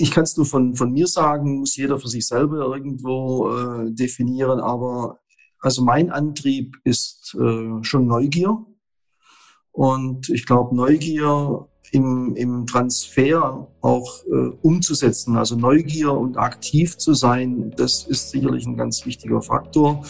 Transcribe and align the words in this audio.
ich 0.00 0.10
kann 0.10 0.24
es 0.24 0.36
nur 0.36 0.46
von, 0.46 0.74
von 0.74 0.92
mir 0.92 1.06
sagen, 1.06 1.58
muss 1.58 1.76
jeder 1.76 1.98
für 1.98 2.08
sich 2.08 2.26
selber 2.26 2.74
irgendwo 2.74 3.50
äh, 3.50 3.92
definieren, 3.92 4.58
aber 4.58 5.18
also 5.60 5.84
mein 5.84 6.10
Antrieb 6.10 6.76
ist 6.84 7.36
äh, 7.38 7.82
schon 7.84 8.06
Neugier. 8.06 8.64
Und 9.72 10.30
ich 10.30 10.46
glaube, 10.46 10.74
Neugier 10.74 11.68
im, 11.92 12.34
im 12.34 12.66
Transfer 12.66 13.68
auch 13.82 14.24
äh, 14.24 14.48
umzusetzen, 14.62 15.36
also 15.36 15.54
Neugier 15.54 16.12
und 16.12 16.38
aktiv 16.38 16.96
zu 16.96 17.12
sein, 17.12 17.72
das 17.76 18.04
ist 18.04 18.30
sicherlich 18.30 18.66
ein 18.66 18.78
ganz 18.78 19.04
wichtiger 19.04 19.42
Faktor. 19.42 20.02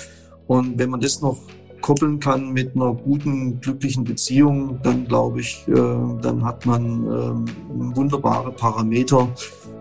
Und 0.47 0.79
wenn 0.79 0.91
man 0.91 1.01
das 1.01 1.21
noch 1.21 1.39
koppeln 1.81 2.21
kann 2.21 2.53
mit 2.53 2.77
einer 2.77 2.95
guten, 2.95 3.61
glücklichen 3.61 4.05
Beziehung, 4.05 4.81
dann 4.83 5.07
glaube 5.07 5.41
ich, 5.41 5.67
äh, 5.67 5.75
dann 5.75 6.45
hat 6.45 6.65
man 6.67 7.07
äh, 7.07 7.97
wunderbare 7.97 8.53
Parameter, 8.53 9.29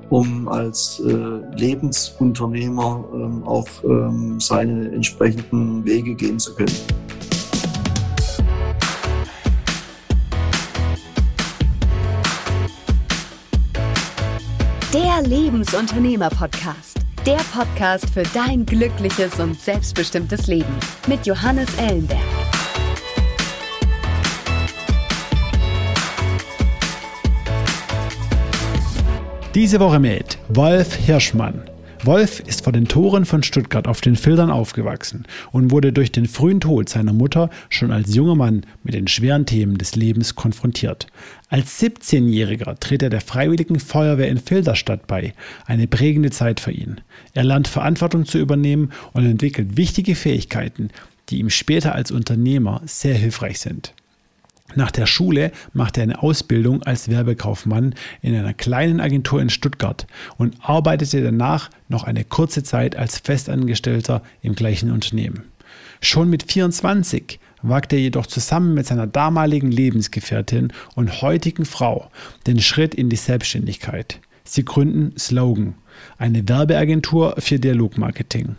um 0.10 0.48
als 0.48 1.02
äh, 1.06 1.12
Lebensunternehmer 1.56 3.04
ähm, 3.14 3.44
auch 3.44 3.68
ähm, 3.84 4.40
seine 4.40 4.92
entsprechenden 4.92 5.86
Wege 5.86 6.16
gehen 6.16 6.40
zu 6.40 6.56
können. 6.56 6.76
Der 14.94 15.22
Lebensunternehmer-Podcast. 15.22 16.98
Der 17.26 17.40
Podcast 17.54 18.10
für 18.10 18.24
dein 18.34 18.66
glückliches 18.66 19.40
und 19.40 19.60
selbstbestimmtes 19.60 20.48
Leben 20.48 20.74
mit 21.08 21.28
Johannes 21.28 21.68
Ellenberg. 21.78 22.20
Diese 29.56 29.80
Woche 29.80 29.98
mit 29.98 30.38
Wolf 30.50 30.94
Hirschmann. 30.94 31.64
Wolf 32.04 32.40
ist 32.42 32.64
vor 32.64 32.72
den 32.72 32.88
Toren 32.88 33.26
von 33.26 33.42
Stuttgart 33.42 33.88
auf 33.88 34.00
den 34.00 34.16
Filtern 34.16 34.52
aufgewachsen 34.52 35.26
und 35.52 35.72
wurde 35.72 35.92
durch 35.92 36.12
den 36.12 36.28
frühen 36.28 36.60
Tod 36.60 36.88
seiner 36.88 37.14
Mutter 37.14 37.50
schon 37.68 37.92
als 37.92 38.14
junger 38.14 38.36
Mann 38.36 38.64
mit 38.84 38.94
den 38.94 39.08
schweren 39.08 39.48
Themen 39.48 39.80
des 39.80 39.96
Lebens 39.96 40.36
konfrontiert. 40.36 41.08
Als 41.50 41.82
17-Jähriger 41.82 42.80
tritt 42.80 43.02
er 43.02 43.10
der 43.10 43.22
Freiwilligen 43.22 43.80
Feuerwehr 43.80 44.30
in 44.30 44.38
Filderstadt 44.38 45.08
bei, 45.08 45.34
eine 45.66 45.88
prägende 45.88 46.30
Zeit 46.30 46.60
für 46.60 46.72
ihn. 46.72 47.02
Er 47.34 47.44
lernt 47.44 47.68
Verantwortung 47.68 48.26
zu 48.26 48.38
übernehmen 48.38 48.92
und 49.14 49.26
entwickelt 49.26 49.78
wichtige 49.78 50.14
Fähigkeiten, 50.14 50.90
die 51.30 51.40
ihm 51.40 51.50
später 51.50 51.96
als 51.96 52.12
Unternehmer 52.12 52.84
sehr 52.86 53.16
hilfreich 53.16 53.60
sind. 53.60 53.96
Nach 54.76 54.92
der 54.92 55.06
Schule 55.06 55.52
machte 55.74 56.02
er 56.02 56.04
eine 56.04 56.22
Ausbildung 56.22 56.84
als 56.84 57.10
Werbekaufmann 57.10 57.96
in 58.22 58.36
einer 58.36 58.54
kleinen 58.54 59.00
Agentur 59.00 59.42
in 59.42 59.50
Stuttgart 59.50 60.06
und 60.38 60.56
arbeitete 60.62 61.24
danach 61.24 61.70
noch 61.88 62.04
eine 62.04 62.24
kurze 62.24 62.64
Zeit 62.64 62.96
als 62.96 63.18
Festangestellter 63.18 64.22
im 64.42 64.56
gleichen 64.56 64.92
Unternehmen. 64.92 65.44
Schon 66.02 66.30
mit 66.30 66.52
24 66.52 67.40
wagte 67.62 67.96
er 67.96 68.02
jedoch 68.02 68.28
zusammen 68.28 68.74
mit 68.74 68.86
seiner 68.86 69.08
damaligen 69.08 69.72
Lebensgefährtin 69.72 70.72
und 70.96 71.22
heutigen 71.22 71.66
Frau 71.66 72.10
den 72.48 72.60
Schritt 72.60 72.96
in 72.96 73.10
die 73.10 73.16
Selbstständigkeit. 73.16 74.20
Sie 74.44 74.66
gründen 74.66 75.18
Slogan, 75.18 75.76
eine 76.18 76.48
Werbeagentur 76.48 77.36
für 77.38 77.60
Dialogmarketing. 77.60 78.56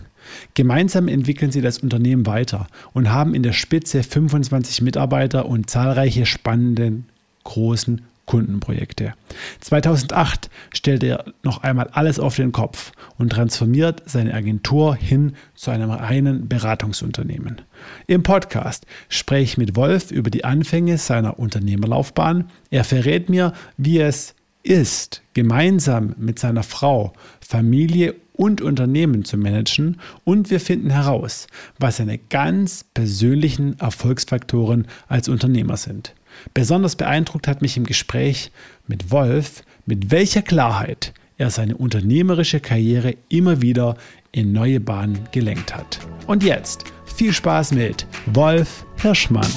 Gemeinsam 0.55 1.09
entwickeln 1.09 1.51
sie 1.51 1.61
das 1.61 1.79
Unternehmen 1.79 2.27
weiter 2.27 2.67
und 2.93 3.11
haben 3.11 3.35
in 3.35 3.43
der 3.43 3.53
Spitze 3.53 4.03
25 4.03 4.83
Mitarbeiter 4.83 5.47
und 5.47 5.71
zahlreiche 5.71 6.27
spannende 6.27 7.03
großen 7.45 8.03
Kundenprojekte. 8.31 9.15
2008 9.59 10.51
stellt 10.73 11.03
er 11.03 11.25
noch 11.43 11.65
einmal 11.65 11.89
alles 11.89 12.21
auf 12.21 12.37
den 12.37 12.53
Kopf 12.53 12.93
und 13.19 13.31
transformiert 13.31 14.05
seine 14.07 14.33
Agentur 14.35 14.95
hin 14.95 15.35
zu 15.57 15.73
einem 15.73 15.91
reinen 15.91 16.47
Beratungsunternehmen. 16.47 17.61
Im 18.07 18.23
Podcast 18.23 18.87
spreche 19.09 19.43
ich 19.43 19.59
mit 19.59 19.75
Wolf 19.75 20.12
über 20.12 20.31
die 20.31 20.44
Anfänge 20.44 20.97
seiner 20.97 21.41
Unternehmerlaufbahn. 21.41 22.44
Er 22.71 22.84
verrät 22.84 23.28
mir, 23.28 23.53
wie 23.77 23.99
es 23.99 24.37
ist, 24.62 25.23
gemeinsam 25.34 26.15
mit 26.17 26.39
seiner 26.39 26.62
Frau 26.62 27.12
Familie 27.41 28.15
und 28.41 28.62
Unternehmen 28.62 29.27
zu 29.27 29.37
managen 29.37 30.01
und 30.25 30.51
wir 30.51 30.61
finden 30.61 30.89
heraus, 30.89 31.47
was 31.78 31.99
seine 31.99 32.17
ganz 32.17 32.84
persönlichen 32.95 33.78
Erfolgsfaktoren 33.78 34.87
als 35.09 35.28
Unternehmer 35.28 35.77
sind. 35.77 36.15
Besonders 36.55 36.97
beeindruckt 36.97 37.47
hat 37.47 37.61
mich 37.61 37.77
im 37.77 37.84
Gespräch 37.84 38.50
mit 38.87 39.11
Wolf, 39.11 39.62
mit 39.84 40.11
welcher 40.11 40.41
Klarheit 40.41 41.12
er 41.37 41.50
seine 41.50 41.77
unternehmerische 41.77 42.61
Karriere 42.61 43.15
immer 43.29 43.61
wieder 43.61 43.99
in 44.33 44.53
neue 44.53 44.81
Bahnen 44.81 45.19
gelenkt 45.33 45.77
hat. 45.77 45.99
Und 46.27 46.43
jetzt 46.43 46.84
viel 47.15 47.34
Spaß 47.34 47.73
mit 47.73 48.06
Wolf 48.25 48.87
Hirschmann. 49.03 49.53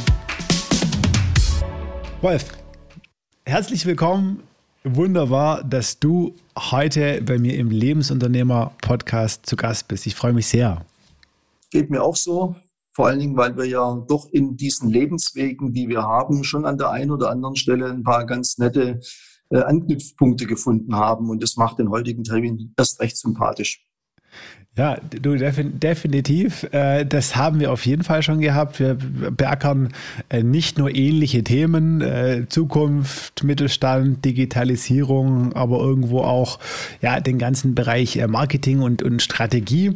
Wolf, 2.20 2.48
herzlich 3.46 3.86
willkommen 3.86 4.44
Wunderbar, 4.86 5.64
dass 5.64 5.98
du 5.98 6.36
heute 6.58 7.22
bei 7.22 7.38
mir 7.38 7.58
im 7.58 7.69
Lebensunternehmer-Podcast 7.69 9.46
zu 9.46 9.56
Gast 9.56 9.88
bist. 9.88 10.06
Ich 10.06 10.16
freue 10.16 10.34
mich 10.34 10.47
sehr. 10.47 10.86
Geht 11.72 11.90
mir 11.90 12.03
auch 12.03 12.16
so. 12.16 12.56
Vor 12.91 13.08
allen 13.08 13.19
Dingen, 13.19 13.36
weil 13.36 13.58
wir 13.58 13.66
ja 13.66 14.03
doch 14.08 14.28
in 14.31 14.56
diesen 14.56 14.90
Lebenswegen, 14.90 15.74
die 15.74 15.90
wir 15.90 16.03
haben, 16.03 16.44
schon 16.44 16.66
an 16.66 16.78
der 16.78 16.92
einen 16.92 17.12
oder 17.12 17.31
anderen 17.31 17.56
Stelle 17.56 17.90
ein 17.90 18.03
paar 18.03 18.25
ganz 18.25 18.59
nette 18.59 19.00
äh, 19.50 19.62
Anknüpfpunkte 19.62 20.46
gefunden 20.46 20.96
haben. 20.96 21.30
Und 21.30 21.42
das 21.42 21.56
macht 21.56 21.80
den 21.80 21.90
heutigen 21.90 22.24
Termin 22.24 22.74
erst 22.78 23.00
recht 23.00 23.18
sympathisch. 23.18 23.84
Ja, 24.76 24.98
du 25.22 25.36
definitiv. 25.38 26.64
Äh, 26.72 27.06
das 27.06 27.36
haben 27.36 27.60
wir 27.60 27.72
auf 27.72 27.86
jeden 27.86 28.04
Fall 28.04 28.24
schon 28.24 28.42
gehabt. 28.42 28.80
Wir 28.80 28.96
beackern 28.96 29.90
äh, 30.30 30.42
nicht 30.42 30.80
nur 30.80 30.96
ähnliche 30.96 31.44
Themen, 31.44 32.02
äh, 32.02 32.48
Zukunft, 32.50 33.44
Mittelstand, 33.44 34.26
Digitalisierung, 34.26 35.54
aber 35.54 35.78
irgendwo 35.78 36.22
auch 36.22 36.58
ja, 37.04 37.20
den 37.20 37.38
ganzen 37.38 37.76
Bereich 37.76 38.20
Marketing 38.28 38.80
und, 38.80 39.04
und 39.04 39.22
Strategie. 39.22 39.96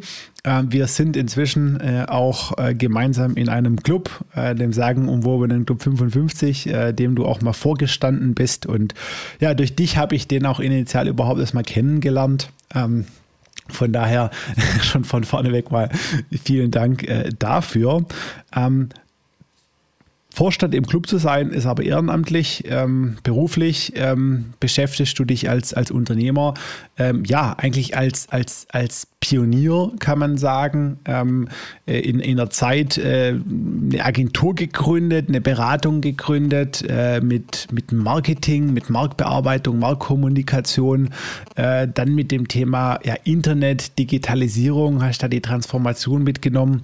Wir 0.70 0.88
sind 0.88 1.18
inzwischen 1.18 1.82
auch 2.08 2.54
gemeinsam 2.78 3.36
in 3.36 3.50
einem 3.50 3.84
Club, 3.84 4.24
dem 4.36 4.72
sagenumwobenen 4.72 5.66
Club 5.66 5.84
55, 5.84 6.70
dem 6.94 7.16
du 7.16 7.26
auch 7.26 7.42
mal 7.42 7.52
vorgestanden 7.52 8.34
bist. 8.34 8.66
Und 8.66 8.94
ja, 9.42 9.54
durch 9.54 9.76
dich 9.76 9.98
habe 9.98 10.16
ich 10.16 10.28
den 10.28 10.46
auch 10.46 10.62
initial 10.62 11.09
überhaupt 11.09 11.40
erstmal 11.42 11.64
kennengelernt. 11.64 12.50
Von 13.69 13.91
daher 13.91 14.31
schon 14.81 15.03
von 15.03 15.23
vorneweg 15.23 15.72
mal 15.72 15.89
vielen 16.44 16.72
Dank 16.72 17.03
äh, 17.03 17.29
dafür. 17.38 18.05
Ähm, 18.55 18.89
Vorstand 20.30 20.76
im 20.76 20.86
Club 20.86 21.08
zu 21.08 21.18
sein, 21.18 21.50
ist 21.50 21.66
aber 21.66 21.84
ehrenamtlich, 21.84 22.66
ähm, 22.68 23.18
beruflich 23.24 23.94
ähm, 23.96 24.54
beschäftigst 24.60 25.18
du 25.18 25.26
dich 25.26 25.50
als, 25.50 25.74
als 25.74 25.90
Unternehmer, 25.90 26.54
ähm, 27.00 27.24
ja, 27.26 27.56
eigentlich 27.58 27.98
als, 27.98 28.30
als, 28.30 28.68
als 28.72 29.08
Pionier, 29.20 29.92
kann 30.00 30.20
man 30.20 30.38
sagen, 30.38 31.00
ähm, 31.06 31.48
äh, 31.88 32.00
in, 32.02 32.20
in 32.20 32.40
einer 32.40 32.52
Zeit 32.52 33.00
äh, 33.00 33.30
eine 33.30 34.06
Agentur 34.06 34.54
gegründet, 34.54 35.28
eine 35.28 35.42
Beratung 35.42 36.02
gegründet 36.02 36.84
äh, 36.88 37.20
mit, 37.20 37.68
mit 37.72 37.92
Marketing, 37.92 38.74
mit 38.74 38.92
Marktbearbeitung, 38.92 39.80
Marktkommunikation, 39.80 41.09
äh, 41.56 41.88
dann 41.92 42.14
mit 42.14 42.32
dem 42.32 42.48
Thema 42.48 43.00
ja, 43.04 43.16
Internet, 43.24 43.98
Digitalisierung, 43.98 45.02
hast 45.02 45.24
da 45.24 45.28
die 45.28 45.42
Transformation 45.42 46.24
mitgenommen. 46.24 46.84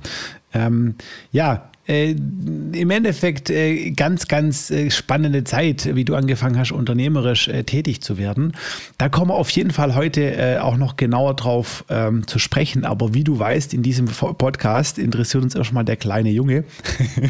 Ähm, 0.55 0.95
ja, 1.31 1.69
äh, 1.87 2.11
im 2.11 2.89
Endeffekt 2.89 3.49
äh, 3.49 3.91
ganz, 3.91 4.27
ganz 4.27 4.71
äh, 4.71 4.89
spannende 4.89 5.43
Zeit, 5.43 5.95
wie 5.95 6.05
du 6.05 6.15
angefangen 6.15 6.57
hast, 6.57 6.71
unternehmerisch 6.71 7.47
äh, 7.49 7.63
tätig 7.63 8.01
zu 8.01 8.17
werden. 8.17 8.53
Da 8.97 9.09
kommen 9.09 9.31
wir 9.31 9.35
auf 9.35 9.49
jeden 9.49 9.71
Fall 9.71 9.95
heute 9.95 10.35
äh, 10.35 10.59
auch 10.59 10.77
noch 10.77 10.95
genauer 10.95 11.35
drauf 11.35 11.83
ähm, 11.89 12.25
zu 12.25 12.39
sprechen. 12.39 12.85
Aber 12.85 13.13
wie 13.13 13.23
du 13.23 13.37
weißt, 13.37 13.73
in 13.73 13.83
diesem 13.83 14.05
Podcast 14.05 14.97
interessiert 14.97 15.43
uns 15.43 15.55
erstmal 15.55 15.83
der 15.83 15.97
kleine 15.97 16.29
Junge. 16.29 16.63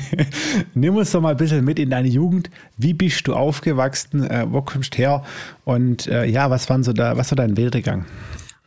Nimm 0.76 0.96
uns 0.98 1.12
doch 1.12 1.22
mal 1.22 1.32
ein 1.32 1.38
bisschen 1.38 1.66
mit 1.66 1.80
in 1.80 1.90
deine 1.90 2.08
Jugend. 2.08 2.52
Wie 2.78 2.94
bist 2.94 3.28
du 3.28 3.34
aufgewachsen? 3.34 4.24
Äh, 4.30 4.46
wo 4.50 4.62
kommst 4.62 4.94
du 4.94 4.98
her? 5.00 5.24
Und 5.66 6.06
ja, 6.06 6.50
was, 6.50 6.70
waren 6.70 6.84
so 6.84 6.92
da, 6.92 7.16
was 7.16 7.32
war 7.32 7.38
dein 7.38 7.56
Werdegang? 7.56 8.06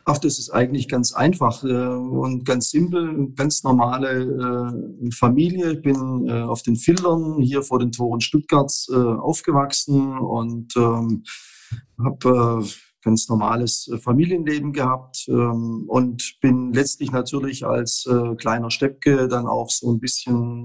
Ach, 0.09 0.17
das 0.19 0.39
ist 0.39 0.51
eigentlich 0.51 0.87
ganz 0.87 1.11
einfach 1.11 1.65
äh, 1.65 1.67
und 1.67 2.45
ganz 2.45 2.69
simpel, 2.69 3.27
ganz 3.35 3.63
normale 3.63 4.71
äh, 5.03 5.11
Familie. 5.11 5.73
Ich 5.73 5.81
bin 5.81 6.29
äh, 6.29 6.43
auf 6.43 6.61
den 6.61 6.77
Filtern 6.77 7.41
hier 7.41 7.61
vor 7.61 7.77
den 7.77 7.91
Toren 7.91 8.21
Stuttgarts 8.21 8.87
äh, 8.89 8.95
aufgewachsen 8.95 10.17
und 10.17 10.73
ähm, 10.77 11.23
habe 12.01 12.63
äh, 12.63 12.69
ganz 13.03 13.27
normales 13.27 13.89
äh, 13.89 13.97
Familienleben 13.97 14.71
gehabt 14.71 15.25
ähm, 15.27 15.83
und 15.89 16.37
bin 16.39 16.71
letztlich 16.71 17.11
natürlich 17.11 17.65
als 17.65 18.07
kleiner 18.37 18.71
Steppke 18.71 19.27
dann 19.27 19.45
auch 19.45 19.69
so 19.69 19.91
ein 19.91 19.99
bisschen 19.99 20.63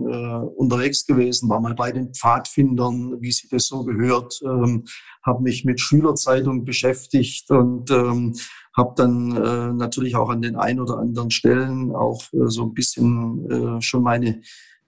unterwegs 0.57 1.05
gewesen, 1.05 1.49
war 1.49 1.61
mal 1.61 1.75
bei 1.75 1.91
den 1.91 2.15
Pfadfindern, 2.15 3.21
wie 3.21 3.33
sich 3.33 3.49
das 3.51 3.67
so 3.67 3.83
gehört, 3.83 4.41
ähm, 4.45 4.85
habe 5.25 5.43
mich 5.43 5.65
mit 5.65 5.81
Schülerzeitung 5.81 6.65
beschäftigt 6.65 7.51
und 7.51 7.91
ähm, 7.91 8.35
habe 8.77 8.95
dann 8.97 9.37
äh, 9.37 9.73
natürlich 9.73 10.17
auch 10.17 10.31
an 10.31 10.43
den 10.43 10.57
ein 10.57 10.81
oder 10.81 10.99
anderen 10.99 11.31
Stellen 11.31 11.95
auch 11.95 12.23
äh, 12.33 12.47
so 12.47 12.63
ein 12.63 12.75
bisschen 12.75 13.51
äh, 13.51 13.83
schon 13.83 14.03
meine 14.03 14.41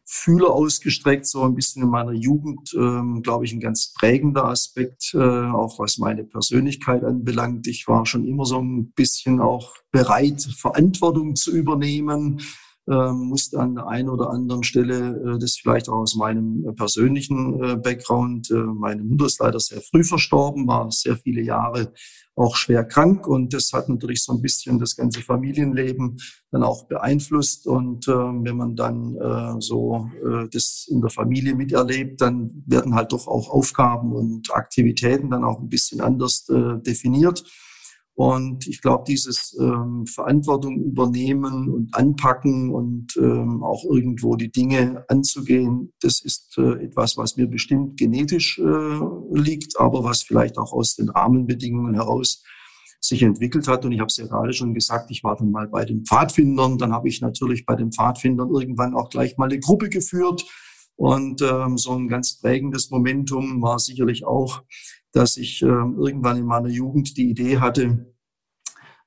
Fühler 0.07 0.51
ausgestreckt, 0.51 1.27
so 1.27 1.43
ein 1.43 1.55
bisschen 1.55 1.83
in 1.83 1.89
meiner 1.89 2.13
Jugend, 2.13 2.75
ähm, 2.75 3.23
glaube 3.23 3.47
ich, 3.47 3.53
ein 3.53 3.61
ganz 3.61 3.95
prägender 3.95 4.45
Aspekt, 4.45 5.15
äh, 5.15 5.19
auch 5.19 5.79
was 5.79 5.97
meine 5.97 6.25
Persönlichkeit 6.25 7.05
anbelangt. 7.05 7.67
Ich 7.67 7.89
war 7.89 8.05
schon 8.05 8.27
immer 8.27 8.45
so 8.45 8.61
ein 8.61 8.93
bisschen 8.93 9.41
auch 9.41 9.75
bereit, 9.91 10.43
Verantwortung 10.43 11.37
zu 11.37 11.53
übernehmen, 11.53 12.41
ähm, 12.87 13.29
musste 13.29 13.59
an 13.59 13.77
der 13.77 13.87
einen 13.87 14.11
oder 14.11 14.29
anderen 14.29 14.63
Stelle 14.63 15.37
äh, 15.37 15.39
das 15.39 15.57
vielleicht 15.57 15.89
auch 15.89 16.01
aus 16.01 16.17
meinem 16.17 16.75
persönlichen 16.77 17.63
äh, 17.63 17.77
Background. 17.77 18.51
Äh, 18.51 18.57
meine 18.57 19.03
Mutter 19.03 19.25
ist 19.25 19.41
leider 19.41 19.59
sehr 19.59 19.81
früh 19.81 20.05
verstorben, 20.05 20.67
war 20.67 20.91
sehr 20.91 21.17
viele 21.17 21.41
Jahre 21.41 21.95
auch 22.37 22.57
schwer 22.57 22.85
krank 22.85 23.27
und 23.27 23.55
das 23.55 23.73
hat 23.73 23.89
natürlich 23.89 24.25
so 24.25 24.33
ein 24.33 24.43
bisschen 24.43 24.79
das 24.79 24.97
ganze 24.97 25.21
Familienleben 25.21 26.19
dann 26.51 26.63
auch 26.63 26.87
beeinflusst 26.87 27.67
und 27.67 28.09
äh, 28.09 28.13
wenn 28.13 28.57
man 28.57 28.77
dann 28.77 29.17
äh, 29.17 29.61
so 29.61 30.11
äh, 30.25 30.49
das 30.51 30.87
in 30.91 31.01
der 31.01 31.11
Familie 31.11 31.55
miterlebt, 31.55 32.21
dann 32.21 32.65
werden 32.67 32.95
halt 32.95 33.13
doch 33.13 33.29
auch 33.29 33.51
Aufgaben 33.51 34.13
und 34.13 34.55
Aktivitäten 34.55 35.31
dann 35.31 35.45
auch 35.45 35.61
ein 35.61 35.69
bisschen 35.69 36.01
anders 36.01 36.49
äh, 36.49 36.81
definiert. 36.83 37.45
Und 38.17 38.69
ich 38.69 38.81
glaube, 38.81 39.05
dieses 39.09 39.57
ähm, 39.61 40.07
Verantwortung 40.07 40.81
übernehmen 40.81 41.69
und 41.69 41.93
anpacken 41.97 42.71
und 42.71 43.17
ähm, 43.17 43.65
auch 43.65 43.85
irgendwo 43.85 44.37
die 44.37 44.53
Dinge 44.53 45.05
anzugehen, 45.09 45.93
das 46.01 46.21
ist 46.21 46.57
äh, 46.57 46.85
etwas, 46.85 47.17
was 47.17 47.37
mir 47.37 47.49
bestimmt 47.49 47.97
genetisch 47.97 48.61
äh, 48.61 49.01
liegt, 49.33 49.81
aber 49.81 50.05
was 50.05 50.23
vielleicht 50.23 50.59
auch 50.59 50.73
aus 50.73 50.95
den 50.95 51.09
Rahmenbedingungen 51.09 51.95
heraus 51.95 52.45
sich 53.01 53.23
entwickelt 53.23 53.67
hat. 53.67 53.85
Und 53.85 53.91
ich 53.91 53.99
habe 53.99 54.09
es 54.09 54.17
ja 54.17 54.27
gerade 54.27 54.53
schon 54.53 54.75
gesagt, 54.75 55.11
ich 55.11 55.25
war 55.25 55.37
dann 55.37 55.51
mal 55.51 55.67
bei 55.67 55.85
den 55.85 56.05
Pfadfindern. 56.05 56.79
Dann 56.79 56.93
habe 56.93 57.09
ich 57.09 57.21
natürlich 57.21 57.67
bei 57.67 57.75
den 57.75 57.91
Pfadfindern 57.91 58.49
irgendwann 58.49 58.95
auch 58.95 59.11
gleich 59.11 59.37
mal 59.37 59.51
eine 59.51 59.59
Gruppe 59.59 59.89
geführt. 59.89 60.45
Und 60.97 61.43
ähm, 61.43 61.77
so 61.77 61.93
ein 61.93 62.09
ganz 62.09 62.41
prägendes 62.41 62.91
Momentum 62.91 63.61
war 63.63 63.79
sicherlich 63.79 64.25
auch 64.25 64.63
dass 65.15 65.37
ich 65.37 65.63
äh, 65.63 65.67
irgendwann 65.67 66.37
in 66.37 66.45
meiner 66.45 66.69
Jugend 66.69 67.17
die 67.17 67.31
Idee 67.31 67.59
hatte, 67.59 68.13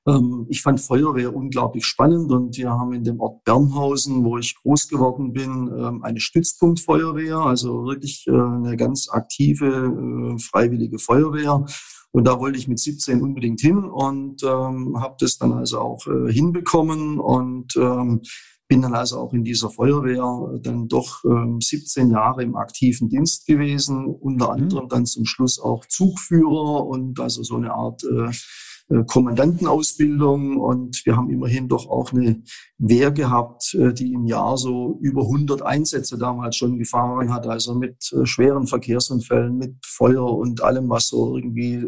ähm, 0.06 0.46
ich 0.48 0.62
fand 0.62 0.80
Feuerwehr 0.80 1.34
unglaublich 1.34 1.84
spannend 1.84 2.32
und 2.32 2.56
wir 2.56 2.70
haben 2.70 2.92
in 2.94 3.04
dem 3.04 3.20
Ort 3.20 3.44
Bernhausen, 3.44 4.24
wo 4.24 4.38
ich 4.38 4.56
groß 4.62 4.88
geworden 4.88 5.32
bin, 5.32 5.70
ähm, 5.76 6.02
eine 6.02 6.20
Stützpunktfeuerwehr, 6.20 7.36
also 7.36 7.84
wirklich 7.84 8.26
äh, 8.26 8.32
eine 8.32 8.76
ganz 8.76 9.08
aktive, 9.10 9.66
äh, 9.66 10.38
freiwillige 10.38 10.98
Feuerwehr. 10.98 11.64
Und 12.10 12.26
da 12.26 12.40
wollte 12.40 12.58
ich 12.58 12.68
mit 12.68 12.78
17 12.78 13.20
unbedingt 13.20 13.60
hin 13.60 13.84
und 13.84 14.42
ähm, 14.42 14.98
habe 14.98 15.16
das 15.20 15.36
dann 15.36 15.52
also 15.52 15.78
auch 15.78 16.06
äh, 16.06 16.32
hinbekommen 16.32 17.20
und 17.20 17.76
ähm, 17.76 18.22
bin 18.68 18.82
dann 18.82 18.94
also 18.94 19.18
auch 19.18 19.32
in 19.32 19.44
dieser 19.44 19.70
Feuerwehr 19.70 20.60
dann 20.62 20.88
doch 20.88 21.24
ähm, 21.24 21.58
17 21.60 22.10
Jahre 22.10 22.42
im 22.42 22.54
aktiven 22.54 23.08
Dienst 23.08 23.46
gewesen, 23.46 24.06
unter 24.06 24.46
mhm. 24.46 24.62
anderem 24.62 24.88
dann 24.88 25.06
zum 25.06 25.24
Schluss 25.24 25.58
auch 25.58 25.86
Zugführer 25.86 26.86
und 26.86 27.18
also 27.18 27.42
so 27.42 27.56
eine 27.56 27.72
Art 27.72 28.04
äh, 28.04 28.94
äh, 28.94 29.04
Kommandantenausbildung. 29.04 30.58
Und 30.58 31.00
wir 31.06 31.16
haben 31.16 31.30
immerhin 31.30 31.68
doch 31.68 31.88
auch 31.88 32.12
eine 32.12 32.42
Wehr 32.76 33.10
gehabt, 33.10 33.74
äh, 33.74 33.94
die 33.94 34.12
im 34.12 34.26
Jahr 34.26 34.58
so 34.58 34.98
über 35.00 35.22
100 35.22 35.62
Einsätze 35.62 36.18
damals 36.18 36.56
schon 36.56 36.78
gefahren 36.78 37.32
hat, 37.32 37.46
also 37.46 37.74
mit 37.74 38.12
schweren 38.24 38.66
Verkehrsunfällen, 38.66 39.56
mit 39.56 39.76
Feuer 39.86 40.30
und 40.30 40.62
allem, 40.62 40.90
was 40.90 41.08
so 41.08 41.36
irgendwie 41.36 41.82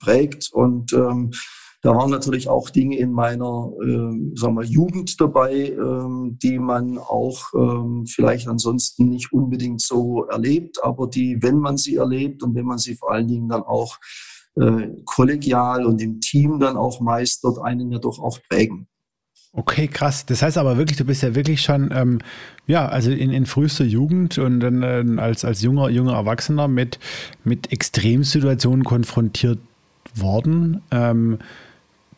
prägt. 0.00 0.50
Und 0.52 0.92
ähm, 0.92 1.30
da 1.84 1.94
waren 1.94 2.08
natürlich 2.08 2.48
auch 2.48 2.70
Dinge 2.70 2.96
in 2.96 3.12
meiner 3.12 3.70
äh, 3.78 4.36
sagen 4.36 4.56
wir, 4.56 4.64
Jugend 4.64 5.20
dabei, 5.20 5.68
ähm, 5.68 6.38
die 6.42 6.58
man 6.58 6.96
auch 6.96 7.52
ähm, 7.54 8.06
vielleicht 8.06 8.48
ansonsten 8.48 9.10
nicht 9.10 9.34
unbedingt 9.34 9.82
so 9.82 10.24
erlebt, 10.24 10.82
aber 10.82 11.06
die, 11.06 11.42
wenn 11.42 11.58
man 11.58 11.76
sie 11.76 11.96
erlebt 11.96 12.42
und 12.42 12.54
wenn 12.54 12.64
man 12.64 12.78
sie 12.78 12.94
vor 12.94 13.12
allen 13.12 13.28
Dingen 13.28 13.50
dann 13.50 13.62
auch 13.62 13.98
äh, 14.56 14.88
kollegial 15.04 15.84
und 15.84 16.00
im 16.00 16.20
Team 16.20 16.58
dann 16.58 16.78
auch 16.78 17.02
meistert, 17.02 17.58
einen 17.62 17.92
ja 17.92 17.98
doch 17.98 18.18
auch 18.18 18.38
prägen. 18.48 18.88
Okay, 19.52 19.86
krass. 19.86 20.24
Das 20.24 20.40
heißt 20.40 20.56
aber 20.56 20.78
wirklich, 20.78 20.96
du 20.96 21.04
bist 21.04 21.22
ja 21.22 21.34
wirklich 21.34 21.60
schon, 21.60 21.90
ähm, 21.92 22.20
ja, 22.66 22.88
also 22.88 23.10
in, 23.10 23.30
in 23.30 23.44
frühester 23.44 23.84
Jugend 23.84 24.38
und 24.38 24.60
dann 24.60 24.82
äh, 24.82 25.20
als, 25.20 25.44
als 25.44 25.60
junger, 25.60 25.90
junger 25.90 26.14
Erwachsener 26.14 26.66
mit, 26.66 26.98
mit 27.44 27.72
Extremsituationen 27.72 28.84
konfrontiert 28.84 29.58
worden. 30.14 30.80
Ähm, 30.90 31.40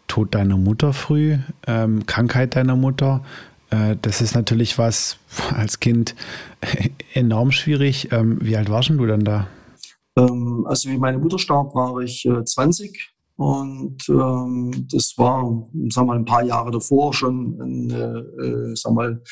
Tod 0.06 0.34
deiner 0.34 0.56
Mutter 0.56 0.92
früh, 0.92 1.38
ähm, 1.66 2.06
Krankheit 2.06 2.56
deiner 2.56 2.76
Mutter. 2.76 3.24
Äh, 3.70 3.96
das 4.00 4.20
ist 4.20 4.34
natürlich 4.34 4.78
was 4.78 5.18
als 5.54 5.80
Kind 5.80 6.14
enorm 7.14 7.52
schwierig. 7.52 8.12
Ähm, 8.12 8.38
wie 8.40 8.56
alt 8.56 8.70
warst 8.70 8.90
du 8.90 9.06
dann 9.06 9.24
da? 9.24 9.46
Ähm, 10.16 10.66
also 10.68 10.88
wie 10.88 10.98
meine 10.98 11.18
Mutter 11.18 11.38
starb, 11.38 11.74
war 11.74 11.98
ich 12.00 12.24
äh, 12.26 12.44
20 12.44 13.14
und 13.36 14.08
ähm, 14.08 14.86
das 14.90 15.14
war, 15.18 15.44
wir 16.06 16.14
mal, 16.14 16.16
ein 16.16 16.24
paar 16.24 16.42
Jahre 16.42 16.70
davor 16.70 17.12
schon 17.12 17.60
eine, 17.60 18.24
äh, 18.40 18.74
wir 18.96 19.04
mal, 19.04 19.22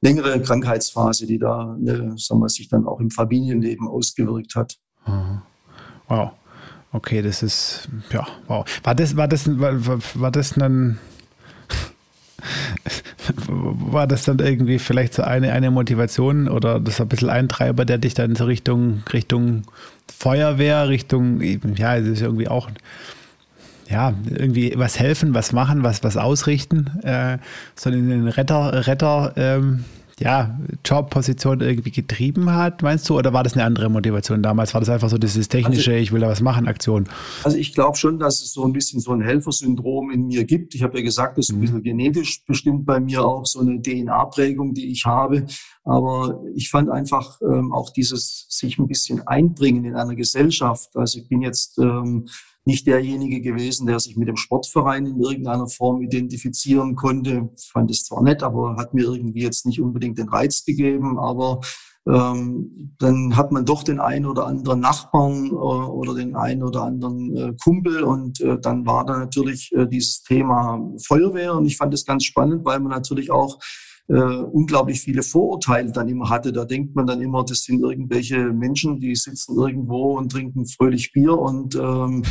längere 0.00 0.40
Krankheitsphase, 0.42 1.26
die 1.26 1.38
da, 1.38 1.76
ne, 1.78 2.14
sagen 2.16 2.40
wir, 2.40 2.48
sich 2.48 2.68
dann 2.68 2.86
auch 2.86 3.00
im 3.00 3.10
Familienleben 3.10 3.88
ausgewirkt 3.88 4.54
hat. 4.56 4.76
Wow. 6.08 6.32
Okay, 6.92 7.20
das 7.20 7.42
ist, 7.42 7.88
ja, 8.10 8.26
wow. 8.46 8.64
War 8.82 8.94
das, 8.94 9.16
war 9.16 9.28
das, 9.28 9.46
war, 9.58 9.98
war 10.14 10.30
das 10.30 10.56
ein, 10.56 10.98
war 13.46 14.06
das 14.06 14.24
dann 14.24 14.38
irgendwie 14.38 14.78
vielleicht 14.78 15.12
so 15.12 15.22
eine, 15.22 15.52
eine 15.52 15.70
Motivation 15.70 16.48
oder 16.48 16.80
das 16.80 17.00
ein 17.00 17.08
bisschen 17.08 17.28
Eintreiber, 17.28 17.84
der 17.84 17.98
dich 17.98 18.14
dann 18.14 18.34
so 18.36 18.44
Richtung, 18.44 19.02
Richtung 19.12 19.64
Feuerwehr, 20.10 20.88
Richtung, 20.88 21.42
ja, 21.76 21.96
es 21.96 22.06
ist 22.06 22.22
irgendwie 22.22 22.48
auch, 22.48 22.70
ja, 23.90 24.14
irgendwie 24.30 24.72
was 24.76 24.98
helfen, 24.98 25.34
was 25.34 25.52
machen, 25.52 25.82
was, 25.82 26.02
was 26.02 26.16
ausrichten, 26.16 27.00
äh, 27.02 27.38
so 27.74 27.90
in 27.90 28.08
den 28.08 28.28
Retter, 28.28 28.86
Retter, 28.86 29.34
ähm, 29.36 29.84
ja, 30.20 30.58
Jobposition 30.84 31.60
irgendwie 31.60 31.90
getrieben 31.90 32.52
hat, 32.52 32.82
meinst 32.82 33.08
du? 33.08 33.16
Oder 33.18 33.32
war 33.32 33.44
das 33.44 33.54
eine 33.54 33.64
andere 33.64 33.88
Motivation 33.88 34.42
damals? 34.42 34.74
War 34.74 34.80
das 34.80 34.90
einfach 34.90 35.08
so 35.08 35.18
dieses 35.18 35.48
technische, 35.48 35.92
also, 35.92 36.02
ich 36.02 36.12
will 36.12 36.20
da 36.20 36.28
was 36.28 36.40
machen, 36.40 36.66
Aktion? 36.66 37.08
Also 37.44 37.56
ich 37.56 37.74
glaube 37.74 37.96
schon, 37.96 38.18
dass 38.18 38.42
es 38.42 38.52
so 38.52 38.64
ein 38.64 38.72
bisschen 38.72 39.00
so 39.00 39.12
ein 39.12 39.20
Helfersyndrom 39.20 40.10
in 40.10 40.26
mir 40.26 40.44
gibt. 40.44 40.74
Ich 40.74 40.82
habe 40.82 40.98
ja 40.98 41.04
gesagt, 41.04 41.38
das 41.38 41.46
ist 41.46 41.54
ein 41.54 41.58
mhm. 41.58 41.60
bisschen 41.60 41.82
genetisch 41.82 42.44
bestimmt 42.46 42.84
bei 42.86 43.00
mir 43.00 43.24
auch 43.24 43.46
so 43.46 43.60
eine 43.60 43.80
DNA-Prägung, 43.80 44.74
die 44.74 44.90
ich 44.90 45.04
habe. 45.04 45.46
Aber 45.84 46.42
ich 46.54 46.70
fand 46.70 46.90
einfach 46.90 47.40
ähm, 47.40 47.72
auch 47.72 47.90
dieses 47.90 48.46
sich 48.48 48.78
ein 48.78 48.88
bisschen 48.88 49.26
einbringen 49.26 49.84
in 49.84 49.96
einer 49.96 50.14
Gesellschaft. 50.14 50.90
Also 50.96 51.18
ich 51.18 51.28
bin 51.28 51.42
jetzt 51.42 51.78
ähm, 51.78 52.26
nicht 52.68 52.86
derjenige 52.86 53.40
gewesen, 53.40 53.86
der 53.86 53.98
sich 53.98 54.16
mit 54.16 54.28
dem 54.28 54.36
Sportverein 54.36 55.06
in 55.06 55.18
irgendeiner 55.18 55.68
Form 55.68 56.02
identifizieren 56.02 56.96
konnte. 56.96 57.48
Ich 57.56 57.70
fand 57.72 57.90
es 57.90 58.04
zwar 58.04 58.22
nett, 58.22 58.42
aber 58.42 58.76
hat 58.76 58.92
mir 58.92 59.04
irgendwie 59.04 59.42
jetzt 59.42 59.64
nicht 59.64 59.80
unbedingt 59.80 60.18
den 60.18 60.28
Reiz 60.28 60.66
gegeben. 60.66 61.18
Aber 61.18 61.60
ähm, 62.06 62.94
dann 62.98 63.36
hat 63.38 63.52
man 63.52 63.64
doch 63.64 63.82
den 63.82 64.00
einen 64.00 64.26
oder 64.26 64.46
anderen 64.46 64.80
Nachbarn 64.80 65.46
äh, 65.46 65.54
oder 65.54 66.14
den 66.14 66.36
einen 66.36 66.62
oder 66.62 66.82
anderen 66.82 67.36
äh, 67.36 67.54
Kumpel 67.62 68.02
und 68.02 68.38
äh, 68.42 68.58
dann 68.60 68.84
war 68.86 69.06
da 69.06 69.16
natürlich 69.16 69.72
äh, 69.72 69.86
dieses 69.86 70.22
Thema 70.22 70.78
Feuerwehr 71.06 71.54
und 71.54 71.64
ich 71.64 71.78
fand 71.78 71.94
es 71.94 72.04
ganz 72.04 72.24
spannend, 72.24 72.66
weil 72.66 72.80
man 72.80 72.92
natürlich 72.92 73.30
auch 73.30 73.58
äh, 74.08 74.14
unglaublich 74.14 75.00
viele 75.00 75.22
Vorurteile 75.22 75.92
dann 75.92 76.08
immer 76.08 76.30
hatte. 76.30 76.52
Da 76.52 76.64
denkt 76.64 76.96
man 76.96 77.06
dann 77.06 77.20
immer, 77.20 77.44
das 77.44 77.62
sind 77.64 77.82
irgendwelche 77.82 78.38
Menschen, 78.52 79.00
die 79.00 79.14
sitzen 79.14 79.56
irgendwo 79.56 80.16
und 80.16 80.32
trinken 80.32 80.66
fröhlich 80.66 81.12
Bier 81.12 81.38
und 81.38 81.74
ähm, 81.74 82.22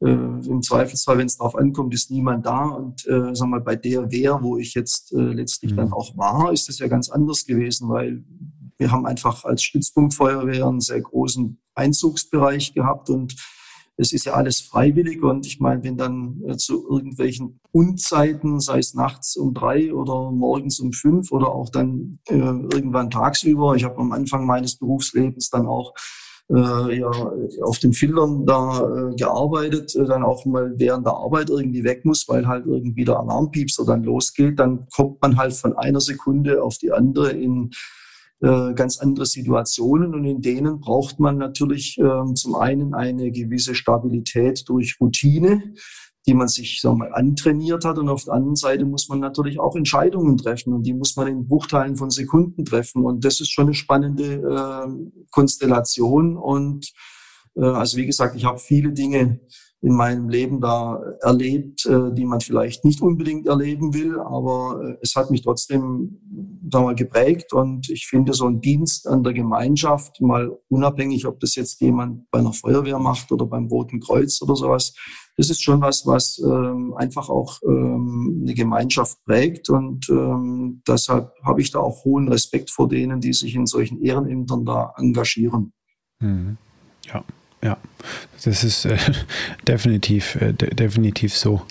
äh, 0.00 0.10
im 0.10 0.62
Zweifelsfall, 0.62 1.18
wenn 1.18 1.26
es 1.26 1.36
darauf 1.36 1.56
ankommt, 1.56 1.92
ist 1.92 2.10
niemand 2.10 2.46
da. 2.46 2.66
Und 2.66 3.06
äh, 3.06 3.34
sag 3.34 3.48
mal, 3.48 3.60
bei 3.60 3.76
der 3.76 4.10
Wehr, 4.12 4.38
wo 4.42 4.58
ich 4.58 4.74
jetzt 4.74 5.12
äh, 5.12 5.20
letztlich 5.20 5.72
mhm. 5.72 5.76
dann 5.76 5.92
auch 5.92 6.16
war, 6.16 6.52
ist 6.52 6.68
es 6.68 6.78
ja 6.78 6.86
ganz 6.86 7.10
anders 7.10 7.44
gewesen, 7.44 7.88
weil 7.88 8.24
wir 8.78 8.90
haben 8.90 9.06
einfach 9.06 9.44
als 9.44 9.62
Stützpunktfeuerwehr 9.62 10.66
einen 10.66 10.80
sehr 10.80 11.00
großen 11.00 11.60
Einzugsbereich 11.74 12.74
gehabt 12.74 13.10
und 13.10 13.34
es 13.96 14.12
ist 14.12 14.24
ja 14.24 14.34
alles 14.34 14.60
freiwillig 14.60 15.22
und 15.22 15.46
ich 15.46 15.60
meine, 15.60 15.84
wenn 15.84 15.96
dann 15.96 16.42
äh, 16.46 16.56
zu 16.56 16.88
irgendwelchen 16.88 17.60
Unzeiten, 17.70 18.60
sei 18.60 18.78
es 18.78 18.94
nachts 18.94 19.36
um 19.36 19.54
drei 19.54 19.94
oder 19.94 20.30
morgens 20.30 20.80
um 20.80 20.92
fünf 20.92 21.30
oder 21.32 21.54
auch 21.54 21.70
dann 21.70 22.18
äh, 22.28 22.34
irgendwann 22.34 23.10
tagsüber, 23.10 23.76
ich 23.76 23.84
habe 23.84 23.98
am 23.98 24.12
Anfang 24.12 24.46
meines 24.46 24.76
Berufslebens 24.76 25.50
dann 25.50 25.66
auch 25.66 25.94
äh, 26.50 26.98
ja, 26.98 27.10
auf 27.62 27.78
den 27.78 27.92
Filtern 27.92 28.44
da 28.44 28.80
äh, 28.80 29.14
gearbeitet, 29.16 29.94
äh, 29.94 30.04
dann 30.04 30.22
auch 30.22 30.44
mal 30.44 30.74
während 30.76 31.06
der 31.06 31.14
Arbeit 31.14 31.48
irgendwie 31.48 31.84
weg 31.84 32.04
muss, 32.04 32.28
weil 32.28 32.46
halt 32.46 32.66
irgendwie 32.66 33.04
der 33.04 33.18
Alarmpiepser 33.18 33.84
dann 33.86 34.02
losgeht, 34.02 34.58
dann 34.58 34.86
kommt 34.94 35.22
man 35.22 35.36
halt 35.36 35.54
von 35.54 35.76
einer 35.76 36.00
Sekunde 36.00 36.62
auf 36.62 36.78
die 36.78 36.92
andere 36.92 37.30
in 37.30 37.70
äh, 38.44 38.74
ganz 38.74 38.98
andere 38.98 39.24
Situationen 39.24 40.14
und 40.14 40.26
in 40.26 40.42
denen 40.42 40.78
braucht 40.78 41.18
man 41.18 41.38
natürlich 41.38 41.98
äh, 41.98 42.34
zum 42.34 42.56
einen 42.56 42.92
eine 42.92 43.30
gewisse 43.30 43.74
Stabilität 43.74 44.68
durch 44.68 44.98
Routine, 45.00 45.72
die 46.26 46.34
man 46.34 46.48
sich 46.48 46.82
sagen 46.82 46.98
wir 46.98 47.08
mal, 47.08 47.14
antrainiert 47.14 47.86
hat. 47.86 47.96
Und 47.96 48.10
auf 48.10 48.24
der 48.24 48.34
anderen 48.34 48.56
Seite 48.56 48.84
muss 48.84 49.08
man 49.08 49.20
natürlich 49.20 49.58
auch 49.58 49.76
Entscheidungen 49.76 50.36
treffen 50.36 50.74
und 50.74 50.82
die 50.84 50.92
muss 50.92 51.16
man 51.16 51.26
in 51.26 51.46
Bruchteilen 51.46 51.96
von 51.96 52.10
Sekunden 52.10 52.66
treffen. 52.66 53.02
Und 53.02 53.24
das 53.24 53.40
ist 53.40 53.50
schon 53.50 53.66
eine 53.66 53.74
spannende 53.74 54.34
äh, 54.34 55.24
Konstellation. 55.30 56.36
Und 56.36 56.92
äh, 57.56 57.64
also 57.64 57.96
wie 57.96 58.06
gesagt, 58.06 58.36
ich 58.36 58.44
habe 58.44 58.58
viele 58.58 58.92
Dinge 58.92 59.40
in 59.80 59.94
meinem 59.94 60.28
Leben 60.28 60.60
da 60.60 61.02
erlebt, 61.22 61.86
äh, 61.86 62.12
die 62.12 62.26
man 62.26 62.40
vielleicht 62.40 62.84
nicht 62.84 63.00
unbedingt 63.00 63.46
erleben 63.46 63.94
will, 63.94 64.18
aber 64.18 64.98
es 65.00 65.14
hat 65.14 65.30
mich 65.30 65.42
trotzdem 65.42 66.53
sagen 66.70 66.86
wir, 66.86 66.94
geprägt 66.94 67.52
und 67.52 67.90
ich 67.90 68.06
finde 68.06 68.32
so 68.32 68.46
ein 68.46 68.60
Dienst 68.60 69.06
an 69.06 69.22
der 69.22 69.32
Gemeinschaft, 69.32 70.20
mal 70.20 70.56
unabhängig, 70.68 71.26
ob 71.26 71.40
das 71.40 71.54
jetzt 71.54 71.80
jemand 71.80 72.30
bei 72.30 72.38
einer 72.38 72.52
Feuerwehr 72.52 72.98
macht 72.98 73.32
oder 73.32 73.46
beim 73.46 73.66
Roten 73.66 74.00
Kreuz 74.00 74.40
oder 74.42 74.56
sowas, 74.56 74.94
das 75.36 75.50
ist 75.50 75.62
schon 75.62 75.80
was, 75.80 76.06
was 76.06 76.38
ähm, 76.38 76.94
einfach 76.96 77.28
auch 77.28 77.60
ähm, 77.66 78.42
eine 78.42 78.54
Gemeinschaft 78.54 79.18
prägt 79.24 79.68
und 79.68 80.08
ähm, 80.08 80.82
deshalb 80.86 81.32
habe 81.42 81.60
ich 81.60 81.70
da 81.70 81.80
auch 81.80 82.04
hohen 82.04 82.28
Respekt 82.28 82.70
vor 82.70 82.88
denen, 82.88 83.20
die 83.20 83.32
sich 83.32 83.54
in 83.54 83.66
solchen 83.66 84.00
Ehrenämtern 84.02 84.64
da 84.64 84.94
engagieren. 84.96 85.72
Mhm. 86.20 86.56
Ja, 87.12 87.24
ja, 87.62 87.78
das 88.44 88.62
ist 88.62 88.84
äh, 88.84 88.96
definitiv, 89.66 90.36
äh, 90.36 90.52
de 90.52 90.72
definitiv 90.74 91.36
so. 91.36 91.62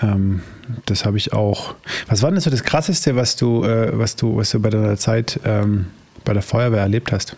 Ähm, 0.00 0.42
das 0.86 1.04
habe 1.04 1.16
ich 1.16 1.32
auch. 1.32 1.74
Was 2.08 2.22
war 2.22 2.30
denn 2.30 2.40
so 2.40 2.50
das 2.50 2.62
Krasseste, 2.62 3.16
was 3.16 3.36
du, 3.36 3.64
äh, 3.64 3.96
was 3.98 4.16
du, 4.16 4.36
was 4.36 4.50
du 4.50 4.60
bei 4.60 4.70
deiner 4.70 4.96
Zeit 4.96 5.40
ähm, 5.44 5.86
bei 6.24 6.32
der 6.32 6.42
Feuerwehr 6.42 6.80
erlebt 6.80 7.12
hast? 7.12 7.36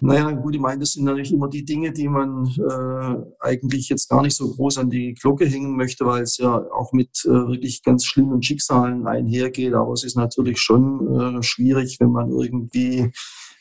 Naja, 0.00 0.30
gut, 0.32 0.54
ich 0.54 0.60
meine, 0.60 0.80
das 0.80 0.92
sind 0.92 1.04
natürlich 1.04 1.32
immer 1.32 1.48
die 1.48 1.64
Dinge, 1.64 1.90
die 1.90 2.08
man 2.08 2.46
äh, 2.46 3.46
eigentlich 3.46 3.88
jetzt 3.88 4.10
gar 4.10 4.20
nicht 4.20 4.36
so 4.36 4.50
groß 4.50 4.76
an 4.78 4.90
die 4.90 5.14
Glocke 5.14 5.46
hängen 5.46 5.76
möchte, 5.76 6.04
weil 6.04 6.24
es 6.24 6.36
ja 6.36 6.56
auch 6.72 6.92
mit 6.92 7.24
äh, 7.24 7.30
wirklich 7.30 7.82
ganz 7.82 8.04
schlimmen 8.04 8.42
Schicksalen 8.42 9.06
einhergeht. 9.06 9.72
Aber 9.72 9.92
es 9.94 10.04
ist 10.04 10.16
natürlich 10.16 10.60
schon 10.60 11.38
äh, 11.38 11.42
schwierig, 11.42 12.00
wenn 12.00 12.10
man 12.10 12.28
irgendwie 12.28 13.10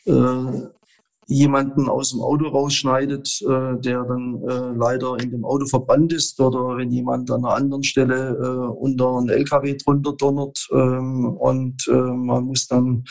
äh, 0.05 0.67
jemanden 1.27 1.89
aus 1.89 2.12
dem 2.12 2.22
Auto 2.22 2.48
rausschneidet, 2.48 3.42
äh, 3.42 3.80
der 3.80 4.03
dann 4.03 4.42
äh, 4.48 4.72
leider 4.75 5.18
in 5.20 5.32
dem 5.32 5.46
Auto 5.46 5.65
verbrannt 5.65 6.13
ist 6.13 6.39
oder 6.39 6.77
wenn 6.77 6.92
jemand 6.92 7.32
an 7.32 7.46
einer 7.46 7.56
anderen 7.56 7.84
Stelle 7.84 8.38
äh, 8.38 8.68
unter 8.77 9.18
einen 9.18 9.30
LKW 9.30 9.75
drunter 9.77 10.13
donnert 10.13 10.68
ähm, 10.72 11.25
und 11.25 11.88
äh, 11.88 11.94
man 11.94 12.46
muss 12.46 12.68
dann 12.68 13.06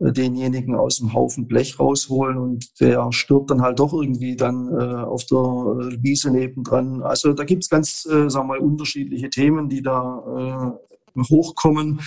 äh, 0.00 0.12
denjenigen 0.12 0.74
aus 0.74 0.98
dem 0.98 1.12
Haufen 1.12 1.46
Blech 1.46 1.78
rausholen 1.78 2.38
und 2.38 2.80
der 2.80 3.12
stirbt 3.12 3.50
dann 3.50 3.62
halt 3.62 3.78
doch 3.78 3.92
irgendwie 3.92 4.36
dann 4.36 4.68
äh, 4.68 4.94
auf 4.94 5.24
der 5.26 5.38
äh, 5.38 6.02
Wiese 6.02 6.30
nebendran. 6.30 7.02
Also 7.02 7.32
da 7.32 7.44
gibt's 7.44 7.68
ganz, 7.68 8.06
äh, 8.06 8.28
sagen 8.28 8.48
wir 8.48 8.58
mal, 8.58 8.58
unterschiedliche 8.58 9.30
Themen, 9.30 9.68
die 9.68 9.82
da 9.82 10.76
äh, 11.16 11.22
hochkommen. 11.30 12.00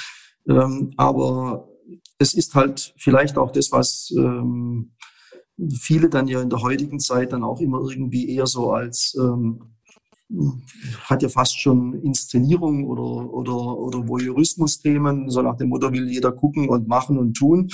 Ähm, 0.48 0.94
aber 0.98 1.68
es 2.18 2.34
ist 2.34 2.56
halt 2.56 2.94
vielleicht 2.98 3.38
auch 3.38 3.52
das, 3.52 3.72
was 3.72 4.14
ähm, 4.18 4.92
viele 5.80 6.10
dann 6.10 6.28
ja 6.28 6.42
in 6.42 6.50
der 6.50 6.62
heutigen 6.62 7.00
Zeit 7.00 7.32
dann 7.32 7.44
auch 7.44 7.60
immer 7.60 7.80
irgendwie 7.80 8.30
eher 8.30 8.48
so 8.48 8.72
als 8.72 9.16
ähm, 9.20 9.74
hat 11.04 11.22
ja 11.22 11.30
fast 11.30 11.60
schon 11.60 11.94
Inszenierung 12.02 12.86
oder, 12.86 13.34
oder, 13.34 13.78
oder 13.78 14.08
Voyeurismus-Themen, 14.08 15.30
so 15.30 15.42
nach 15.42 15.58
dem 15.58 15.70
Motto 15.70 15.92
will 15.92 16.10
jeder 16.10 16.32
gucken 16.32 16.70
und 16.70 16.88
machen 16.88 17.18
und 17.18 17.36
tun. 17.36 17.70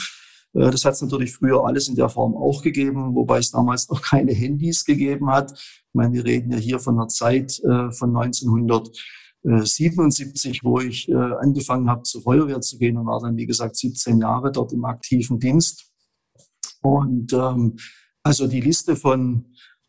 Äh, 0.53 0.71
das 0.71 0.86
hat 0.86 0.93
es 0.93 1.01
natürlich 1.01 1.33
früher 1.33 1.65
alles 1.65 1.88
in 1.88 1.95
der 1.95 2.09
Form 2.09 2.36
auch 2.36 2.62
gegeben, 2.62 3.15
wobei 3.15 3.39
es 3.39 3.50
damals 3.51 3.89
noch 3.89 4.01
keine 4.01 4.33
Handys 4.33 4.86
gegeben 4.86 5.29
hat. 5.29 5.51
Ich 5.53 5.93
meine, 5.93 6.13
wir 6.13 6.25
reden 6.25 6.51
ja 6.51 6.57
hier 6.57 6.79
von 6.79 6.95
einer 6.95 7.07
Zeit 7.07 7.59
äh, 7.59 7.91
von 7.91 8.15
1977, 8.15 10.63
wo 10.63 10.79
ich 10.79 11.09
äh, 11.09 11.13
angefangen 11.13 11.89
habe, 11.89 12.03
zur 12.03 12.21
Feuerwehr 12.21 12.62
zu 12.62 12.77
gehen 12.77 12.98
und 12.98 13.07
war 13.07 13.19
dann, 13.21 13.38
wie 13.38 13.45
gesagt, 13.45 13.75
17 13.77 14.19
Jahre 14.19 14.51
dort 14.51 14.74
im 14.74 14.86
aktiven 14.86 15.39
Dienst. 15.39 15.88
Und 16.81 17.33
ähm, 17.33 17.77
also 18.24 18.48
die 18.48 18.62
Liste 18.62 18.95
von 18.95 19.45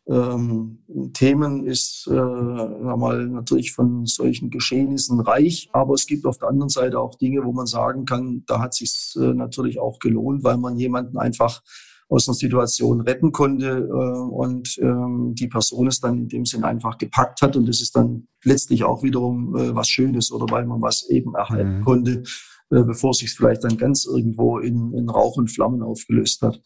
ähm, 0.09 0.79
Themen 1.13 1.65
ist 1.65 2.07
äh, 2.07 2.13
mal 2.13 3.27
natürlich 3.27 3.71
von 3.71 4.05
solchen 4.05 4.49
Geschehnissen 4.49 5.19
reich, 5.19 5.69
aber 5.73 5.93
es 5.93 6.07
gibt 6.07 6.25
auf 6.25 6.37
der 6.37 6.49
anderen 6.49 6.69
Seite 6.69 6.99
auch 6.99 7.15
Dinge, 7.15 7.45
wo 7.45 7.51
man 7.51 7.67
sagen 7.67 8.05
kann, 8.05 8.43
da 8.47 8.59
hat 8.59 8.73
sich 8.73 9.13
äh, 9.15 9.33
natürlich 9.33 9.79
auch 9.79 9.99
gelohnt, 9.99 10.43
weil 10.43 10.57
man 10.57 10.75
jemanden 10.75 11.17
einfach 11.17 11.61
aus 12.09 12.27
einer 12.27 12.35
Situation 12.35 13.01
retten 13.01 13.31
konnte 13.31 13.87
äh, 13.89 14.19
und 14.19 14.77
ähm, 14.79 15.33
die 15.33 15.47
Person 15.47 15.87
es 15.87 16.01
dann 16.01 16.17
in 16.17 16.27
dem 16.27 16.45
Sinn 16.45 16.65
einfach 16.65 16.97
gepackt 16.97 17.41
hat 17.41 17.55
und 17.55 17.67
das 17.69 17.79
ist 17.79 17.95
dann 17.95 18.27
letztlich 18.43 18.83
auch 18.83 19.03
wiederum 19.03 19.55
äh, 19.55 19.73
was 19.73 19.87
Schönes 19.87 20.31
oder 20.31 20.51
weil 20.51 20.65
man 20.65 20.81
was 20.81 21.09
eben 21.09 21.35
erhalten 21.35 21.77
mhm. 21.77 21.83
konnte, 21.83 22.23
äh, 22.71 22.83
bevor 22.83 23.13
sich 23.13 23.31
vielleicht 23.31 23.63
dann 23.63 23.77
ganz 23.77 24.05
irgendwo 24.05 24.59
in, 24.59 24.93
in 24.93 25.09
Rauch 25.09 25.37
und 25.37 25.49
Flammen 25.49 25.81
aufgelöst 25.81 26.41
hat. 26.41 26.61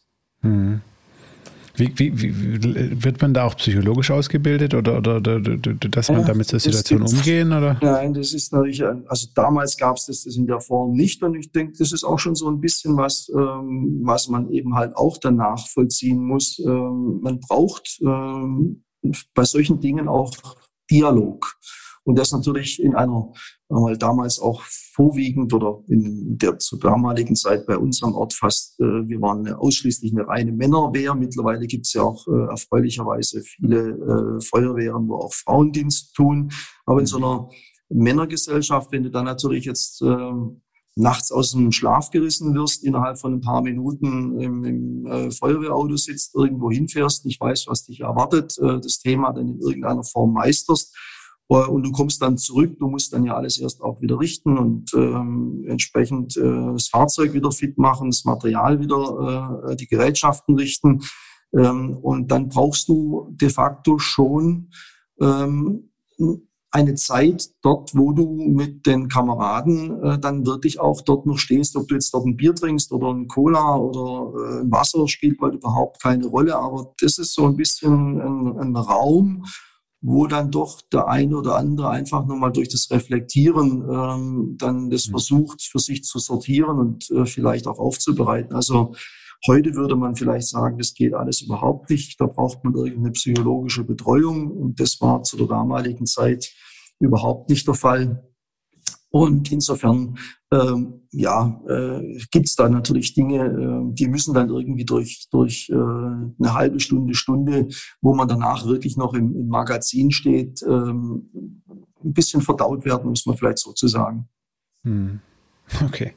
Mhm. 0.46 0.82
Wie, 1.78 1.92
wie, 1.98 2.22
wie, 2.22 3.04
wird 3.04 3.22
man 3.22 3.34
da 3.34 3.46
auch 3.46 3.58
psychologisch 3.58 4.10
ausgebildet 4.10 4.74
oder, 4.74 4.98
oder, 4.98 5.18
oder 5.18 5.40
dass 5.40 6.10
man 6.10 6.22
ja, 6.22 6.28
damit 6.28 6.52
der 6.52 6.60
Situation 6.60 7.02
umgehen? 7.02 7.52
Oder? 7.52 7.78
Nein, 7.82 8.14
das 8.14 8.34
ist 8.34 8.54
natürlich, 8.54 8.82
also 8.84 9.28
damals 9.36 9.75
gab 9.75 9.98
es 9.98 10.06
das, 10.06 10.24
das 10.24 10.38
in 10.38 10.48
der 10.48 10.62
Form 10.62 10.94
nicht 10.94 11.22
und 11.22 11.36
ich 11.36 11.52
denke, 11.52 11.74
das 11.78 11.92
ist 11.92 12.06
auch 12.06 12.18
schon 12.18 12.36
so 12.36 12.48
ein 12.50 12.62
bisschen 12.62 12.96
was, 12.96 13.30
ähm, 13.36 14.00
was 14.04 14.30
man 14.30 14.50
eben 14.52 14.75
halt 14.75 14.96
auch 14.96 15.18
danach 15.18 15.68
vollziehen 15.68 16.24
muss. 16.24 16.60
Ähm, 16.60 17.20
man 17.22 17.42
braucht 17.42 18.00
ähm, 18.02 18.84
bei 19.34 19.44
solchen 19.44 19.82
Dingen 19.82 20.08
auch 20.08 20.32
Dialog. 20.90 21.58
Und 22.04 22.20
das 22.20 22.32
natürlich 22.32 22.82
in 22.82 22.96
einer, 22.96 23.34
mal 23.69 23.98
damals 23.98 24.39
auch 24.39 24.62
vorwiegend 24.62 25.53
oder 25.53 25.84
in 25.88 26.38
der 26.38 26.60
zur 26.60 26.79
damaligen 26.79 27.36
Zeit 27.36 27.65
bei 27.65 27.77
uns 27.77 28.03
am 28.03 28.13
Ort 28.13 28.34
fast, 28.34 28.79
äh, 28.79 29.07
wir 29.07 29.22
waren 29.22 29.48
ausschließlich 29.51 30.12
eine 30.13 30.27
reine 30.27 30.51
Männerwehr. 30.51 31.15
Mittlerweile 31.15 31.65
gibt 31.67 31.86
es 31.88 31.93
ja 31.93 32.03
auch 32.03 32.27
äh, 32.27 32.50
erfreulicherweise 32.50 33.41
viele 33.41 33.89
äh, 33.89 34.41
Feuerwehren, 34.41 35.07
wo 35.07 35.15
auch 35.15 35.34
Frauendienst 35.34 36.13
tun. 36.15 36.51
Aber 36.86 37.00
in 37.00 37.05
so 37.05 37.17
einer 37.17 37.50
Männergesellschaft, 37.89 38.91
wenn 38.91 39.03
du 39.03 39.12
dann 39.12 39.25
natürlich 39.25 39.65
jetzt 39.65 40.01
äh, 40.01 40.34
nachts 40.95 41.31
aus 41.31 41.51
dem 41.51 41.72
Schlaf 41.72 42.10
gerissen 42.10 42.55
wirst, 42.55 42.84
innerhalb 42.84 43.19
von 43.19 43.34
ein 43.34 43.41
paar 43.41 43.62
Minuten 43.62 44.39
im, 44.39 44.63
im 44.63 45.05
äh, 45.05 45.31
Feuerwehrauto 45.31 45.98
sitzt, 45.98 46.36
irgendwo 46.36 46.72
hinfährst, 46.72 47.25
nicht 47.25 47.41
weißt, 47.41 47.67
was 47.67 47.86
dich 47.86 48.01
erwartet, 48.01 48.57
äh, 48.60 48.79
das 48.79 49.00
Thema 49.00 49.34
dann 49.34 49.48
in 49.50 49.60
irgendeiner 49.60 50.03
Form 50.03 50.34
meisterst, 50.34 50.95
und 51.48 51.84
du 51.84 51.92
kommst 51.92 52.22
dann 52.22 52.38
zurück, 52.38 52.78
du 52.80 52.88
musst 52.88 53.14
dann 53.14 53.24
ja 53.24 53.36
alles 53.36 53.60
erst 53.60 53.82
auch 53.82 54.02
wieder 54.02 54.20
richten 54.20 54.58
und 54.58 54.92
ähm, 54.96 55.64
entsprechend 55.68 56.36
äh, 56.38 56.42
das 56.74 56.88
Fahrzeug 56.88 57.34
wieder 57.34 57.52
fit 57.52 57.78
machen, 57.78 58.10
das 58.10 58.25
Material 58.25 58.80
wieder, 58.80 59.64
äh, 59.70 59.75
die 59.75 59.88
Gerätschaften 59.88 60.56
richten. 60.56 61.02
Ähm, 61.56 61.98
und 62.02 62.32
dann 62.32 62.50
brauchst 62.50 62.88
du 62.90 63.30
de 63.32 63.50
facto 63.50 64.00
schon 64.00 64.70
ähm, 65.22 65.92
eine 66.72 66.96
Zeit 66.96 67.52
dort, 67.62 67.96
wo 67.96 68.12
du 68.12 68.25
mit 68.25 68.86
den 68.86 69.08
Kameraden 69.08 70.04
äh, 70.04 70.20
dann 70.20 70.46
wirklich 70.46 70.80
auch 70.80 71.02
dort 71.02 71.25
noch 71.25 71.38
stehst. 71.38 71.78
Ob 71.78 71.88
du 71.88 71.96
jetzt 71.96 72.14
dort 72.14 72.25
ein 72.25 72.36
Bier 72.36 72.54
trinkst 72.54 72.92
oder 72.92 73.14
ein 73.14 73.28
Cola 73.30 73.78
oder 73.78 74.34
äh, 74.34 74.72
Wasser, 74.72 75.08
spielt 75.08 75.38
bald 75.38 75.56
überhaupt 75.56 76.02
keine 76.02 76.25
Rolle. 76.25 76.58
Aber 76.58 76.94
das 77.00 77.18
ist 77.18 77.34
so 77.34 77.46
ein 77.46 77.56
bisschen 77.56 78.20
ein, 78.20 78.60
ein 78.60 78.75
Raum, 78.75 79.46
wo 80.07 80.27
dann 80.27 80.51
doch 80.51 80.81
der 80.93 81.07
eine 81.07 81.35
oder 81.35 81.55
andere 81.55 81.89
einfach 81.89 82.27
nochmal 82.27 82.51
durch 82.51 82.69
das 82.69 82.91
Reflektieren 82.91 83.83
ähm, 83.89 84.55
dann 84.55 84.91
das 84.91 85.07
mhm. 85.07 85.12
versucht, 85.12 85.63
für 85.63 85.79
sich 85.79 86.03
zu 86.03 86.19
sortieren 86.19 86.77
und 86.77 87.09
äh, 87.09 87.25
vielleicht 87.25 87.65
auch 87.65 87.79
aufzubereiten. 87.79 88.55
Also 88.55 88.93
heute 89.47 89.74
würde 89.74 89.95
man 89.95 90.15
vielleicht 90.15 90.47
sagen, 90.47 90.77
das 90.77 90.93
geht 90.93 91.15
alles 91.15 91.41
überhaupt 91.41 91.89
nicht. 91.89 92.21
Da 92.21 92.27
braucht 92.27 92.63
man 92.63 92.75
irgendeine 92.75 93.13
psychologische 93.13 93.83
Betreuung. 93.83 94.51
Und 94.51 94.79
das 94.79 95.01
war 95.01 95.24
zu 95.24 95.38
der 95.38 95.47
damaligen 95.47 96.05
Zeit 96.05 96.53
überhaupt 97.00 97.50
nicht 97.50 97.67
der 97.67 97.74
Fall. 97.74 98.35
Und 99.15 99.50
insofern, 99.50 100.17
ähm, 100.51 101.07
ja, 101.13 101.62
äh, 101.69 102.19
gibt 102.31 102.48
es 102.48 102.55
da 102.57 102.67
natürlich 102.67 103.13
Dinge, 103.13 103.45
äh, 103.45 103.93
die 103.93 104.10
müssen 104.10 104.34
dann 104.34 104.50
irgendwie 104.50 104.84
durch, 104.84 105.29
durch 105.31 105.69
äh, 105.69 105.74
eine 105.74 106.53
halbe 106.53 106.81
Stunde, 106.81 107.15
Stunde, 107.15 107.69
wo 108.01 108.13
man 108.13 108.27
danach 108.27 108.65
wirklich 108.65 108.98
noch 108.98 109.13
im, 109.13 109.34
im 109.34 109.48
Magazin 109.48 110.12
steht, 110.12 110.62
ähm, 110.63 111.29
ein 112.03 112.12
bisschen 112.12 112.41
verdaut 112.41 112.84
werden, 112.84 113.07
muss 113.07 113.25
man 113.25 113.38
vielleicht 113.38 113.60
sozusagen. 113.60 114.27
Hm. 114.84 115.22
Okay. 115.86 116.13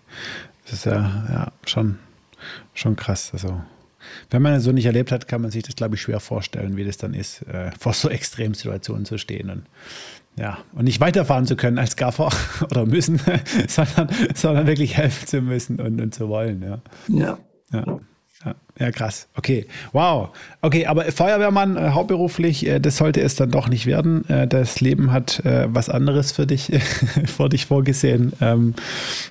Das 0.65 0.73
ist 0.73 0.87
ja, 0.87 1.01
ja 1.31 1.53
schon, 1.67 2.01
schon 2.75 2.97
krass. 2.97 3.31
Also 3.33 3.61
Wenn 4.29 4.43
man 4.43 4.55
es 4.55 4.65
so 4.65 4.73
nicht 4.73 4.87
erlebt 4.87 5.13
hat, 5.13 5.29
kann 5.29 5.41
man 5.41 5.53
sich 5.53 5.63
das, 5.63 5.77
glaube 5.77 5.95
ich, 5.95 6.03
schwer 6.03 6.19
vorstellen, 6.19 6.77
wie 6.77 6.85
das 6.85 6.97
dann 6.97 7.15
ist, 7.15 7.43
äh, 7.43 7.71
vor 7.79 7.93
so 7.93 8.09
Extremsituationen 8.11 9.05
zu 9.05 9.19
stehen 9.19 9.51
und 9.51 9.67
ja, 10.39 10.59
und 10.73 10.85
nicht 10.85 11.01
weiterfahren 11.01 11.47
zu 11.47 11.57
können 11.57 11.79
als 11.79 11.97
Gaffer 11.97 12.31
oder 12.71 12.87
müssen, 12.87 13.21
sondern, 13.69 14.09
sondern 14.35 14.67
wirklich 14.67 14.97
helfen 14.97 15.27
zu 15.27 15.41
müssen 15.41 15.81
und, 15.81 16.01
und 16.01 16.15
zu 16.15 16.29
wollen. 16.29 16.63
Ja. 16.63 16.79
ja. 17.09 17.39
ja. 17.73 18.01
Ja, 18.45 18.55
ja, 18.79 18.93
krass. 18.93 19.27
Okay. 19.37 19.67
Wow. 19.93 20.29
Okay, 20.63 20.87
aber 20.87 21.05
Feuerwehrmann 21.11 21.77
äh, 21.77 21.91
hauptberuflich, 21.91 22.65
äh, 22.67 22.79
das 22.79 22.97
sollte 22.97 23.21
es 23.21 23.35
dann 23.35 23.51
doch 23.51 23.69
nicht 23.69 23.87
werden. 23.87 24.29
Äh, 24.29 24.47
das 24.47 24.81
Leben 24.81 25.11
hat 25.11 25.45
äh, 25.45 25.67
was 25.69 25.89
anderes 25.89 26.31
für 26.31 26.47
dich, 26.47 26.71
vor 27.27 27.49
dich 27.49 27.67
vorgesehen. 27.67 28.33
Ähm, 28.41 28.75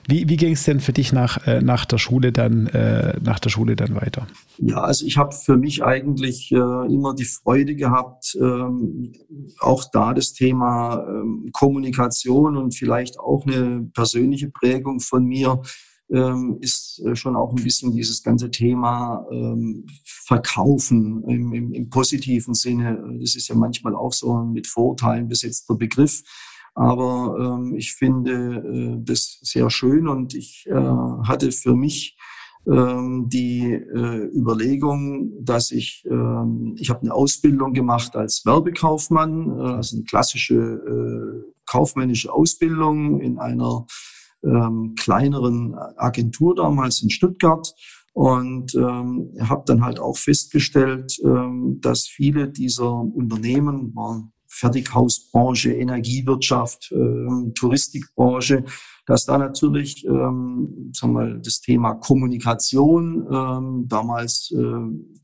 wie 0.06 0.28
wie 0.28 0.36
ging 0.36 0.52
es 0.52 0.66
denn 0.66 0.82
für 0.82 0.92
dich 0.92 1.14
nach, 1.14 1.48
äh, 1.48 1.62
nach 1.62 1.86
der 1.86 2.00
Schule 2.00 2.34
dann, 2.34 2.68
äh, 2.68 3.18
nach 3.24 3.40
der 3.40 3.50
Schule 3.50 3.78
dann 3.78 3.96
weiter? 3.96 4.28
Ja, 4.58 4.82
also 4.82 5.06
ich 5.06 5.18
habe 5.18 5.34
für 5.34 5.56
mich 5.56 5.84
eigentlich 5.84 6.52
immer 6.52 7.14
die 7.14 7.26
Freude 7.26 7.76
gehabt, 7.76 8.36
ähm, 8.42 9.14
auch 9.60 9.86
da 9.92 10.14
das 10.14 10.34
Thema 10.34 11.06
ähm, 11.08 11.50
Kommunikation 11.54 12.58
und 12.58 12.76
vielleicht 12.76 13.20
auch 13.20 13.46
eine 13.46 13.88
persönliche 13.94 14.50
Prägung 14.50 15.00
von 15.00 15.24
mir 15.26 15.62
ähm, 16.10 16.58
ist 16.62 17.02
äh, 17.06 17.16
schon 17.16 17.36
auch 17.36 17.52
ein 17.52 17.64
bisschen 17.64 17.92
dieses 17.92 18.24
ganze 18.24 18.50
Thema 18.50 19.26
ähm, 19.32 19.86
Verkaufen 20.04 21.24
im, 21.28 21.54
im, 21.54 21.74
im 21.74 21.90
positiven 21.90 22.54
Sinne. 22.54 23.04
Das 23.20 23.36
ist 23.36 23.48
ja 23.48 23.56
manchmal 23.56 23.96
auch 23.96 24.14
so 24.14 24.38
ein 24.38 24.52
mit 24.52 24.68
Vorurteilen 24.68 25.28
besetzter 25.28 25.76
Begriff. 25.76 26.24
Aber 26.76 27.58
ähm, 27.60 27.76
ich 27.76 27.94
finde 27.94 28.34
äh, 28.56 29.04
das 29.04 29.40
sehr 29.42 29.70
schön 29.70 30.08
und 30.08 30.36
ich 30.36 30.66
äh, 30.68 30.74
hatte 30.74 31.52
für 31.52 31.76
mich 31.76 32.18
ähm, 32.68 33.30
die 33.30 33.74
äh, 33.74 34.30
Überlegung, 34.36 35.32
dass 35.44 35.72
ich, 35.72 36.06
äh, 36.06 36.76
ich 36.76 36.90
habe 36.90 37.02
eine 37.02 37.14
Ausbildung 37.14 37.74
gemacht 37.74 38.16
als 38.16 38.46
Werbekaufmann, 38.46 39.58
äh, 39.58 39.64
also 39.64 39.96
eine 39.96 40.06
klassische 40.06 40.56
äh, 40.56 41.54
kaufmännische 41.66 42.32
Ausbildung 42.32 43.22
in 43.22 43.40
einer 43.40 43.86
ähm, 44.44 44.96
kleineren 45.00 45.76
Agentur 45.98 46.56
damals 46.56 47.02
in 47.02 47.10
Stuttgart. 47.10 47.74
Und 48.14 48.74
ähm, 48.74 49.32
habe 49.42 49.62
dann 49.68 49.86
halt 49.86 50.00
auch 50.00 50.18
festgestellt, 50.18 51.20
ähm, 51.24 51.78
dass 51.82 52.08
viele 52.08 52.50
dieser 52.50 52.92
Unternehmen 52.92 53.94
waren 53.96 54.34
Fertighausbranche, 54.48 55.74
Energiewirtschaft, 55.74 56.92
äh, 56.92 57.52
Touristikbranche, 57.54 58.64
dass 59.06 59.26
da 59.26 59.38
natürlich 59.38 60.06
ähm, 60.06 60.92
sagen 60.94 61.14
wir 61.14 61.20
mal, 61.20 61.42
das 61.44 61.62
Thema 61.62 61.94
Kommunikation 61.94 63.28
ähm, 63.32 63.86
damals 63.88 64.52
äh, 64.52 64.58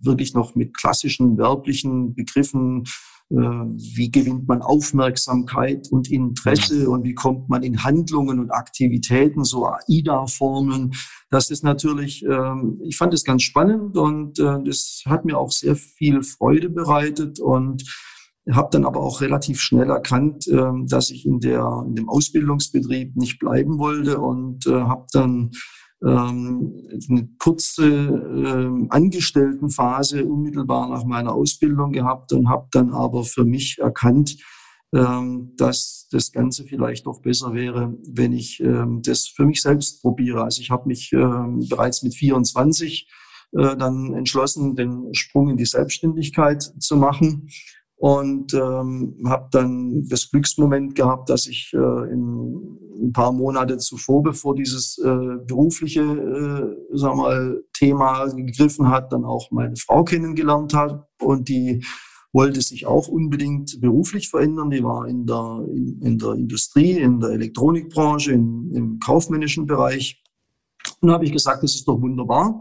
wirklich 0.02 0.34
noch 0.34 0.56
mit 0.56 0.76
klassischen 0.78 1.38
werblichen 1.38 2.14
Begriffen 2.14 2.84
wie 3.30 4.12
gewinnt 4.12 4.48
man 4.48 4.62
Aufmerksamkeit 4.62 5.88
und 5.90 6.12
Interesse 6.12 6.90
und 6.90 7.04
wie 7.04 7.16
kommt 7.16 7.50
man 7.50 7.64
in 7.64 7.84
Handlungen 7.84 8.40
und 8.40 8.52
Aktivitäten, 8.52 9.44
so 9.44 9.66
AIDA-Formeln. 9.66 10.92
Das 11.30 11.50
ist 11.50 11.64
natürlich, 11.64 12.24
ähm, 12.26 12.80
ich 12.84 12.96
fand 12.96 13.14
es 13.14 13.24
ganz 13.24 13.42
spannend 13.42 13.98
und 13.98 14.38
äh, 14.38 14.62
das 14.64 15.02
hat 15.08 15.26
mir 15.26 15.40
auch 15.40 15.52
sehr 15.52 15.76
viel 15.76 16.22
Freude 16.22 16.70
bereitet 16.70 17.40
und 17.40 17.84
habe 18.52 18.70
dann 18.72 18.86
aber 18.86 19.00
auch 19.00 19.22
relativ 19.22 19.60
schnell 19.60 19.90
erkannt, 19.90 20.48
ähm, 20.48 20.86
dass 20.88 21.10
ich 21.10 21.26
in, 21.26 21.40
der, 21.40 21.86
in 21.88 21.96
dem 21.96 22.10
Ausbildungsbetrieb 22.10 23.16
nicht 23.16 23.40
bleiben 23.40 23.80
wollte 23.80 24.20
und 24.20 24.68
äh, 24.68 24.74
habe 24.74 25.06
dann 25.12 25.52
ähm, 26.06 26.74
eine 27.10 27.30
kurze 27.40 27.88
ähm, 27.88 28.88
Angestelltenphase 28.90 30.26
unmittelbar 30.26 30.90
nach 30.90 31.06
meiner 31.06 31.34
Ausbildung 31.34 31.92
gehabt 31.92 32.34
und 32.34 32.50
habe 32.50 32.68
dann 32.72 32.94
aber 32.94 33.24
für 33.24 33.46
mich 33.46 33.78
erkannt, 33.80 34.38
ähm, 34.94 35.54
dass 35.58 36.08
das 36.12 36.32
Ganze 36.32 36.66
vielleicht 36.66 37.08
doch 37.08 37.22
besser 37.22 37.54
wäre, 37.54 37.96
wenn 38.08 38.34
ich 38.34 38.60
ähm, 38.60 39.02
das 39.02 39.28
für 39.28 39.46
mich 39.46 39.62
selbst 39.62 40.02
probiere. 40.02 40.44
Also 40.44 40.62
ich 40.62 40.72
habe 40.72 40.88
mich 40.88 41.12
ähm, 41.14 41.66
bereits 41.70 42.04
mit 42.04 42.14
24 42.14 43.10
äh, 43.54 43.76
dann 43.78 44.14
entschlossen, 44.14 44.76
den 44.76 45.14
Sprung 45.14 45.50
in 45.50 45.58
die 45.58 45.66
Selbstständigkeit 45.66 46.62
zu 46.80 46.98
machen 46.98 47.48
und 48.04 48.54
ähm, 48.54 49.16
habe 49.26 49.48
dann 49.52 50.06
das 50.10 50.30
Glücksmoment 50.30 50.94
gehabt, 50.94 51.30
dass 51.30 51.48
ich 51.48 51.72
äh, 51.74 52.12
in 52.12 52.78
ein 53.02 53.14
paar 53.14 53.32
Monate 53.32 53.78
zuvor, 53.78 54.22
bevor 54.22 54.56
dieses 54.56 54.98
äh, 54.98 55.38
berufliche 55.48 56.02
äh, 56.02 56.98
sag 56.98 57.16
mal, 57.16 57.64
Thema 57.72 58.26
gegriffen 58.26 58.90
hat, 58.90 59.14
dann 59.14 59.24
auch 59.24 59.52
meine 59.52 59.78
Frau 59.78 60.04
kennengelernt 60.04 60.74
hat 60.74 61.08
und 61.22 61.48
die 61.48 61.82
wollte 62.34 62.62
sich 62.62 62.86
auch 62.86 63.08
unbedingt 63.08 63.80
beruflich 63.80 64.30
verändern. 64.30 64.70
Die 64.70 64.84
war 64.84 65.08
in 65.08 65.26
der, 65.26 65.66
in, 65.74 66.02
in 66.02 66.18
der 66.18 66.34
Industrie, 66.34 67.00
in 67.00 67.22
der 67.22 67.30
Elektronikbranche, 67.30 68.34
in, 68.34 68.70
im 68.74 69.00
kaufmännischen 69.00 69.66
Bereich. 69.66 70.22
Und 71.00 71.10
habe 71.10 71.24
ich 71.24 71.32
gesagt, 71.32 71.64
das 71.64 71.74
ist 71.74 71.88
doch 71.88 72.02
wunderbar. 72.02 72.60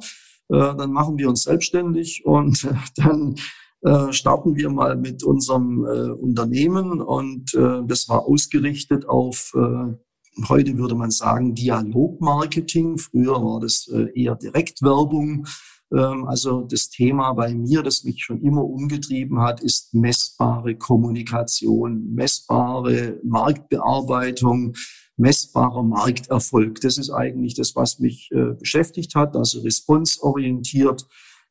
Äh, 0.51 0.77
dann 0.77 0.93
machen 0.93 1.19
wir 1.19 1.29
uns 1.29 1.43
selbstständig 1.43 2.25
und 2.25 2.63
äh, 2.63 2.75
dann 2.95 3.35
äh, 3.83 4.13
starten 4.13 4.55
wir 4.55 4.71
mal 4.71 4.97
mit 4.97 5.25
unserem 5.25 5.85
äh, 5.85 6.11
Unternehmen 6.11 7.01
und 7.01 7.53
äh, 7.55 7.81
das 7.85 8.09
war 8.09 8.27
ausgerichtet 8.27 9.09
auf, 9.09 9.53
äh, 9.57 10.47
heute 10.49 10.79
würde 10.79 10.95
man 10.95 11.11
sagen, 11.11 11.55
Dialogmarketing. 11.57 12.99
Früher 12.99 13.43
war 13.43 13.59
das 13.59 13.89
äh, 13.93 14.07
eher 14.15 14.37
Direktwerbung. 14.37 15.47
Ähm, 15.93 16.29
also 16.29 16.61
das 16.61 16.91
Thema 16.91 17.33
bei 17.33 17.55
mir, 17.55 17.83
das 17.83 18.05
mich 18.05 18.23
schon 18.23 18.41
immer 18.43 18.65
umgetrieben 18.65 19.41
hat, 19.41 19.61
ist 19.61 19.93
messbare 19.93 20.77
Kommunikation, 20.77 22.15
messbare 22.15 23.19
Marktbearbeitung, 23.25 24.75
messbarer 25.17 25.83
Markterfolg. 25.83 26.81
Das 26.83 26.99
ist 26.99 27.11
eigentlich 27.11 27.55
das, 27.55 27.75
was 27.75 27.99
mich 27.99 28.31
beschäftigt 28.59 29.15
hat, 29.15 29.37
also 29.37 29.61
responsorientiert 29.61 31.07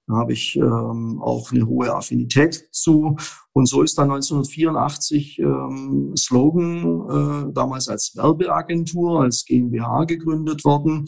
da 0.08 0.16
habe 0.16 0.34
ich 0.34 0.56
ähm, 0.58 1.22
auch 1.22 1.52
eine 1.52 1.66
hohe 1.66 1.94
Affinität 1.94 2.68
zu. 2.72 3.16
Und 3.54 3.68
so 3.68 3.82
ist 3.82 3.98
dann 3.98 4.12
1984 4.12 5.40
ähm, 5.40 6.14
Slogan 6.18 7.50
äh, 7.50 7.54
damals 7.54 7.88
als 7.88 8.14
Werbeagentur, 8.16 9.22
als 9.22 9.46
GmbH 9.46 10.06
gegründet 10.06 10.66
worden. 10.66 11.06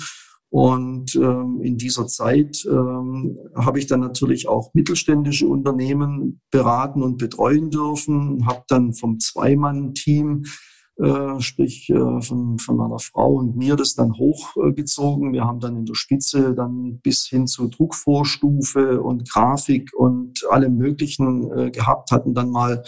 Und 0.49 1.15
ähm, 1.15 1.62
in 1.63 1.77
dieser 1.77 2.06
Zeit 2.06 2.63
ähm, 2.69 3.39
habe 3.56 3.79
ich 3.79 3.88
dann 3.88 4.01
natürlich 4.01 4.47
auch 4.47 4.71
mittelständische 4.75 5.47
Unternehmen 5.47 6.41
beraten 6.51 7.01
und 7.01 7.17
betreuen 7.17 7.71
dürfen, 7.71 8.45
habe 8.45 8.63
dann 8.67 8.93
vom 8.93 9.19
Zweimann-Team 9.19 10.43
äh, 11.01 11.39
sprich 11.39 11.89
äh, 11.89 12.21
von, 12.21 12.60
von 12.60 12.77
meiner 12.77 12.99
Frau 12.99 13.34
und 13.34 13.56
mir 13.56 13.75
das 13.75 13.95
dann 13.95 14.13
hochgezogen. 14.13 15.34
Wir 15.34 15.43
haben 15.43 15.60
dann 15.60 15.75
in 15.75 15.86
der 15.86 15.95
Spitze 15.95 16.53
dann 16.53 16.99
bis 16.99 17.25
hin 17.25 17.47
zur 17.47 17.71
Druckvorstufe 17.71 19.01
und 19.01 19.27
Grafik 19.27 19.91
und 19.97 20.45
allem 20.51 20.77
Möglichen 20.77 21.51
äh, 21.51 21.71
gehabt, 21.71 22.12
hatten 22.12 22.34
dann 22.34 22.51
mal 22.51 22.84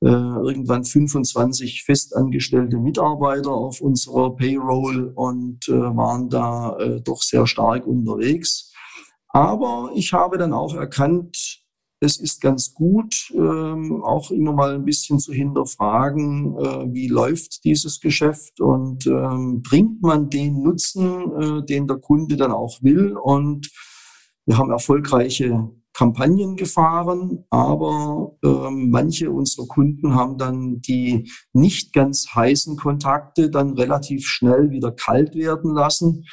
irgendwann 0.00 0.84
25 0.84 1.82
festangestellte 1.82 2.76
Mitarbeiter 2.76 3.50
auf 3.50 3.80
unserer 3.80 4.36
Payroll 4.36 5.10
und 5.12 5.66
waren 5.66 6.30
da 6.30 6.78
doch 7.02 7.20
sehr 7.20 7.48
stark 7.48 7.84
unterwegs. 7.84 8.72
Aber 9.30 9.90
ich 9.96 10.12
habe 10.12 10.38
dann 10.38 10.52
auch 10.52 10.76
erkannt, 10.76 11.47
es 12.00 12.18
ist 12.18 12.40
ganz 12.40 12.74
gut, 12.74 13.32
ähm, 13.34 14.02
auch 14.04 14.30
immer 14.30 14.52
mal 14.52 14.74
ein 14.74 14.84
bisschen 14.84 15.18
zu 15.18 15.32
hinterfragen, 15.32 16.56
äh, 16.56 16.94
wie 16.94 17.08
läuft 17.08 17.64
dieses 17.64 18.00
Geschäft 18.00 18.60
und 18.60 19.06
ähm, 19.06 19.62
bringt 19.62 20.00
man 20.02 20.30
den 20.30 20.62
Nutzen, 20.62 21.32
äh, 21.32 21.64
den 21.64 21.86
der 21.86 21.98
Kunde 21.98 22.36
dann 22.36 22.52
auch 22.52 22.78
will. 22.82 23.16
Und 23.16 23.70
wir 24.46 24.58
haben 24.58 24.70
erfolgreiche 24.70 25.70
Kampagnen 25.92 26.54
gefahren, 26.54 27.44
aber 27.50 28.36
ähm, 28.44 28.90
manche 28.90 29.32
unserer 29.32 29.66
Kunden 29.66 30.14
haben 30.14 30.38
dann 30.38 30.80
die 30.80 31.28
nicht 31.52 31.92
ganz 31.92 32.28
heißen 32.32 32.76
Kontakte 32.76 33.50
dann 33.50 33.72
relativ 33.72 34.24
schnell 34.24 34.70
wieder 34.70 34.92
kalt 34.92 35.34
werden 35.34 35.74
lassen. 35.74 36.24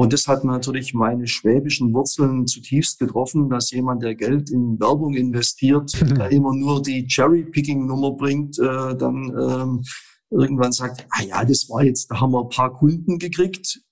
Und 0.00 0.14
das 0.14 0.26
hat 0.28 0.44
natürlich 0.44 0.94
meine 0.94 1.26
schwäbischen 1.26 1.92
Wurzeln 1.92 2.46
zutiefst 2.46 2.98
getroffen, 2.98 3.50
dass 3.50 3.70
jemand, 3.70 4.02
der 4.02 4.14
Geld 4.14 4.48
in 4.48 4.80
Werbung 4.80 5.12
investiert, 5.12 5.92
der 6.16 6.30
immer 6.30 6.54
nur 6.54 6.80
die 6.80 7.06
Cherry-Picking-Nummer 7.06 8.12
bringt, 8.12 8.58
äh, 8.58 8.96
dann 8.96 9.30
ähm, 9.38 9.82
irgendwann 10.30 10.72
sagt, 10.72 11.06
ah 11.10 11.22
ja, 11.22 11.44
das 11.44 11.68
war 11.68 11.84
jetzt, 11.84 12.10
da 12.10 12.18
haben 12.18 12.32
wir 12.32 12.40
ein 12.40 12.48
paar 12.48 12.72
Kunden 12.72 13.18
gekriegt. 13.18 13.82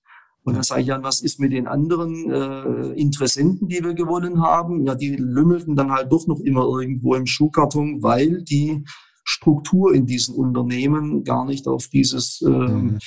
Und 0.45 0.55
dann 0.55 0.63
sage 0.63 0.81
ich, 0.81 0.87
ja, 0.87 1.03
was 1.03 1.21
ist 1.21 1.41
mit 1.41 1.53
den 1.53 1.67
anderen 1.67 2.31
äh, 2.31 2.99
Interessenten, 2.99 3.69
die 3.69 3.85
wir 3.85 3.93
gewonnen 3.93 4.41
haben? 4.41 4.87
Ja, 4.87 4.95
die 4.95 5.15
lümmelten 5.15 5.77
dann 5.77 5.91
halt 5.91 6.11
doch 6.11 6.27
noch 6.27 6.41
immer 6.41 6.63
irgendwo 6.63 7.17
im 7.17 7.27
Schuhkarton, 7.27 8.03
weil 8.03 8.43
die 8.45 8.83
Struktur 9.25 9.93
in 9.93 10.07
diesen 10.07 10.35
Unternehmen 10.37 11.23
gar 11.23 11.45
nicht 11.45 11.69
auf 11.69 11.89
dieses 11.89 12.41
ähm, 12.41 12.53
mhm 12.83 12.99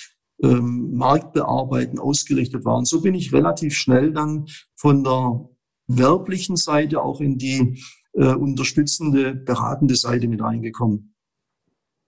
ähm, 0.44 0.92
Marktbearbeiten 0.94 2.00
ausgerichtet 2.00 2.66
waren. 2.66 2.86
So 2.86 3.02
bin 3.02 3.14
ich 3.14 3.34
relativ 3.34 3.76
schnell 3.76 4.12
dann 4.12 4.46
von 4.76 5.04
der 5.04 5.50
werblichen 5.88 6.56
Seite 6.56 7.02
auch 7.02 7.22
in 7.22 7.38
die 7.38 7.82
äh, 8.14 8.34
unterstützende, 8.34 9.36
beratende 9.36 9.96
Seite 9.96 10.28
mit 10.28 10.42
reingekommen. 10.42 11.11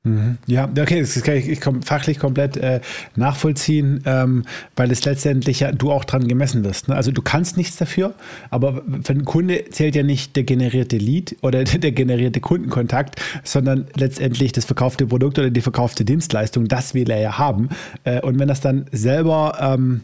Mhm. 0.05 0.37
Ja, 0.47 0.65
okay, 0.65 0.99
das 0.99 1.21
kann 1.23 1.35
ich, 1.35 1.47
ich 1.47 1.61
komm, 1.61 1.81
fachlich 1.81 2.19
komplett 2.19 2.57
äh, 2.57 2.81
nachvollziehen, 3.15 4.03
ähm, 4.05 4.43
weil 4.75 4.91
es 4.91 5.05
letztendlich 5.05 5.61
ja 5.61 5.71
du 5.71 5.93
auch 5.93 6.03
dran 6.03 6.27
gemessen 6.27 6.65
wirst. 6.65 6.89
Ne? 6.89 6.95
Also 6.95 7.13
du 7.13 7.21
kannst 7.21 7.55
nichts 7.55 7.77
dafür, 7.77 8.13
aber 8.49 8.81
für 9.01 9.13
den 9.13 9.23
Kunde 9.23 9.63
zählt 9.69 9.95
ja 9.95 10.03
nicht 10.03 10.35
der 10.35 10.43
generierte 10.43 10.97
Lead 10.97 11.37
oder 11.41 11.63
der 11.63 11.93
generierte 11.93 12.41
Kundenkontakt, 12.41 13.21
sondern 13.45 13.87
letztendlich 13.95 14.51
das 14.51 14.65
verkaufte 14.65 15.07
Produkt 15.07 15.39
oder 15.39 15.49
die 15.49 15.61
verkaufte 15.61 16.03
Dienstleistung. 16.03 16.67
Das 16.67 16.93
will 16.93 17.09
er 17.09 17.21
ja 17.21 17.37
haben. 17.37 17.69
Äh, 18.03 18.19
und 18.19 18.39
wenn 18.39 18.49
das 18.49 18.59
dann 18.59 18.85
selber 18.91 19.57
ähm, 19.61 20.01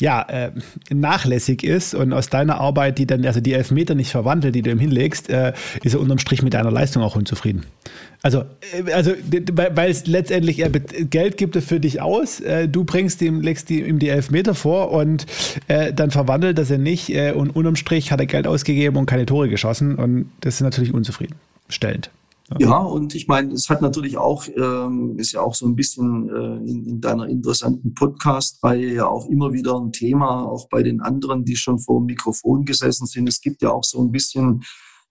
ja, 0.00 0.22
äh, 0.22 0.52
nachlässig 0.90 1.64
ist 1.64 1.94
und 1.94 2.12
aus 2.12 2.28
deiner 2.28 2.60
Arbeit, 2.60 2.98
die 2.98 3.06
dann, 3.06 3.24
also 3.26 3.40
die 3.40 3.52
Elfmeter 3.52 3.94
nicht 3.94 4.10
verwandelt, 4.10 4.54
die 4.54 4.62
du 4.62 4.70
ihm 4.70 4.78
hinlegst, 4.78 5.28
äh, 5.28 5.54
ist 5.82 5.94
er 5.94 6.00
unterm 6.00 6.18
Strich 6.18 6.42
mit 6.42 6.54
deiner 6.54 6.70
Leistung 6.70 7.02
auch 7.02 7.16
unzufrieden. 7.16 7.64
Also, 8.22 8.44
äh, 8.72 8.92
also 8.92 9.12
weil 9.52 9.90
es 9.90 10.06
letztendlich 10.06 10.58
er 10.58 10.70
Geld 10.70 11.36
gibt 11.36 11.56
er 11.56 11.62
für 11.62 11.80
dich 11.80 12.00
aus, 12.00 12.40
äh, 12.40 12.68
du 12.68 12.84
bringst 12.84 13.22
ihm, 13.22 13.40
legst 13.40 13.70
ihm 13.70 13.98
die 13.98 14.08
Elfmeter 14.08 14.54
vor 14.54 14.90
und 14.90 15.26
äh, 15.68 15.92
dann 15.92 16.10
verwandelt 16.10 16.58
das 16.58 16.70
er 16.70 16.78
nicht 16.78 17.10
äh, 17.10 17.32
und 17.32 17.50
unterm 17.50 17.76
Strich 17.76 18.10
hat 18.10 18.20
er 18.20 18.26
Geld 18.26 18.46
ausgegeben 18.46 18.96
und 18.96 19.06
keine 19.06 19.26
Tore 19.26 19.48
geschossen 19.48 19.94
und 19.94 20.30
das 20.40 20.56
ist 20.56 20.62
natürlich 20.62 20.92
unzufriedenstellend. 20.92 22.10
Ja, 22.58 22.78
und 22.78 23.14
ich 23.14 23.28
meine, 23.28 23.52
es 23.52 23.68
hat 23.68 23.82
natürlich 23.82 24.16
auch, 24.16 24.46
ähm, 24.56 25.18
ist 25.18 25.32
ja 25.32 25.42
auch 25.42 25.54
so 25.54 25.66
ein 25.66 25.76
bisschen 25.76 26.30
äh, 26.30 26.70
in, 26.70 26.86
in 26.86 27.00
deiner 27.00 27.28
interessanten 27.28 27.92
Podcast-Reihe 27.92 28.94
ja 28.94 29.06
auch 29.06 29.26
immer 29.26 29.52
wieder 29.52 29.78
ein 29.78 29.92
Thema, 29.92 30.46
auch 30.46 30.66
bei 30.70 30.82
den 30.82 31.02
anderen, 31.02 31.44
die 31.44 31.56
schon 31.56 31.78
vor 31.78 32.00
dem 32.00 32.06
Mikrofon 32.06 32.64
gesessen 32.64 33.06
sind. 33.06 33.28
Es 33.28 33.42
gibt 33.42 33.60
ja 33.60 33.70
auch 33.70 33.84
so 33.84 34.00
ein 34.00 34.10
bisschen 34.10 34.62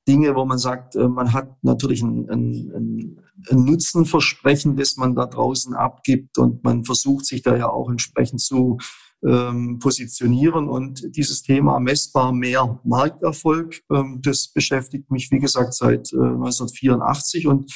Dinge, 0.07 0.35
wo 0.35 0.45
man 0.45 0.57
sagt, 0.57 0.95
äh, 0.95 1.07
man 1.07 1.33
hat 1.33 1.63
natürlich 1.63 2.01
ein, 2.01 2.29
ein, 2.29 2.71
ein, 2.75 3.23
Nutzenversprechen, 3.51 4.75
das 4.75 4.97
man 4.97 5.15
da 5.15 5.25
draußen 5.25 5.75
abgibt 5.75 6.37
und 6.37 6.63
man 6.63 6.83
versucht 6.83 7.25
sich 7.25 7.43
da 7.43 7.55
ja 7.55 7.69
auch 7.69 7.89
entsprechend 7.89 8.41
zu 8.41 8.77
ähm, 9.25 9.79
positionieren. 9.79 10.67
Und 10.67 11.15
dieses 11.15 11.43
Thema 11.43 11.79
messbar 11.79 12.31
mehr 12.31 12.79
Markterfolg, 12.83 13.81
ähm, 13.91 14.21
das 14.23 14.47
beschäftigt 14.47 15.11
mich, 15.11 15.29
wie 15.31 15.39
gesagt, 15.39 15.73
seit 15.75 16.11
äh, 16.13 16.17
1984. 16.17 17.47
Und 17.47 17.71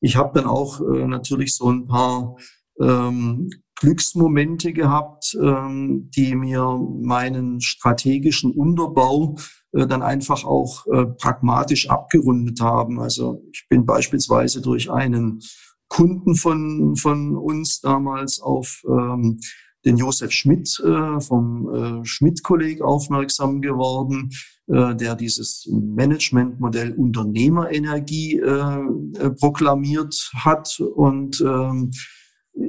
ich 0.00 0.16
habe 0.16 0.38
dann 0.38 0.48
auch 0.48 0.80
äh, 0.80 1.06
natürlich 1.06 1.56
so 1.56 1.70
ein 1.70 1.86
paar 1.86 2.36
ähm, 2.80 3.48
Glücksmomente 3.78 4.72
gehabt, 4.72 5.36
ähm, 5.40 6.10
die 6.14 6.34
mir 6.34 6.78
meinen 7.02 7.60
strategischen 7.60 8.52
Unterbau 8.52 9.36
äh, 9.72 9.86
dann 9.86 10.02
einfach 10.02 10.44
auch 10.44 10.86
äh, 10.86 11.06
pragmatisch 11.06 11.88
abgerundet 11.90 12.60
haben. 12.60 13.00
Also 13.00 13.42
ich 13.52 13.66
bin 13.68 13.86
beispielsweise 13.86 14.60
durch 14.60 14.90
einen 14.90 15.40
Kunden 15.88 16.34
von, 16.34 16.96
von 16.96 17.36
uns 17.36 17.80
damals 17.80 18.40
auf 18.40 18.82
ähm, 18.88 19.38
den 19.84 19.96
Josef 19.96 20.32
Schmidt 20.32 20.80
äh, 20.84 21.20
vom 21.20 22.02
äh, 22.02 22.04
Schmidt-Kolleg 22.04 22.82
aufmerksam 22.82 23.62
geworden, 23.62 24.30
äh, 24.66 24.96
der 24.96 25.14
dieses 25.14 25.68
Managementmodell 25.70 26.92
Unternehmerenergie 26.92 28.40
äh, 28.40 29.30
proklamiert 29.38 30.32
hat. 30.34 30.80
Und 30.80 31.40
ähm, 31.40 31.92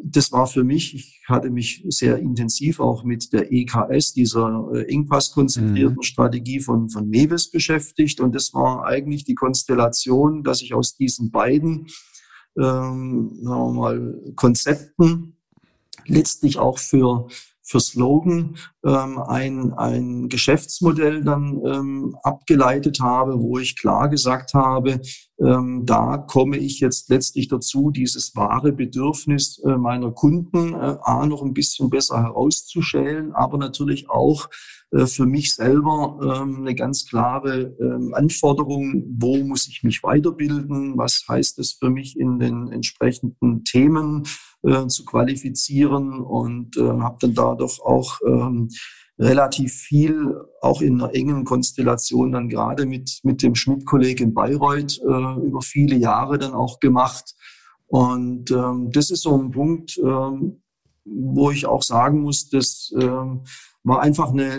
das 0.03 0.31
war 0.31 0.47
für 0.47 0.63
mich, 0.63 0.93
ich 0.95 1.23
hatte 1.27 1.49
mich 1.49 1.85
sehr 1.87 2.17
intensiv 2.17 2.79
auch 2.79 3.03
mit 3.03 3.31
der 3.31 3.51
EKS, 3.51 4.13
dieser 4.13 4.69
äh, 4.73 4.83
Engpass-konzentrierten 4.91 5.97
mhm. 5.97 6.03
Strategie 6.03 6.59
von, 6.59 6.89
von 6.89 7.07
Mewes 7.07 7.49
beschäftigt. 7.49 8.19
Und 8.19 8.35
das 8.35 8.53
war 8.53 8.85
eigentlich 8.85 9.23
die 9.23 9.35
Konstellation, 9.35 10.43
dass 10.43 10.61
ich 10.61 10.73
aus 10.73 10.97
diesen 10.97 11.31
beiden 11.31 11.87
ähm, 12.57 13.37
sagen 13.41 13.43
wir 13.43 13.71
mal, 13.71 14.21
Konzepten 14.35 15.37
letztlich 16.05 16.57
auch 16.57 16.79
für, 16.79 17.27
für 17.67 17.81
Slogan 17.81 18.55
ähm, 18.85 19.19
ein, 19.19 19.73
ein 19.73 20.29
Geschäftsmodell 20.29 21.23
dann 21.23 21.61
ähm, 21.65 22.17
abgeleitet 22.23 22.99
habe, 23.01 23.41
wo 23.41 23.59
ich 23.59 23.77
klar 23.77 24.07
gesagt 24.07 24.53
habe, 24.53 25.01
ähm, 25.39 25.83
da 25.85 26.17
komme 26.17 26.57
ich 26.57 26.79
jetzt 26.79 27.09
letztlich 27.09 27.49
dazu, 27.49 27.91
dieses 27.91 28.35
wahre 28.35 28.71
Bedürfnis 28.71 29.61
äh, 29.65 29.75
meiner 29.75 30.11
Kunden 30.11 30.73
äh, 30.73 30.95
A 31.01 31.25
noch 31.25 31.43
ein 31.43 31.53
bisschen 31.53 31.89
besser 31.89 32.23
herauszustellen, 32.23 33.33
aber 33.33 33.57
natürlich 33.57 34.09
auch 34.09 34.49
äh, 34.91 35.05
für 35.05 35.25
mich 35.25 35.53
selber 35.53 36.19
ähm, 36.21 36.61
eine 36.61 36.73
ganz 36.73 37.05
klare 37.05 37.75
ähm, 37.81 38.13
Anforderung, 38.13 39.03
wo 39.19 39.37
muss 39.43 39.67
ich 39.67 39.83
mich 39.83 40.01
weiterbilden, 40.03 40.97
was 40.97 41.25
heißt 41.27 41.59
es 41.59 41.73
für 41.73 41.89
mich 41.89 42.17
in 42.17 42.39
den 42.39 42.71
entsprechenden 42.71 43.65
Themen 43.65 44.23
äh, 44.63 44.87
zu 44.87 45.05
qualifizieren 45.05 46.19
und 46.19 46.77
äh, 46.77 46.81
habe 46.81 47.17
dann 47.21 47.33
dadurch 47.33 47.79
auch 47.81 48.19
ähm, 48.25 48.69
relativ 49.19 49.73
viel 49.73 50.35
auch 50.61 50.81
in 50.81 51.01
einer 51.01 51.13
engen 51.15 51.43
Konstellation 51.43 52.31
dann 52.31 52.49
gerade 52.49 52.85
mit, 52.85 53.19
mit 53.23 53.41
dem 53.41 53.55
Schmidt-Kolleg 53.55 54.21
in 54.21 54.33
Bayreuth 54.33 54.99
äh, 54.99 55.45
über 55.45 55.61
viele 55.61 55.95
Jahre 55.95 56.37
dann 56.37 56.53
auch 56.53 56.79
gemacht. 56.79 57.35
Und 57.87 58.51
ähm, 58.51 58.91
das 58.91 59.09
ist 59.09 59.23
so 59.23 59.37
ein 59.37 59.51
Punkt, 59.51 59.97
ähm, 59.97 60.61
wo 61.05 61.51
ich 61.51 61.65
auch 61.65 61.83
sagen 61.83 62.21
muss, 62.21 62.49
das 62.49 62.93
ähm, 62.99 63.43
war 63.87 64.01
einfach 64.01 64.31
eine, 64.31 64.57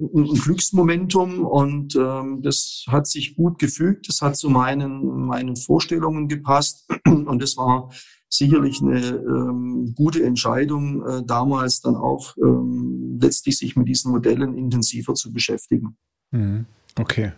ein 0.00 0.24
Glücksmomentum 0.24 1.44
und 1.44 1.94
ähm, 1.94 2.42
das 2.42 2.84
hat 2.88 3.06
sich 3.06 3.36
gut 3.36 3.58
gefügt, 3.58 4.08
das 4.08 4.20
hat 4.20 4.36
zu 4.36 4.50
meinen, 4.50 5.26
meinen 5.26 5.56
Vorstellungen 5.56 6.28
gepasst 6.28 6.88
und 7.06 7.40
das 7.40 7.56
war 7.56 7.90
sicherlich 8.28 8.82
eine 8.82 9.00
ähm, 9.00 9.94
gute 9.94 10.24
Entscheidung, 10.24 11.06
äh, 11.06 11.22
damals 11.24 11.80
dann 11.80 11.94
auch 11.94 12.36
ähm, 12.38 13.18
letztlich 13.20 13.56
sich 13.56 13.76
mit 13.76 13.88
diesen 13.88 14.10
Modellen 14.10 14.56
intensiver 14.56 15.14
zu 15.14 15.32
beschäftigen. 15.32 15.96
Mhm. 16.32 16.66
Okay, 16.98 17.32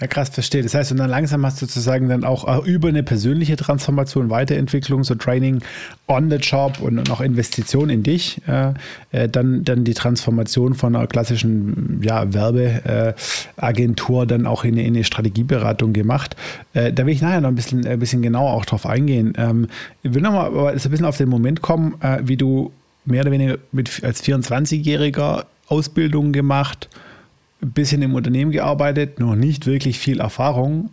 ja 0.00 0.06
krass, 0.06 0.28
verstehe. 0.28 0.62
Das 0.62 0.72
heißt, 0.72 0.92
und 0.92 0.98
dann 0.98 1.10
langsam 1.10 1.44
hast 1.44 1.60
du 1.60 1.66
sozusagen 1.66 2.08
dann 2.08 2.22
auch 2.22 2.64
über 2.64 2.88
eine 2.88 3.02
persönliche 3.02 3.56
Transformation, 3.56 4.30
Weiterentwicklung, 4.30 5.02
so 5.02 5.16
Training 5.16 5.62
on 6.06 6.30
the 6.30 6.36
Job 6.36 6.78
und 6.80 7.10
auch 7.10 7.20
Investition 7.20 7.90
in 7.90 8.04
dich, 8.04 8.40
äh, 8.46 8.72
äh, 9.10 9.28
dann, 9.28 9.64
dann 9.64 9.82
die 9.82 9.94
Transformation 9.94 10.74
von 10.74 10.94
einer 10.94 11.08
klassischen 11.08 12.00
ja, 12.04 12.32
Werbeagentur 12.32 14.26
dann 14.26 14.46
auch 14.46 14.62
in 14.62 14.74
eine, 14.74 14.86
in 14.86 14.94
eine 14.94 15.02
Strategieberatung 15.02 15.92
gemacht. 15.92 16.36
Äh, 16.72 16.92
da 16.92 17.04
will 17.04 17.12
ich 17.12 17.20
nachher 17.20 17.40
noch 17.40 17.48
ein 17.48 17.56
bisschen, 17.56 17.84
ein 17.84 17.98
bisschen 17.98 18.22
genauer 18.22 18.52
auch 18.52 18.64
drauf 18.64 18.86
eingehen. 18.86 19.32
Ähm, 19.36 19.66
ich 20.04 20.14
will 20.14 20.22
nochmal 20.22 20.46
aber 20.46 20.68
ein 20.68 20.74
bisschen 20.74 21.04
auf 21.04 21.16
den 21.16 21.28
Moment 21.28 21.62
kommen, 21.62 21.96
äh, 22.00 22.18
wie 22.22 22.36
du 22.36 22.70
mehr 23.06 23.22
oder 23.22 23.32
weniger 23.32 23.58
mit, 23.72 24.04
als 24.04 24.22
24-Jähriger 24.22 25.46
Ausbildung 25.66 26.30
gemacht 26.30 26.88
hast 26.92 27.09
bisschen 27.60 28.02
im 28.02 28.14
Unternehmen 28.14 28.50
gearbeitet, 28.50 29.20
noch 29.20 29.34
nicht 29.34 29.66
wirklich 29.66 29.98
viel 29.98 30.20
Erfahrung. 30.20 30.90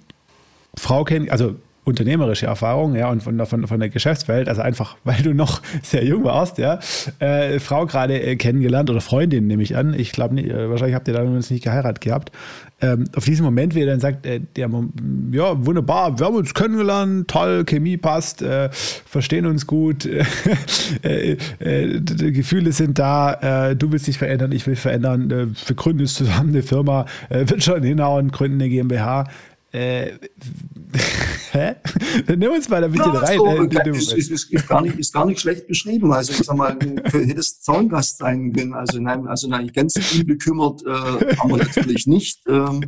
Frau 0.78 1.04
kennen, 1.04 1.30
also 1.30 1.56
unternehmerische 1.88 2.46
Erfahrung, 2.46 2.96
ja, 2.96 3.10
und 3.10 3.24
von, 3.24 3.44
von, 3.46 3.66
von 3.66 3.80
der 3.80 3.90
Geschäftswelt, 3.90 4.50
also 4.50 4.62
einfach, 4.62 4.98
weil 5.04 5.22
du 5.22 5.34
noch 5.34 5.62
sehr 5.82 6.04
jung 6.04 6.26
warst, 6.26 6.58
ja, 6.58 6.80
äh, 7.20 7.60
Frau 7.60 7.86
gerade 7.86 8.22
äh, 8.22 8.36
kennengelernt 8.36 8.90
oder 8.90 9.02
Freundin 9.02 9.48
nehme 9.48 9.64
ich 9.64 9.76
an. 9.76 9.94
Ich 9.94 10.12
glaube, 10.12 10.40
äh, 10.40 10.70
wahrscheinlich 10.70 10.96
habt 10.96 11.08
ihr 11.08 11.14
damals 11.14 11.50
nicht 11.50 11.64
geheiratet 11.64 12.02
gehabt. 12.02 12.32
Ähm, 12.80 13.06
auf 13.16 13.26
diesen 13.26 13.44
Moment, 13.44 13.74
wie 13.74 13.82
er 13.82 13.88
dann 13.88 14.00
sagt, 14.00 14.26
äh, 14.26 14.40
der, 14.56 14.70
ja, 15.32 15.66
wunderbar, 15.66 16.20
wir 16.20 16.26
haben 16.28 16.36
uns 16.36 16.54
kennengelernt, 16.54 17.28
toll, 17.28 17.64
Chemie 17.66 17.98
passt, 17.98 18.42
äh, 18.42 18.70
verstehen 18.72 19.46
uns 19.46 19.66
gut, 19.66 20.06
äh, 21.02 21.38
die 21.60 22.32
Gefühle 22.34 22.72
sind 22.74 23.00
da, 23.00 23.74
du 23.74 23.92
willst 23.92 24.08
dich 24.08 24.18
verändern, 24.18 24.52
ich 24.52 24.68
will 24.68 24.76
verändern, 24.76 25.30
wir 25.30 25.76
gründen 25.76 26.02
jetzt 26.02 26.16
zusammen 26.16 26.50
eine 26.50 26.62
Firma, 26.62 27.06
wird 27.30 27.64
schon 27.64 27.84
hinhauen, 27.84 28.32
gründen 28.32 28.62
eine 28.62 28.70
GmbH. 28.70 29.26
Äh, 29.72 30.14
hä? 31.52 31.76
Nimm 32.36 32.52
uns 32.52 32.70
mal 32.70 32.82
da 32.82 32.88
bitte 32.88 33.04
ja, 33.04 33.12
rein. 33.12 33.38
So, 33.38 33.46
äh, 33.48 33.90
ist, 33.92 34.14
ist, 34.14 34.32
ist, 34.32 34.52
ist, 34.54 34.68
gar 34.68 34.82
nicht, 34.82 34.98
ist 34.98 35.14
gar 35.14 35.26
nicht 35.26 35.40
schlecht 35.42 35.68
beschrieben. 35.68 36.12
Also 36.12 36.32
ich 36.32 36.40
sag 36.40 36.56
mal, 36.56 36.76
du 36.76 37.20
hättest 37.20 37.66
Zaungast 37.66 38.20
sein 38.20 38.54
können. 38.54 38.74
Also 38.74 39.00
nein, 39.00 39.28
also 39.28 39.48
nein, 39.48 39.70
ganz 39.74 39.96
unbekümmert 40.16 40.84
äh, 40.86 41.36
haben 41.36 41.50
wir 41.50 41.58
natürlich 41.58 42.08
nicht. 42.08 42.42
Ähm, 42.48 42.82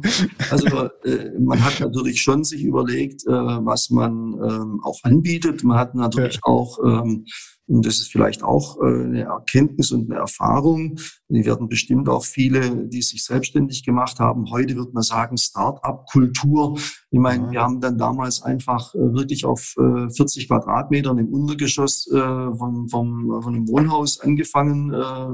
also 0.50 0.89
äh, 1.04 1.32
man 1.39 1.63
hat 1.63 1.80
natürlich 1.80 2.22
schon 2.22 2.44
sich 2.44 2.63
überlegt, 2.63 3.26
äh, 3.28 3.32
was 3.32 3.89
man 3.89 4.34
ähm, 4.34 4.82
auch 4.84 5.00
anbietet. 5.04 5.63
Man 5.63 5.78
hat 5.78 5.96
natürlich 5.96 6.36
ja. 6.36 6.42
auch 6.44 6.80
ähm, 6.86 7.26
und 7.70 7.86
das 7.86 8.00
ist 8.00 8.12
vielleicht 8.12 8.42
auch 8.42 8.80
äh, 8.82 8.86
eine 8.86 9.22
Erkenntnis 9.24 9.92
und 9.92 10.10
eine 10.10 10.20
Erfahrung. 10.20 10.98
Die 11.28 11.46
werden 11.46 11.70
bestimmt 11.70 12.10
auch 12.10 12.26
viele, 12.26 12.88
die 12.88 13.04
sich 13.04 13.24
selbstständig 13.24 13.84
gemacht 13.86 14.20
haben. 14.20 14.50
Heute 14.50 14.76
wird 14.76 14.94
man 14.96 15.04
sagen, 15.04 15.38
Start-up-Kultur. 15.38 16.80
Ich 17.12 17.20
meine, 17.20 17.46
ja. 17.46 17.52
wir 17.52 17.62
haben 17.62 17.80
dann 17.80 18.00
damals 18.00 18.42
einfach 18.42 18.96
äh, 18.96 19.14
wirklich 19.14 19.46
auf 19.46 19.76
40 19.78 20.48
Quadratmetern 20.48 21.20
im 21.20 21.30
Untergeschoss 21.30 22.10
vom, 22.10 22.90
vom, 22.90 23.42
von 23.42 23.56
einem 23.56 23.68
Wohnhaus 23.68 24.20
angefangen 24.20 24.88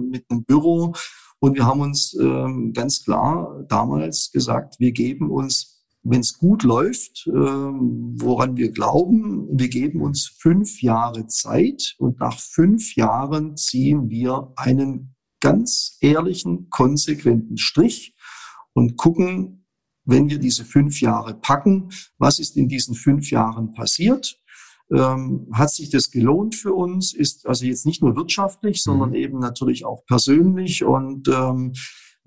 mit 0.09 0.25
einem 0.29 0.43
Büro 0.43 0.93
Und 1.39 1.55
wir 1.55 1.65
haben 1.65 1.81
uns 1.81 2.17
ähm, 2.19 2.73
ganz 2.73 3.03
klar 3.03 3.63
damals 3.67 4.31
gesagt, 4.31 4.75
wir 4.79 4.91
geben 4.91 5.29
uns, 5.29 5.74
wenn 6.05 6.21
es 6.21 6.37
gut 6.37 6.63
läuft, 6.63 7.27
ähm, 7.27 8.15
woran 8.19 8.55
wir 8.57 8.71
glauben, 8.71 9.47
wir 9.51 9.69
geben 9.69 10.01
uns 10.01 10.27
fünf 10.39 10.81
Jahre 10.81 11.25
Zeit 11.25 11.95
und 11.97 12.19
nach 12.19 12.39
fünf 12.39 12.95
Jahren 12.95 13.57
ziehen 13.57 14.09
wir 14.09 14.53
einen 14.55 15.15
ganz 15.41 15.97
ehrlichen, 16.01 16.69
konsequenten 16.69 17.57
Strich 17.57 18.15
und 18.73 18.97
gucken, 18.97 19.65
wenn 20.05 20.29
wir 20.29 20.37
diese 20.37 20.63
fünf 20.63 21.01
Jahre 21.01 21.33
packen, 21.33 21.89
was 22.19 22.37
ist 22.37 22.55
in 22.55 22.67
diesen 22.67 22.93
fünf 22.93 23.31
Jahren 23.31 23.71
passiert? 23.71 24.39
Ähm, 24.91 25.47
hat 25.53 25.71
sich 25.71 25.89
das 25.89 26.11
gelohnt 26.11 26.53
für 26.53 26.73
uns? 26.73 27.15
Ist 27.15 27.47
also 27.47 27.65
jetzt 27.65 27.87
nicht 27.87 28.03
nur 28.03 28.15
wirtschaftlich, 28.15 28.83
sondern 28.83 29.09
mhm. 29.09 29.15
eben 29.15 29.39
natürlich 29.39 29.83
auch 29.83 30.05
persönlich. 30.05 30.83
Und 30.83 31.27
ähm, 31.27 31.73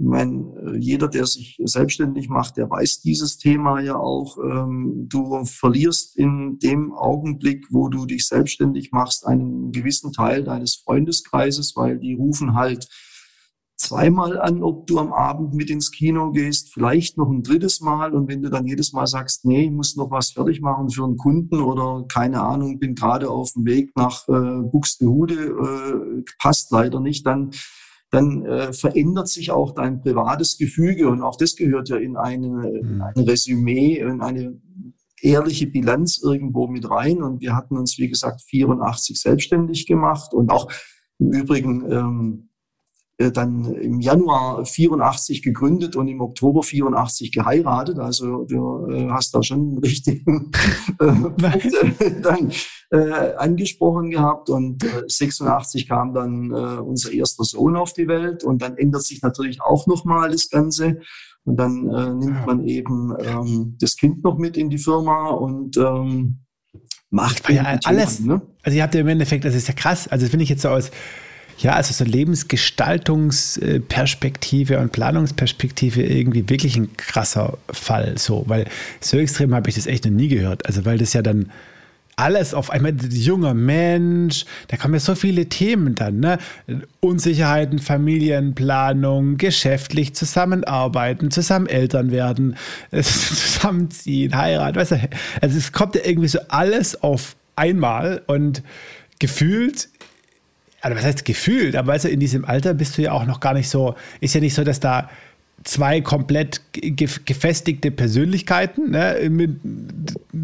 ich 0.01 0.07
meine, 0.07 0.77
jeder, 0.79 1.09
der 1.09 1.27
sich 1.27 1.61
selbstständig 1.65 2.29
macht, 2.29 2.57
der 2.57 2.71
weiß 2.71 3.01
dieses 3.01 3.37
Thema 3.37 3.81
ja 3.81 3.97
auch. 3.97 4.39
Ähm, 4.39 5.07
du 5.09 5.45
verlierst 5.45 6.17
in 6.17 6.61
dem 6.61 6.93
Augenblick, 6.93 7.67
wo 7.71 7.89
du 7.89 8.07
dich 8.07 8.29
selbstständig 8.29 8.93
machst, 8.93 9.27
einen 9.27 9.73
gewissen 9.73 10.13
Teil 10.13 10.45
deines 10.45 10.77
Freundeskreises, 10.77 11.75
weil 11.75 11.99
die 11.99 12.15
rufen 12.15 12.55
halt 12.55 12.89
zweimal 13.77 14.41
an, 14.41 14.63
ob 14.63 14.87
du 14.87 15.01
am 15.01 15.13
Abend 15.13 15.55
mit 15.55 15.69
ins 15.69 15.91
Kino 15.91 16.31
gehst, 16.31 16.73
vielleicht 16.73 17.19
noch 17.19 17.31
ein 17.31 17.43
drittes 17.43 17.81
Mal. 17.81 18.15
Und 18.15 18.29
wenn 18.29 18.43
du 18.43 18.51
dann 18.51 18.67
jedes 18.67 18.93
Mal 18.93 19.09
sagst, 19.09 19.45
nee, 19.45 19.65
ich 19.65 19.71
muss 19.73 19.97
noch 19.97 20.13
was 20.13 20.31
fertig 20.31 20.61
machen 20.61 20.91
für 20.91 21.05
einen 21.05 21.17
Kunden 21.17 21.61
oder 21.61 22.05
keine 22.07 22.43
Ahnung, 22.43 22.79
bin 22.79 22.95
gerade 22.95 23.29
auf 23.29 23.53
dem 23.55 23.65
Weg 23.65 23.97
nach 23.97 24.29
äh, 24.29 24.63
Buxtehude, 24.63 25.35
äh, 25.35 26.25
passt 26.41 26.71
leider 26.71 27.01
nicht, 27.01 27.27
dann 27.27 27.51
dann 28.11 28.45
äh, 28.47 28.73
verändert 28.73 29.29
sich 29.29 29.51
auch 29.51 29.73
dein 29.73 30.01
privates 30.01 30.57
Gefüge 30.57 31.09
und 31.09 31.23
auch 31.23 31.37
das 31.37 31.57
gehört 31.57 31.89
ja 31.91 31.97
in 31.97 32.17
eine, 32.17 32.69
in 32.71 32.97
mhm. 32.97 33.03
ein 33.03 33.25
Resümee, 33.25 33.97
in 33.99 34.23
eine 34.23 34.59
ehrliche 35.21 35.67
Bilanz 35.67 36.21
irgendwo 36.23 36.69
mit 36.69 36.89
rein. 36.91 37.23
Und 37.23 37.41
wir 37.41 37.55
hatten 37.55 37.77
uns, 37.77 37.99
wie 37.99 38.09
gesagt, 38.09 38.43
84 38.43 39.21
selbstständig 39.21 39.87
gemacht 39.87 40.33
und 40.33 40.51
auch 40.51 40.71
im 41.19 41.33
Übrigen 41.33 41.91
ähm, 41.91 42.48
äh, 42.48 42.48
dann 43.19 43.75
im 43.75 44.01
Januar 44.01 44.65
84 44.65 45.43
gegründet 45.43 45.97
und 45.97 46.07
im 46.07 46.21
Oktober 46.21 46.63
84 46.63 47.33
geheiratet. 47.33 47.99
Also 47.99 48.45
du 48.45 48.87
äh, 48.89 49.09
hast 49.11 49.35
da 49.35 49.43
schon 49.43 49.61
einen 49.61 49.79
richtigen 49.79 50.53
äh, 51.01 51.13
Punkt 51.13 51.43
äh, 52.01 52.21
dann 52.23 52.53
äh, 52.91 53.35
angesprochen 53.37 54.11
gehabt. 54.11 54.51
Und 54.51 54.85
äh, 54.85 55.03
86 55.09 55.89
kam 55.89 56.15
dann 56.15 56.51
äh, 56.53 56.81
unser 56.81 57.13
erster 57.13 57.43
Sohn 57.43 57.75
auf 57.75 57.93
die 57.93 58.07
Welt 58.07 58.45
und 58.45 58.63
dann 58.63 58.77
ändert 58.77 59.03
sich 59.03 59.21
natürlich 59.23 59.61
auch 59.63 59.89
nochmal 59.89 60.31
das 60.31 60.49
Ganze. 60.49 61.01
Und 61.45 61.57
dann 61.57 61.89
äh, 61.89 62.15
nimmt 62.15 62.47
man 62.47 62.65
eben 62.65 63.15
ähm, 63.21 63.77
das 63.81 63.97
Kind 63.97 64.23
noch 64.23 64.39
mit 64.39 64.57
in 64.57 64.71
die 64.71 64.79
Firma 64.79 65.31
und 65.31 65.77
ähm, 65.77 66.45
macht 67.11 67.49
ja 67.51 67.79
alles. 67.85 68.21
Ne? 68.21 68.43
Also 68.63 68.77
ihr 68.77 68.83
habt 68.83 68.95
ja 68.95 69.01
im 69.01 69.09
Endeffekt, 69.09 69.45
das 69.45 69.55
ist 69.55 69.67
ja 69.67 69.75
krass. 69.75 70.09
Also 70.09 70.27
finde 70.27 70.45
ich 70.45 70.51
jetzt 70.51 70.63
so 70.63 70.69
aus 70.69 70.91
ja, 71.59 71.73
also 71.73 71.93
so 71.93 72.05
Lebensgestaltungsperspektive 72.05 74.79
und 74.79 74.93
Planungsperspektive 74.93 76.03
irgendwie 76.03 76.49
wirklich 76.49 76.77
ein 76.77 76.97
krasser 76.97 77.59
Fall. 77.71 78.17
So, 78.17 78.45
weil 78.47 78.67
so 79.01 79.19
extrem 79.19 79.53
habe 79.55 79.69
ich 79.69 79.75
das 79.75 79.87
echt 79.87 80.05
noch 80.05 80.13
nie 80.13 80.29
gehört. 80.29 80.65
Also, 80.67 80.85
weil 80.85 80.99
das 80.99 81.15
ja 81.15 81.23
dann 81.23 81.51
alles 82.15 82.55
auf 82.55 82.71
einmal, 82.71 82.95
junger 83.11 83.55
Mensch, 83.55 84.45
da 84.69 84.77
kommen 84.77 84.95
ja 84.95 85.01
so 85.01 85.15
viele 85.15 85.49
Themen 85.49 85.95
dann, 85.95 86.19
ne? 86.19 86.39
Unsicherheiten, 87.01 87.79
Familienplanung, 87.79 89.37
geschäftlich 89.37 90.17
zusammenarbeiten, 90.17 91.31
zusammen 91.31 91.69
Eltern 91.69 92.11
werden, 92.11 92.57
zusammenziehen, 92.91 94.37
heiraten, 94.37 94.77
weißt 94.77 94.91
du, 94.93 95.09
also 95.41 95.57
es 95.57 95.71
kommt 95.71 95.95
ja 95.95 96.01
irgendwie 96.05 96.29
so 96.29 96.41
alles 96.49 97.01
auf 97.03 97.37
einmal 97.55 98.23
und 98.27 98.65
gefühlt 99.21 99.89
also 100.81 100.97
was 100.97 101.05
heißt 101.05 101.25
gefühlt, 101.25 101.77
aber 101.77 101.93
weißt 101.93 102.05
du, 102.05 102.09
in 102.09 102.21
diesem 102.21 102.45
Alter 102.45 102.75
bist 102.75 102.99
du 102.99 103.03
ja 103.03 103.13
auch 103.13 103.27
noch 103.27 103.41
gar 103.41 103.55
nicht 103.55 103.69
so, 103.69 103.95
ist 104.21 104.35
ja 104.35 104.41
nicht 104.41 104.55
so, 104.55 104.65
dass 104.65 104.81
da 104.81 105.09
zwei 105.65 106.01
komplett 106.01 106.63
gefestigte 106.73 107.91
Persönlichkeiten 107.91 108.93
ne, 108.93 109.29
mit, 109.29 109.59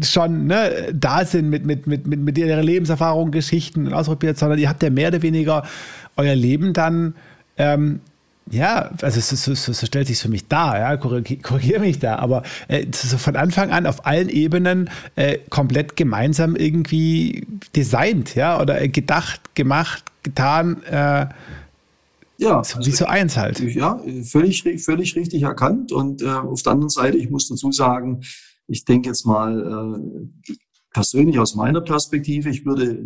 schon 0.03 0.47
ne, 0.47 0.93
da 0.93 1.23
sind 1.23 1.49
mit, 1.49 1.65
mit, 1.65 1.87
mit, 1.87 2.05
mit, 2.05 2.19
mit 2.19 2.37
ihrer 2.37 2.61
Lebenserfahrung, 2.61 3.31
Geschichten 3.31 3.87
und 3.87 3.93
ausprobiert, 3.93 4.37
sondern 4.37 4.59
ihr 4.59 4.67
habt 4.67 4.83
ja 4.83 4.89
mehr 4.89 5.07
oder 5.07 5.21
weniger 5.21 5.63
euer 6.17 6.35
Leben 6.35 6.73
dann 6.73 7.15
ähm, 7.57 8.01
ja, 8.51 8.91
also 9.01 9.19
so, 9.19 9.35
so, 9.55 9.73
so, 9.73 9.85
stellt 9.85 10.07
sich 10.07 10.19
für 10.19 10.29
mich 10.29 10.47
dar, 10.47 10.77
ja, 10.77 10.97
korrigiere 10.97 11.41
korrigier 11.41 11.79
mich 11.79 11.97
da, 11.97 12.17
aber 12.17 12.43
äh, 12.67 12.85
so 12.93 13.17
von 13.17 13.35
Anfang 13.35 13.71
an 13.71 13.87
auf 13.87 14.05
allen 14.05 14.29
Ebenen 14.29 14.89
äh, 15.15 15.39
komplett 15.49 15.95
gemeinsam 15.95 16.55
irgendwie 16.55 17.47
designt, 17.75 18.35
ja, 18.35 18.61
oder 18.61 18.79
äh, 18.79 18.89
gedacht, 18.89 19.55
gemacht, 19.55 20.03
getan, 20.21 20.83
äh, 20.83 21.27
ja, 22.37 22.63
so, 22.63 22.79
wie 22.85 22.91
so 22.91 23.05
eins 23.05 23.37
halt. 23.37 23.59
Ja, 23.61 23.99
völlig, 24.23 24.63
völlig 24.83 25.15
richtig 25.15 25.43
erkannt. 25.43 25.93
Und 25.93 26.21
äh, 26.21 26.27
auf 26.27 26.61
der 26.63 26.73
anderen 26.73 26.89
Seite, 26.89 27.17
ich 27.17 27.29
muss 27.29 27.47
dazu 27.47 27.71
sagen, 27.71 28.21
ich 28.67 28.83
denke 28.83 29.07
jetzt 29.07 29.25
mal 29.25 29.97
äh, 30.45 30.53
persönlich 30.91 31.39
aus 31.39 31.55
meiner 31.55 31.79
Perspektive, 31.79 32.49
ich 32.49 32.65
würde 32.65 33.01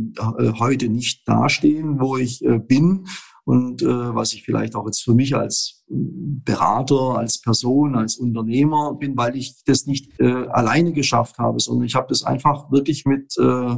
heute 0.59 0.89
nicht 0.89 1.27
dastehen, 1.27 1.99
wo 1.99 2.17
ich 2.17 2.43
bin 2.67 3.05
und 3.49 3.81
äh, 3.81 3.87
was 3.87 4.33
ich 4.33 4.43
vielleicht 4.43 4.75
auch 4.75 4.85
jetzt 4.85 5.03
für 5.03 5.15
mich 5.15 5.35
als 5.35 5.83
Berater, 5.87 7.17
als 7.17 7.41
Person, 7.41 7.95
als 7.95 8.17
Unternehmer 8.17 8.93
bin, 8.93 9.17
weil 9.17 9.35
ich 9.35 9.63
das 9.65 9.87
nicht 9.87 10.19
äh, 10.19 10.45
alleine 10.49 10.93
geschafft 10.93 11.39
habe, 11.39 11.59
sondern 11.59 11.87
ich 11.87 11.95
habe 11.95 12.05
das 12.09 12.21
einfach 12.21 12.71
wirklich 12.71 13.05
mit 13.05 13.35
äh, 13.39 13.75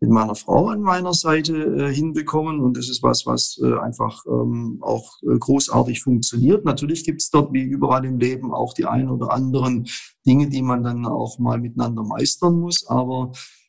mit 0.00 0.10
meiner 0.10 0.34
Frau 0.34 0.70
an 0.70 0.80
meiner 0.80 1.14
Seite 1.14 1.54
äh, 1.54 1.94
hinbekommen. 1.94 2.58
Und 2.58 2.76
das 2.76 2.88
ist 2.88 3.04
was, 3.04 3.24
was 3.24 3.60
äh, 3.62 3.78
einfach 3.78 4.24
ähm, 4.26 4.78
auch 4.80 5.12
äh, 5.22 5.38
großartig 5.38 6.02
funktioniert. 6.02 6.64
Natürlich 6.64 7.04
gibt 7.04 7.22
es 7.22 7.30
dort 7.30 7.52
wie 7.52 7.62
überall 7.62 8.04
im 8.04 8.18
Leben 8.18 8.52
auch 8.52 8.74
die 8.74 8.86
ein 8.86 9.08
oder 9.08 9.30
anderen 9.30 9.86
Dinge, 10.26 10.48
die 10.48 10.62
man 10.62 10.82
dann 10.82 11.06
auch 11.06 11.38
mal 11.38 11.60
miteinander 11.60 12.02
meistern 12.02 12.58
muss. 12.58 12.88
Aber 12.88 13.30
äh, 13.30 13.61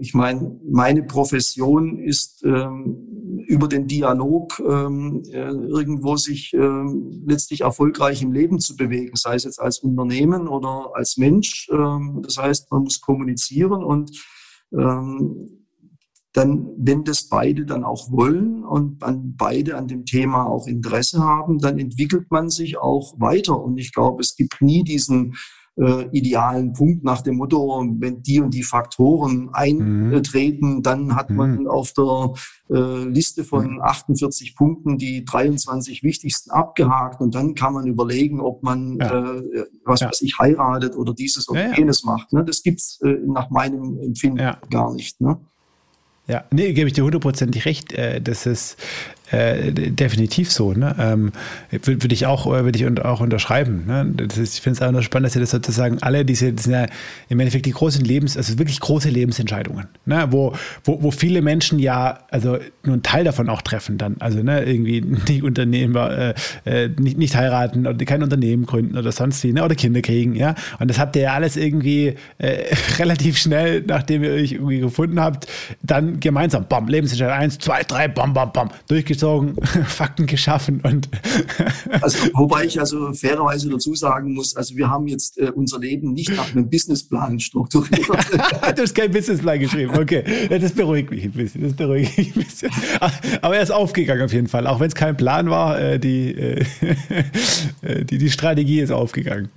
ich 0.00 0.14
meine, 0.14 0.60
meine 0.68 1.04
Profession 1.04 1.98
ist 1.98 2.42
ähm, 2.44 3.14
über 3.46 3.68
den 3.68 3.86
Dialog 3.86 4.60
ähm, 4.60 5.22
äh, 5.30 5.50
irgendwo 5.50 6.16
sich 6.16 6.52
ähm, 6.54 7.22
letztlich 7.24 7.60
erfolgreich 7.60 8.22
im 8.22 8.32
Leben 8.32 8.58
zu 8.58 8.76
bewegen, 8.76 9.14
sei 9.14 9.36
es 9.36 9.44
jetzt 9.44 9.60
als 9.60 9.78
Unternehmen 9.78 10.48
oder 10.48 10.90
als 10.94 11.16
Mensch. 11.18 11.68
Ähm, 11.72 12.20
das 12.24 12.36
heißt, 12.36 12.72
man 12.72 12.82
muss 12.82 13.00
kommunizieren 13.00 13.84
und 13.84 14.10
ähm, 14.72 15.64
dann, 16.32 16.68
wenn 16.76 17.04
das 17.04 17.28
beide 17.28 17.64
dann 17.64 17.84
auch 17.84 18.10
wollen 18.10 18.64
und 18.64 19.04
an 19.04 19.36
beide 19.36 19.76
an 19.76 19.86
dem 19.86 20.04
Thema 20.04 20.46
auch 20.46 20.66
Interesse 20.66 21.20
haben, 21.20 21.58
dann 21.58 21.78
entwickelt 21.78 22.28
man 22.30 22.50
sich 22.50 22.76
auch 22.76 23.14
weiter. 23.20 23.62
Und 23.62 23.78
ich 23.78 23.92
glaube, 23.92 24.20
es 24.20 24.34
gibt 24.34 24.60
nie 24.60 24.82
diesen 24.82 25.36
äh, 25.76 26.04
idealen 26.12 26.72
Punkt 26.72 27.04
nach 27.04 27.22
dem 27.22 27.36
Motto, 27.36 27.84
wenn 27.98 28.22
die 28.22 28.40
und 28.40 28.54
die 28.54 28.62
Faktoren 28.62 29.50
eintreten, 29.52 30.76
mhm. 30.76 30.82
dann 30.82 31.16
hat 31.16 31.30
man 31.30 31.62
mhm. 31.62 31.66
auf 31.66 31.92
der 31.92 32.32
äh, 32.70 33.04
Liste 33.04 33.44
von 33.44 33.80
48 33.82 34.52
mhm. 34.52 34.56
Punkten 34.56 34.98
die 34.98 35.24
23 35.24 36.02
wichtigsten 36.02 36.50
abgehakt 36.50 37.20
und 37.20 37.34
dann 37.34 37.54
kann 37.54 37.72
man 37.72 37.86
überlegen, 37.86 38.40
ob 38.40 38.62
man, 38.62 38.98
ja. 39.00 39.34
äh, 39.34 39.66
was 39.84 40.00
ja. 40.00 40.08
weiß 40.08 40.22
ich, 40.22 40.38
heiratet 40.38 40.96
oder 40.96 41.12
dieses 41.12 41.48
oder 41.48 41.70
ja, 41.70 41.74
jenes 41.76 42.04
macht. 42.04 42.32
Ne? 42.32 42.44
Das 42.44 42.62
gibt's 42.62 43.00
äh, 43.02 43.16
nach 43.26 43.50
meinem 43.50 43.98
Empfinden 44.00 44.56
gar 44.70 44.94
nicht. 44.94 45.20
Ne? 45.20 45.38
Ja, 46.26 46.44
nee, 46.52 46.72
gebe 46.72 46.88
ich 46.88 46.94
dir 46.94 47.04
hundertprozentig 47.04 47.66
recht. 47.66 47.92
Äh, 47.92 48.20
das 48.20 48.46
ist 48.46 48.76
äh, 49.30 49.72
definitiv 49.72 50.52
so. 50.52 50.74
Ne? 50.74 50.94
Ähm, 50.98 51.32
Würde 51.70 52.02
würd 52.02 52.12
ich 52.12 52.26
auch, 52.26 52.46
äh, 52.46 52.64
würde 52.64 52.78
ich 52.78 53.04
auch 53.04 53.20
unterschreiben. 53.20 53.84
Ne? 53.86 54.14
Ist, 54.22 54.54
ich 54.54 54.60
finde 54.60 54.78
es 54.78 54.86
auch 54.86 54.92
noch 54.92 55.02
spannend, 55.02 55.28
dass 55.28 55.36
ihr 55.36 55.40
das 55.40 55.50
sozusagen 55.50 56.02
alle 56.02 56.26
diese, 56.26 56.52
das 56.52 56.64
sind 56.64 56.74
ja 56.74 56.86
im 57.30 57.40
Endeffekt 57.40 57.64
die 57.64 57.72
großen 57.72 58.04
Lebens, 58.04 58.36
also 58.36 58.58
wirklich 58.58 58.80
große 58.80 59.08
Lebensentscheidungen, 59.08 59.86
ne? 60.04 60.26
wo, 60.30 60.54
wo, 60.84 61.02
wo 61.02 61.10
viele 61.10 61.40
Menschen 61.40 61.78
ja, 61.78 62.18
also 62.30 62.58
nur 62.82 62.94
einen 62.94 63.02
Teil 63.02 63.24
davon 63.24 63.48
auch 63.48 63.62
treffen 63.62 63.96
dann. 63.96 64.16
Also 64.20 64.42
ne, 64.42 64.62
irgendwie 64.62 65.00
nicht 65.28 65.42
Unternehmer, 65.42 66.10
äh, 66.10 66.34
äh, 66.66 66.88
nicht, 66.98 67.16
nicht 67.16 67.34
heiraten 67.34 67.86
oder 67.86 68.04
kein 68.04 68.22
Unternehmen 68.22 68.66
gründen 68.66 68.98
oder 68.98 69.10
sonst 69.10 69.42
wie, 69.42 69.52
ne? 69.54 69.64
oder 69.64 69.74
Kinder 69.74 70.02
kriegen, 70.02 70.34
ja. 70.34 70.54
Und 70.78 70.88
das 70.88 70.98
habt 70.98 71.16
ihr 71.16 71.22
ja 71.22 71.32
alles 71.32 71.56
irgendwie 71.56 72.14
äh, 72.36 72.74
relativ 72.98 73.38
schnell, 73.38 73.82
nachdem 73.86 74.22
ihr 74.22 74.32
euch 74.32 74.52
irgendwie 74.52 74.80
gefunden 74.80 75.18
habt, 75.18 75.46
dann 75.82 76.20
gemeinsam, 76.20 76.66
bam, 76.68 76.88
Lebensentscheidung 76.88 77.34
eins, 77.34 77.58
zwei, 77.58 77.82
drei, 77.84 78.06
bam, 78.06 78.34
bam, 78.34 78.52
bam, 78.52 78.68
durchgezogen 78.86 79.13
durchgezogen, 79.14 79.54
Fakten 79.86 80.26
geschaffen 80.26 80.80
und. 80.82 81.08
also, 82.00 82.18
wobei 82.34 82.64
ich 82.64 82.78
also 82.78 83.12
fairerweise 83.12 83.68
dazu 83.70 83.94
sagen 83.94 84.34
muss, 84.34 84.56
also 84.56 84.76
wir 84.76 84.88
haben 84.88 85.06
jetzt 85.06 85.38
äh, 85.38 85.50
unser 85.54 85.78
Leben 85.78 86.12
nicht 86.12 86.34
nach 86.36 86.52
einem 86.52 86.68
Businessplan 86.68 87.40
strukturiert. 87.40 88.08
du 88.76 88.82
hast 88.82 88.94
keinen 88.94 89.12
Businessplan 89.12 89.60
geschrieben, 89.60 89.96
okay. 89.96 90.24
Das 90.48 90.72
beruhigt 90.72 91.10
mich 91.10 91.24
ein 91.24 91.32
bisschen. 91.32 91.62
Das 91.62 91.74
beruhigt 91.74 92.16
mich 92.16 92.36
ein 92.36 92.42
bisschen. 92.44 92.70
Aber 93.42 93.56
er 93.56 93.62
ist 93.62 93.70
aufgegangen 93.70 94.22
auf 94.22 94.32
jeden 94.32 94.48
Fall, 94.48 94.66
auch 94.66 94.80
wenn 94.80 94.88
es 94.88 94.94
kein 94.94 95.16
Plan 95.16 95.50
war. 95.50 95.80
Äh, 95.80 95.98
die, 95.98 96.34
äh, 96.34 96.64
die, 98.04 98.18
die 98.18 98.30
Strategie 98.30 98.80
ist 98.80 98.90
aufgegangen. 98.90 99.48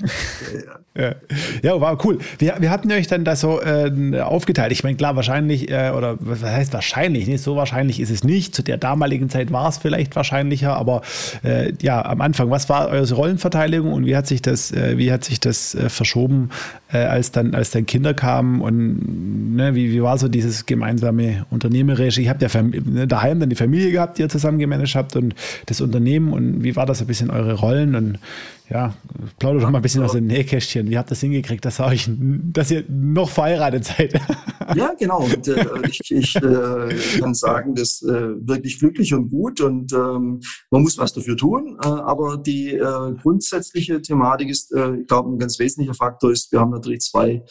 Ja, 0.96 1.04
ja. 1.04 1.16
ja 1.64 1.82
war 1.82 2.04
cool. 2.06 2.20
Wir, 2.40 2.56
wir 2.60 2.70
hatten 2.70 2.92
euch 2.92 3.08
dann 3.08 3.24
das 3.24 3.42
so 3.42 3.62
äh, 3.62 4.20
aufgeteilt. 4.20 4.72
Ich 4.72 4.84
meine, 4.84 4.98
klar, 4.98 5.16
wahrscheinlich, 5.16 5.70
äh, 5.70 5.92
oder 5.96 6.18
was 6.20 6.44
heißt 6.44 6.74
wahrscheinlich? 6.74 7.28
Nicht 7.28 7.44
so 7.44 7.56
wahrscheinlich 7.56 8.00
ist 8.00 8.10
es 8.10 8.24
nicht. 8.24 8.56
Zu 8.56 8.64
der 8.64 8.78
damaligen 8.78 9.30
Zeit 9.30 9.47
war 9.52 9.70
es 9.70 9.78
vielleicht 9.78 10.16
wahrscheinlicher, 10.16 10.76
aber 10.76 11.02
äh, 11.44 11.74
ja, 11.82 12.04
am 12.06 12.22
Anfang, 12.22 12.50
was 12.50 12.70
war 12.70 12.90
eure 12.90 13.14
Rollenverteilung 13.14 13.92
und 13.92 14.06
wie 14.06 14.16
hat 14.16 14.28
sich 14.28 14.42
das, 14.42 14.72
äh, 14.72 14.98
wie 14.98 15.12
hat 15.12 15.24
sich 15.24 15.40
das 15.40 15.76
äh, 15.76 15.90
verschoben, 15.90 16.50
äh, 16.92 17.00
als 17.00 17.32
dann, 17.32 17.56
als 17.56 17.72
dann 17.72 17.86
Kinder 17.86 18.14
kamen 18.14 18.62
und 18.62 19.56
ne, 19.56 19.76
wie, 19.76 19.92
wie 19.92 20.02
war 20.02 20.18
so 20.18 20.28
dieses 20.28 20.66
gemeinsame 20.66 21.46
Unternehmerische? 21.50 22.22
Ich 22.22 22.30
habe 22.30 22.46
ja 22.46 22.62
ne, 22.62 23.08
daheim 23.08 23.40
dann 23.40 23.50
die 23.50 23.56
Familie 23.56 23.92
gehabt, 23.92 24.18
die 24.18 24.24
ihr 24.24 24.30
zusammen 24.30 24.60
gemanagt 24.60 24.96
habt 24.96 25.16
und 25.16 25.36
das 25.66 25.82
Unternehmen 25.82 26.34
und 26.34 26.64
wie 26.64 26.76
war 26.76 26.86
das 26.86 27.02
ein 27.02 27.08
bisschen 27.08 27.30
eure 27.30 27.54
Rollen 27.54 27.96
und 27.96 28.20
ja, 28.70 28.94
plauder 29.40 29.62
doch 29.62 29.70
mal 29.70 29.80
ein 29.80 29.82
bisschen 29.82 30.04
aus 30.04 30.12
dem 30.12 30.28
Nähkästchen. 30.28 30.90
Wie 30.90 30.98
habt 30.98 31.08
ihr 31.08 31.12
das 31.12 31.22
hingekriegt, 31.22 31.64
dass, 31.64 31.80
euch, 31.80 32.10
dass 32.10 32.70
ihr 32.70 32.84
noch 32.90 33.30
verheiratet 33.30 33.86
seid? 33.86 34.14
Ja, 34.76 34.94
genau. 35.00 35.24
Und, 35.24 35.48
äh, 35.48 35.66
ich, 35.88 36.12
ich 36.12 36.36
äh, 36.36 37.20
kann 37.20 37.34
sagen, 37.34 37.76
das 37.76 38.02
äh, 38.02 38.36
wirklich 38.46 38.80
glücklich 38.80 39.14
und 39.14 39.30
gut 39.30 39.62
und 39.62 39.94
ähm, 39.94 40.42
man 40.70 40.82
muss 40.82 40.98
was 40.98 41.14
dafür 41.14 41.38
tun. 41.38 41.78
Äh, 41.82 41.88
aber 41.88 42.38
die 42.38 42.74
äh, 42.74 43.14
grundsätzliche 43.22 44.02
Thematik 44.02 44.50
ist, 44.50 44.74
äh, 44.74 44.96
ich 44.96 45.08
glaube, 45.08 45.30
ein 45.30 45.40
ganz 45.40 45.58
wesentlicher 45.60 45.94
Faktor 45.94 46.32
ist, 46.32 46.52
wir 46.52 46.60
haben 46.60 46.72
natürlich 46.72 47.02
zwei 47.02 47.44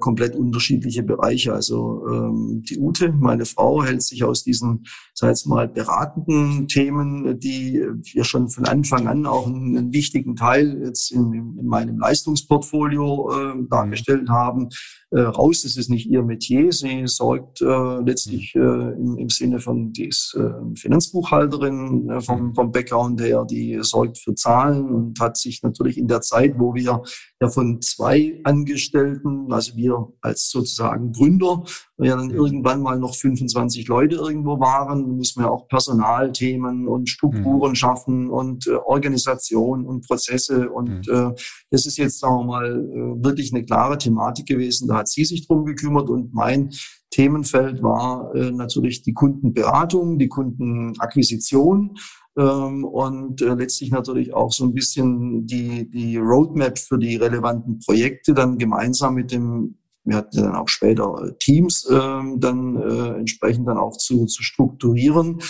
komplett 0.00 0.36
unterschiedliche 0.36 1.02
Bereiche. 1.02 1.54
Also 1.54 2.06
ähm, 2.06 2.62
die 2.68 2.76
Ute, 2.76 3.10
meine 3.10 3.46
Frau, 3.46 3.82
hält 3.82 4.02
sich 4.02 4.22
aus 4.22 4.44
diesen, 4.44 4.84
sag 5.14 5.28
jetzt 5.28 5.46
mal, 5.46 5.68
beratenden 5.68 6.68
Themen, 6.68 7.38
die 7.38 7.84
wir 8.12 8.24
schon 8.24 8.48
von 8.48 8.66
Anfang 8.66 9.06
an 9.08 9.26
auch 9.26 9.46
einen, 9.46 9.76
einen 9.76 9.92
wichtigen 9.92 10.36
Teil 10.36 10.82
jetzt 10.84 11.12
in, 11.12 11.32
in 11.58 11.66
meinem 11.66 11.98
Leistungsportfolio 11.98 13.30
äh, 13.30 13.54
dargestellt 13.68 14.28
haben, 14.30 14.68
äh, 15.10 15.20
raus. 15.20 15.62
Das 15.62 15.76
ist 15.76 15.90
nicht 15.90 16.06
ihr 16.06 16.22
Metier. 16.22 16.72
Sie 16.72 17.02
sorgt 17.06 17.60
äh, 17.60 18.00
letztlich 18.00 18.54
äh, 18.54 18.58
im, 18.58 19.18
im 19.18 19.28
Sinne 19.28 19.60
von, 19.60 19.92
die 19.92 20.06
ist 20.06 20.34
äh, 20.38 20.74
Finanzbuchhalterin 20.76 22.08
äh, 22.08 22.20
vom, 22.20 22.54
vom 22.54 22.72
Background 22.72 23.20
her, 23.20 23.44
die 23.48 23.78
sorgt 23.82 24.18
für 24.18 24.34
Zahlen 24.34 24.88
und 24.88 25.20
hat 25.20 25.36
sich 25.36 25.62
natürlich 25.62 25.98
in 25.98 26.08
der 26.08 26.22
Zeit, 26.22 26.54
wo 26.58 26.74
wir 26.74 27.02
ja 27.40 27.48
von 27.48 27.82
zwei 27.82 28.40
Angestellten, 28.44 29.52
also 29.52 29.76
wir 29.76 30.08
als 30.22 30.48
sozusagen 30.50 31.12
Gründer, 31.12 31.64
ja 32.04 32.16
dann 32.16 32.30
irgendwann 32.30 32.82
mal 32.82 32.98
noch 32.98 33.14
25 33.14 33.88
Leute 33.88 34.16
irgendwo 34.16 34.58
waren, 34.60 35.16
muss 35.16 35.36
man 35.36 35.46
ja 35.46 35.50
auch 35.50 35.68
Personalthemen 35.68 36.88
und 36.88 37.08
Strukturen 37.08 37.70
mhm. 37.70 37.76
schaffen 37.76 38.30
und 38.30 38.66
äh, 38.66 38.74
Organisation 38.74 39.84
und 39.84 40.06
Prozesse 40.06 40.70
und 40.70 41.06
mhm. 41.06 41.14
äh, 41.14 41.34
das 41.70 41.86
ist 41.86 41.98
jetzt, 41.98 42.20
sagen 42.20 42.36
wir 42.36 42.44
mal, 42.44 42.66
äh, 42.66 43.24
wirklich 43.24 43.52
eine 43.52 43.64
klare 43.64 43.98
Thematik 43.98 44.46
gewesen. 44.46 44.88
Da 44.88 44.98
hat 44.98 45.08
sie 45.08 45.24
sich 45.24 45.46
drum 45.46 45.64
gekümmert 45.64 46.08
und 46.10 46.34
mein 46.34 46.70
Themenfeld 47.10 47.82
war 47.82 48.34
äh, 48.34 48.50
natürlich 48.50 49.02
die 49.02 49.12
Kundenberatung, 49.12 50.18
die 50.18 50.28
Kundenakquisition 50.28 51.96
ähm, 52.38 52.84
und 52.84 53.42
äh, 53.42 53.54
letztlich 53.54 53.90
natürlich 53.90 54.32
auch 54.32 54.52
so 54.52 54.64
ein 54.64 54.72
bisschen 54.72 55.46
die, 55.46 55.90
die 55.90 56.16
Roadmap 56.16 56.78
für 56.78 56.98
die 56.98 57.16
relevanten 57.16 57.80
Projekte 57.80 58.32
dann 58.32 58.58
gemeinsam 58.58 59.14
mit 59.14 59.30
dem 59.30 59.76
wir 60.04 60.16
hatten 60.16 60.42
dann 60.42 60.56
auch 60.56 60.68
später 60.68 61.14
äh, 61.22 61.32
Teams 61.38 61.88
ähm, 61.90 62.40
dann 62.40 62.76
äh, 62.76 63.18
entsprechend 63.18 63.68
dann 63.68 63.78
auch 63.78 63.96
zu, 63.96 64.26
zu 64.26 64.42
strukturieren. 64.42 65.40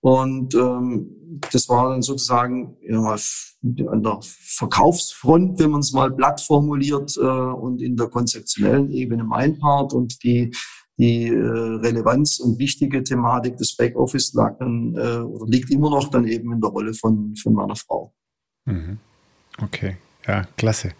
Und 0.00 0.54
ähm, 0.54 1.40
das 1.52 1.68
war 1.68 1.90
dann 1.90 2.02
sozusagen 2.02 2.76
ja, 2.82 3.00
mal 3.00 3.18
an 3.90 4.02
der 4.02 4.20
Verkaufsfront, 4.22 5.58
wenn 5.58 5.70
man 5.70 5.80
es 5.80 5.92
mal 5.92 6.10
blatt 6.10 6.40
formuliert, 6.40 7.16
äh, 7.16 7.20
und 7.20 7.82
in 7.82 7.96
der 7.96 8.08
konzeptionellen 8.08 8.90
Ebene 8.92 9.24
mein 9.24 9.58
Part 9.58 9.92
und 9.92 10.22
die 10.22 10.52
die 10.98 11.28
äh, 11.28 11.38
Relevanz 11.38 12.40
und 12.40 12.58
wichtige 12.58 13.04
Thematik 13.04 13.56
des 13.56 13.76
Backoffice 13.76 14.34
lag 14.34 14.58
dann 14.58 14.96
äh, 14.96 15.18
oder 15.18 15.46
liegt 15.46 15.70
immer 15.70 15.90
noch 15.90 16.10
dann 16.10 16.26
eben 16.26 16.52
in 16.52 16.60
der 16.60 16.70
Rolle 16.70 16.92
von, 16.92 17.36
von 17.36 17.52
meiner 17.52 17.76
Frau. 17.76 18.12
Mhm. 18.64 18.98
Okay. 19.62 19.96
Ja, 20.28 20.42
klasse. 20.58 20.92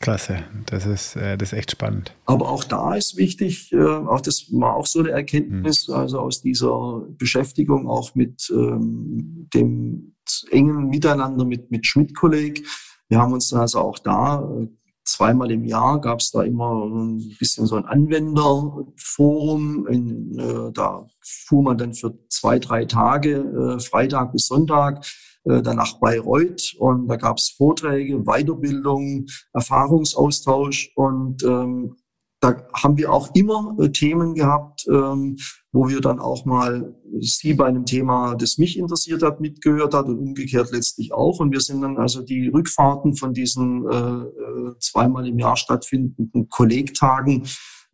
Klasse. 0.00 0.42
Das 0.66 0.86
ist, 0.86 1.14
äh, 1.14 1.38
das 1.38 1.52
ist 1.52 1.58
echt 1.58 1.70
spannend. 1.70 2.12
Aber 2.24 2.50
auch 2.50 2.64
da 2.64 2.96
ist 2.96 3.16
wichtig, 3.16 3.72
äh, 3.72 3.78
auch 3.78 4.20
das 4.20 4.46
war 4.50 4.74
auch 4.74 4.86
so 4.86 4.98
eine 4.98 5.10
Erkenntnis, 5.10 5.86
mhm. 5.86 5.94
also 5.94 6.18
aus 6.18 6.42
dieser 6.42 7.02
Beschäftigung 7.16 7.88
auch 7.88 8.16
mit 8.16 8.50
ähm, 8.50 9.48
dem 9.54 10.16
engen 10.50 10.88
Miteinander 10.88 11.44
mit, 11.44 11.70
mit 11.70 11.86
Schmidt-Kolleg. 11.86 12.66
Wir 13.08 13.18
haben 13.18 13.32
uns 13.32 13.52
also 13.52 13.78
auch 13.78 14.00
da 14.00 14.42
äh, 14.42 14.66
zweimal 15.06 15.50
im 15.52 15.64
Jahr 15.64 16.00
gab 16.00 16.20
es 16.20 16.32
da 16.32 16.42
immer 16.42 16.84
ein 16.84 17.36
bisschen 17.38 17.66
so 17.66 17.76
ein 17.76 17.84
Anwenderforum. 17.84 19.86
In, 19.86 20.36
äh, 20.38 20.72
da 20.72 21.06
fuhr 21.20 21.62
man 21.62 21.78
dann 21.78 21.94
für 21.94 22.18
zwei, 22.28 22.58
drei 22.58 22.84
Tage, 22.84 23.36
äh, 23.36 23.78
Freitag 23.80 24.32
bis 24.32 24.48
Sonntag, 24.48 25.06
äh, 25.46 25.62
dann 25.62 25.76
nach 25.76 25.98
Bayreuth. 26.00 26.74
Und 26.78 27.08
da 27.08 27.16
gab 27.16 27.38
es 27.38 27.50
Vorträge, 27.56 28.24
Weiterbildung, 28.24 29.26
Erfahrungsaustausch. 29.52 30.92
Und 30.94 31.42
ähm, 31.44 31.96
da 32.40 32.66
haben 32.74 32.96
wir 32.98 33.12
auch 33.12 33.34
immer 33.34 33.76
äh, 33.80 33.90
Themen 33.90 34.34
gehabt, 34.34 34.86
ähm, 34.88 35.36
wo 35.72 35.88
wir 35.88 36.00
dann 36.00 36.20
auch 36.20 36.44
mal 36.44 36.94
sie 37.20 37.54
bei 37.54 37.66
einem 37.66 37.84
Thema, 37.84 38.34
das 38.34 38.58
mich 38.58 38.78
interessiert 38.78 39.22
hat, 39.22 39.40
mitgehört 39.40 39.94
hat 39.94 40.06
und 40.06 40.18
umgekehrt 40.18 40.72
letztlich 40.72 41.12
auch. 41.12 41.40
Und 41.40 41.52
wir 41.52 41.60
sind 41.60 41.80
dann 41.80 41.96
also 41.96 42.22
die 42.22 42.48
Rückfahrten 42.48 43.14
von 43.14 43.32
diesen 43.32 43.88
äh, 43.90 43.96
äh 43.96 44.78
zweimal 44.78 45.26
im 45.26 45.38
Jahr 45.38 45.56
stattfindenden 45.56 46.48
Kollegtagen 46.48 47.44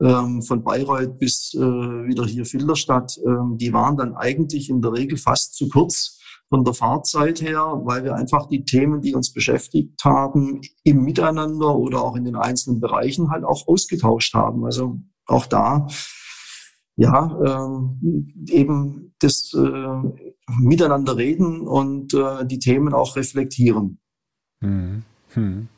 ähm, 0.02 0.42
von 0.42 0.64
Bayreuth 0.64 1.18
bis 1.18 1.54
äh, 1.54 1.60
wieder 1.60 2.26
hier 2.26 2.44
Filderstadt, 2.44 3.18
ähm, 3.24 3.56
die 3.58 3.72
waren 3.72 3.96
dann 3.96 4.14
eigentlich 4.14 4.68
in 4.68 4.82
der 4.82 4.92
Regel 4.92 5.16
fast 5.16 5.54
zu 5.54 5.68
kurz 5.68 6.18
von 6.52 6.64
der 6.66 6.74
Fahrzeit 6.74 7.40
her, 7.40 7.80
weil 7.84 8.04
wir 8.04 8.14
einfach 8.14 8.46
die 8.46 8.62
Themen, 8.62 9.00
die 9.00 9.14
uns 9.14 9.32
beschäftigt 9.32 10.04
haben, 10.04 10.60
im 10.84 11.02
Miteinander 11.02 11.74
oder 11.74 12.02
auch 12.02 12.14
in 12.14 12.26
den 12.26 12.36
einzelnen 12.36 12.78
Bereichen 12.78 13.30
halt 13.30 13.42
auch 13.42 13.66
ausgetauscht 13.66 14.34
haben. 14.34 14.66
Also 14.66 15.00
auch 15.24 15.46
da, 15.46 15.88
ja, 16.96 17.38
äh, 17.42 18.52
eben 18.52 19.14
das 19.20 19.54
äh, 19.54 20.10
Miteinander 20.60 21.16
reden 21.16 21.62
und 21.62 22.12
äh, 22.12 22.44
die 22.44 22.58
Themen 22.58 22.92
auch 22.92 23.16
reflektieren. 23.16 23.98
Hm. 24.60 25.04
Hm. 25.32 25.68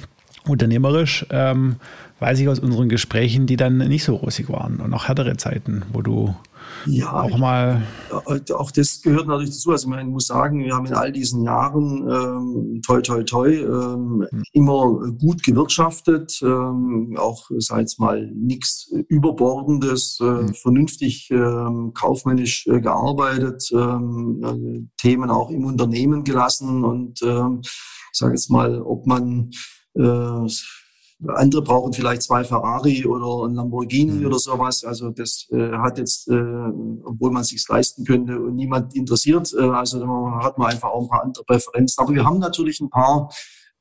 unternehmerisch, 0.46 1.26
ähm, 1.30 1.76
weiß 2.20 2.38
ich 2.40 2.48
aus 2.48 2.58
unseren 2.58 2.88
Gesprächen, 2.88 3.46
die 3.46 3.56
dann 3.56 3.78
nicht 3.78 4.04
so 4.04 4.14
rosig 4.14 4.48
waren 4.48 4.76
und 4.76 4.94
auch 4.94 5.08
härtere 5.08 5.36
Zeiten, 5.36 5.82
wo 5.92 6.02
du 6.02 6.34
ja, 6.86 7.12
auch 7.12 7.38
mal. 7.38 7.82
Auch 8.10 8.70
das 8.70 9.02
gehört 9.02 9.26
natürlich 9.26 9.50
dazu. 9.50 9.72
Also 9.72 9.88
man 9.88 10.08
muss 10.08 10.26
sagen, 10.26 10.64
wir 10.64 10.74
haben 10.74 10.86
in 10.86 10.94
all 10.94 11.12
diesen 11.12 11.42
Jahren 11.42 12.08
ähm, 12.08 12.80
toi 12.84 13.00
toi 13.00 13.22
toi 13.24 13.48
ähm, 13.48 14.26
mhm. 14.30 14.42
immer 14.52 15.12
gut 15.18 15.42
gewirtschaftet, 15.42 16.40
ähm, 16.42 17.16
auch 17.18 17.50
sei 17.58 17.82
es 17.82 17.98
mal 17.98 18.30
nichts 18.34 18.92
Überbordendes, 19.08 20.18
äh, 20.20 20.24
mhm. 20.24 20.54
vernünftig 20.54 21.28
ähm, 21.30 21.92
kaufmännisch 21.94 22.66
äh, 22.66 22.80
gearbeitet, 22.80 23.70
ähm, 23.72 24.42
äh, 24.44 24.86
Themen 25.00 25.30
auch 25.30 25.50
im 25.50 25.64
Unternehmen 25.64 26.24
gelassen 26.24 26.84
und 26.84 27.22
ähm, 27.22 27.60
ich 27.62 28.18
sage 28.18 28.32
jetzt 28.32 28.50
mal, 28.50 28.80
ob 28.80 29.06
man 29.06 29.50
äh, 29.94 30.46
andere 31.26 31.62
brauchen 31.62 31.92
vielleicht 31.92 32.22
zwei 32.22 32.44
Ferrari 32.44 33.06
oder 33.06 33.46
ein 33.46 33.54
Lamborghini 33.54 34.20
mhm. 34.20 34.26
oder 34.26 34.38
sowas. 34.38 34.84
Also 34.84 35.10
das 35.10 35.46
äh, 35.50 35.72
hat 35.72 35.98
jetzt, 35.98 36.28
äh, 36.28 36.34
obwohl 37.04 37.30
man 37.30 37.44
sich 37.44 37.66
leisten 37.68 38.04
könnte 38.04 38.38
und 38.38 38.54
niemand 38.54 38.94
interessiert. 38.94 39.52
Äh, 39.58 39.62
also 39.62 40.00
da 40.00 40.44
hat 40.44 40.58
man 40.58 40.70
einfach 40.70 40.90
auch 40.90 41.02
ein 41.02 41.08
paar 41.08 41.22
andere 41.22 41.44
Präferenzen. 41.44 42.02
Aber 42.02 42.14
wir 42.14 42.24
haben 42.24 42.38
natürlich 42.38 42.80
ein 42.80 42.90
paar 42.90 43.30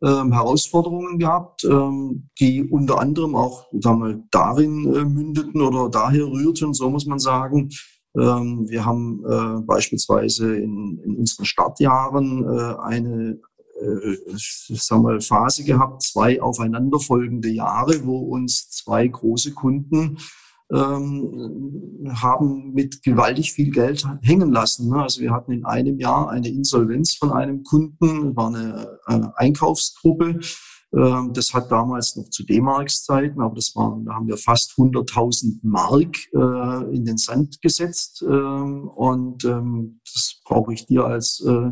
ähm, 0.03 0.31
Herausforderungen 0.31 1.19
gehabt, 1.19 1.63
ähm, 1.65 2.29
die 2.39 2.63
unter 2.63 2.99
anderem 2.99 3.35
auch 3.35 3.65
sagen 3.79 4.03
wir, 4.03 4.23
darin 4.31 4.93
äh, 4.93 5.03
mündeten 5.05 5.61
oder 5.61 5.89
daher 5.89 6.25
rührten, 6.25 6.73
so 6.73 6.89
muss 6.89 7.05
man 7.05 7.19
sagen. 7.19 7.69
Ähm, 8.17 8.65
wir 8.69 8.85
haben 8.85 9.23
äh, 9.25 9.61
beispielsweise 9.61 10.55
in, 10.55 11.01
in 11.03 11.17
unseren 11.17 11.45
Startjahren 11.45 12.45
äh, 12.45 12.75
eine 12.81 13.39
äh, 13.81 14.17
sagen 14.35 15.03
wir, 15.03 15.21
Phase 15.21 15.63
gehabt, 15.63 16.03
zwei 16.03 16.41
aufeinanderfolgende 16.41 17.49
Jahre, 17.49 18.05
wo 18.05 18.19
uns 18.19 18.69
zwei 18.69 19.07
große 19.07 19.53
Kunden 19.53 20.17
ähm, 20.71 22.11
haben 22.15 22.73
mit 22.73 23.03
gewaltig 23.03 23.53
viel 23.53 23.71
Geld 23.71 24.05
hängen 24.21 24.51
lassen. 24.51 24.89
Ne? 24.89 25.01
Also 25.01 25.21
wir 25.21 25.31
hatten 25.31 25.51
in 25.51 25.65
einem 25.65 25.99
Jahr 25.99 26.29
eine 26.29 26.49
Insolvenz 26.49 27.15
von 27.15 27.31
einem 27.31 27.63
Kunden, 27.63 28.35
war 28.35 28.47
eine, 28.47 28.99
eine 29.05 29.37
Einkaufsgruppe. 29.37 30.39
Ähm, 30.93 31.33
das 31.33 31.53
hat 31.53 31.71
damals 31.71 32.15
noch 32.15 32.29
zu 32.29 32.43
D-Marks-Zeiten, 32.43 33.41
aber 33.41 33.55
das 33.55 33.75
waren, 33.75 34.05
da 34.05 34.13
haben 34.13 34.27
wir 34.27 34.37
fast 34.37 34.71
100.000 34.71 35.59
Mark 35.61 36.17
äh, 36.33 36.95
in 36.95 37.05
den 37.05 37.17
Sand 37.17 37.61
gesetzt. 37.61 38.23
Ähm, 38.27 38.87
und 38.87 39.43
ähm, 39.45 39.99
das 40.03 40.39
brauche 40.45 40.73
ich 40.73 40.87
dir 40.87 41.05
als 41.05 41.43
äh, 41.45 41.71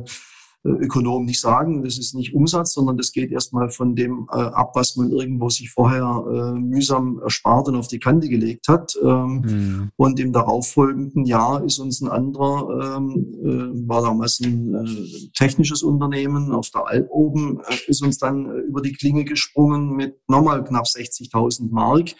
Ökonom 0.63 1.25
nicht 1.25 1.41
sagen. 1.41 1.83
Das 1.83 1.97
ist 1.97 2.15
nicht 2.15 2.33
Umsatz, 2.33 2.73
sondern 2.73 2.97
das 2.97 3.11
geht 3.11 3.31
erstmal 3.31 3.69
von 3.69 3.95
dem 3.95 4.27
äh, 4.31 4.37
ab, 4.37 4.71
was 4.75 4.95
man 4.95 5.11
irgendwo 5.11 5.49
sich 5.49 5.69
vorher 5.69 6.23
äh, 6.27 6.59
mühsam 6.59 7.19
erspart 7.21 7.67
und 7.67 7.75
auf 7.75 7.87
die 7.87 7.99
Kante 7.99 8.29
gelegt 8.29 8.67
hat. 8.67 8.97
Ähm, 9.03 9.41
mhm. 9.45 9.91
Und 9.97 10.19
im 10.19 10.31
darauffolgenden 10.31 11.25
Jahr 11.25 11.63
ist 11.63 11.79
uns 11.79 12.01
ein 12.01 12.07
anderer, 12.07 12.97
ähm, 12.97 13.11
äh, 13.43 13.87
war 13.87 14.01
damals 14.01 14.39
ein 14.39 14.73
äh, 14.73 15.29
technisches 15.37 15.83
Unternehmen 15.83 16.51
auf 16.51 16.69
der 16.69 16.87
Alp 16.87 17.09
oben, 17.11 17.59
äh, 17.67 17.75
ist 17.87 18.01
uns 18.01 18.17
dann 18.17 18.45
äh, 18.45 18.59
über 18.59 18.81
die 18.81 18.93
Klinge 18.93 19.25
gesprungen 19.25 19.95
mit 19.95 20.17
nochmal 20.27 20.63
knapp 20.63 20.85
60.000 20.85 21.71
Mark. 21.71 22.15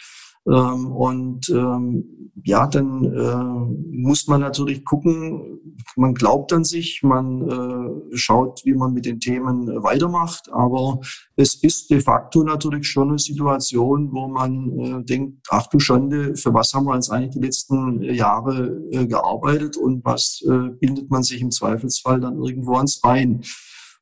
Ähm, 0.46 0.92
und 0.92 1.50
ähm, 1.50 2.32
ja, 2.44 2.68
dann 2.68 3.06
äh, 3.06 3.96
muss 3.96 4.28
man 4.28 4.42
natürlich 4.42 4.84
gucken, 4.84 5.60
man 5.96 6.14
glaubt 6.14 6.52
an 6.52 6.64
sich, 6.64 7.02
man 7.04 7.50
äh, 7.50 8.18
schaut, 8.18 8.62
wie 8.66 8.74
man 8.74 8.94
mit 8.94 9.06
den 9.06 9.20
Themen 9.20 9.68
weitermacht, 9.84 10.52
aber 10.52 11.00
es 11.36 11.56
ist 11.56 11.90
de 11.90 12.02
facto 12.02 12.44
natürlich 12.44 12.88
schon 12.88 13.10
eine 13.10 13.20
Situation, 13.20 14.12
wo 14.12 14.28
man 14.28 14.80
äh, 14.80 15.04
denkt, 15.04 15.48
ach 15.50 15.68
du 15.68 15.80
Schande, 15.80 16.36
für 16.36 16.54
was 16.54 16.74
haben 16.74 16.86
wir 16.86 16.96
jetzt 16.96 17.12
eigentlich 17.12 17.36
die 17.36 17.46
letzten 17.46 18.02
Jahre 18.02 18.82
äh, 18.92 19.06
gearbeitet 19.06 19.78
und 19.78 20.04
was 20.04 20.44
äh, 20.46 20.70
bindet 20.80 21.10
man 21.10 21.24
sich 21.24 21.42
im 21.42 21.52
Zweifelsfall 21.52 22.20
dann 22.20 22.38
irgendwo 22.38 22.76
ans 22.76 23.00
Bein. 23.00 23.42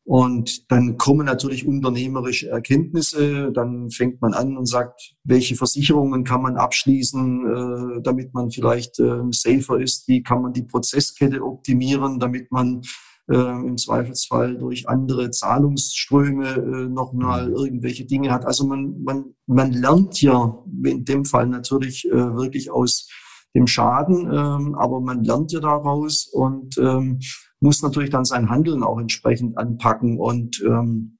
Und 0.04 0.72
dann 0.72 0.98
kommen 0.98 1.26
natürlich 1.26 1.68
unternehmerische 1.68 2.50
Erkenntnisse. 2.50 3.52
Dann 3.52 3.92
fängt 3.92 4.22
man 4.22 4.34
an 4.34 4.58
und 4.58 4.66
sagt, 4.66 5.14
welche 5.24 5.56
Versicherungen 5.56 6.24
kann 6.24 6.42
man 6.42 6.58
abschließen, 6.58 7.98
äh, 7.98 8.02
damit 8.02 8.34
man 8.34 8.50
vielleicht 8.52 9.00
äh, 9.00 9.22
safer 9.32 9.80
ist? 9.80 10.08
Wie 10.08 10.24
kann 10.24 10.42
man 10.42 10.54
die 10.54 10.64
Prozesskette 10.64 11.44
optimieren, 11.44 12.20
damit 12.20 12.52
man 12.52 12.82
äh, 13.30 13.36
im 13.36 13.78
Zweifelsfall 13.78 14.58
durch 14.58 14.90
andere 14.90 15.32
Zahlungsströme 15.32 16.48
äh, 16.48 16.90
nochmal 16.90 17.50
mhm. 17.50 17.56
irgendwelche 17.56 18.06
Dinge 18.06 18.32
hat. 18.32 18.46
Also 18.46 18.66
man, 18.66 19.02
man, 19.04 19.36
man 19.46 19.72
lernt 19.72 20.22
ja 20.22 20.58
in 20.84 21.06
dem 21.06 21.26
Fall 21.26 21.48
natürlich 21.48 22.06
äh, 22.08 22.36
wirklich 22.36 22.72
aus 22.72 23.08
dem 23.56 23.68
Schaden, 23.68 24.26
ähm, 24.26 24.76
aber 24.76 25.02
man 25.02 25.24
lernt 25.24 25.52
ja 25.52 25.60
daraus 25.60 26.28
und 26.28 26.78
ähm, 26.78 27.20
muss 27.62 27.82
natürlich 27.82 28.10
dann 28.10 28.26
sein 28.26 28.50
Handeln 28.50 28.84
auch 28.84 29.00
entsprechend 29.00 29.58
anpacken 29.58 30.20
und 30.20 30.62
ähm, 30.66 31.18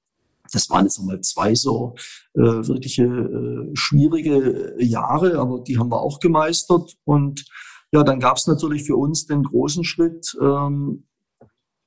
das 0.52 0.70
waren 0.70 0.86
jetzt 0.86 1.00
nochmal 1.00 1.22
zwei 1.22 1.56
so 1.56 1.96
äh, 2.34 2.42
wirkliche 2.42 3.04
äh, 3.04 3.72
schwierige 3.74 4.76
Jahre, 4.80 5.40
aber 5.40 5.62
die 5.62 5.78
haben 5.78 5.92
wir 5.92 6.02
auch 6.02 6.20
gemeistert. 6.20 6.98
Und 7.06 7.46
ja, 7.92 8.04
dann 8.04 8.20
gab 8.20 8.38
es 8.38 8.48
natürlich 8.48 8.84
für 8.84 8.98
uns 8.98 9.26
den 9.26 9.44
großen 9.44 9.84
Schritt. 9.84 10.38
Ähm, 10.42 11.06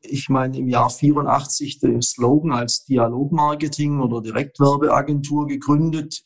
ich 0.01 0.29
meine, 0.29 0.59
im 0.59 0.69
Jahr 0.69 0.91
84 0.91 1.79
den 1.81 2.03
Slogan 2.03 2.53
als 2.53 2.85
Dialogmarketing 2.85 4.01
oder 4.01 4.21
Direktwerbeagentur 4.21 5.47
gegründet. 5.47 6.25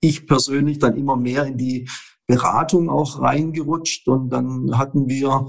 Ich 0.00 0.26
persönlich 0.26 0.78
dann 0.78 0.96
immer 0.96 1.16
mehr 1.16 1.44
in 1.44 1.58
die 1.58 1.88
Beratung 2.26 2.90
auch 2.90 3.20
reingerutscht 3.20 4.06
und 4.08 4.30
dann 4.30 4.76
hatten 4.78 5.08
wir 5.08 5.46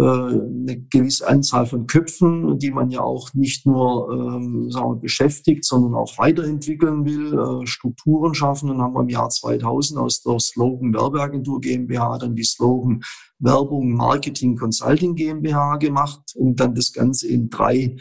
eine 0.00 0.80
gewisse 0.90 1.26
Anzahl 1.26 1.66
von 1.66 1.86
Köpfen, 1.86 2.58
die 2.58 2.70
man 2.70 2.90
ja 2.90 3.00
auch 3.00 3.34
nicht 3.34 3.66
nur 3.66 4.12
ähm, 4.12 4.70
sagen 4.70 4.90
wir, 4.90 5.00
beschäftigt, 5.00 5.64
sondern 5.64 5.94
auch 5.94 6.18
weiterentwickeln 6.18 7.04
will, 7.04 7.34
äh, 7.34 7.66
Strukturen 7.66 8.34
schaffen. 8.34 8.70
Und 8.70 8.80
haben 8.80 8.94
wir 8.94 9.00
im 9.00 9.08
Jahr 9.08 9.28
2000 9.28 9.98
aus 9.98 10.22
der 10.22 10.38
Slogan 10.38 10.94
Werbeagentur 10.94 11.60
GmbH 11.60 12.18
dann 12.18 12.34
die 12.34 12.44
Slogan 12.44 13.02
Werbung 13.38 13.92
Marketing 13.92 14.56
Consulting 14.56 15.14
GmbH 15.14 15.76
gemacht 15.76 16.20
und 16.34 16.60
dann 16.60 16.74
das 16.74 16.92
Ganze 16.92 17.28
in 17.28 17.48
drei 17.48 17.96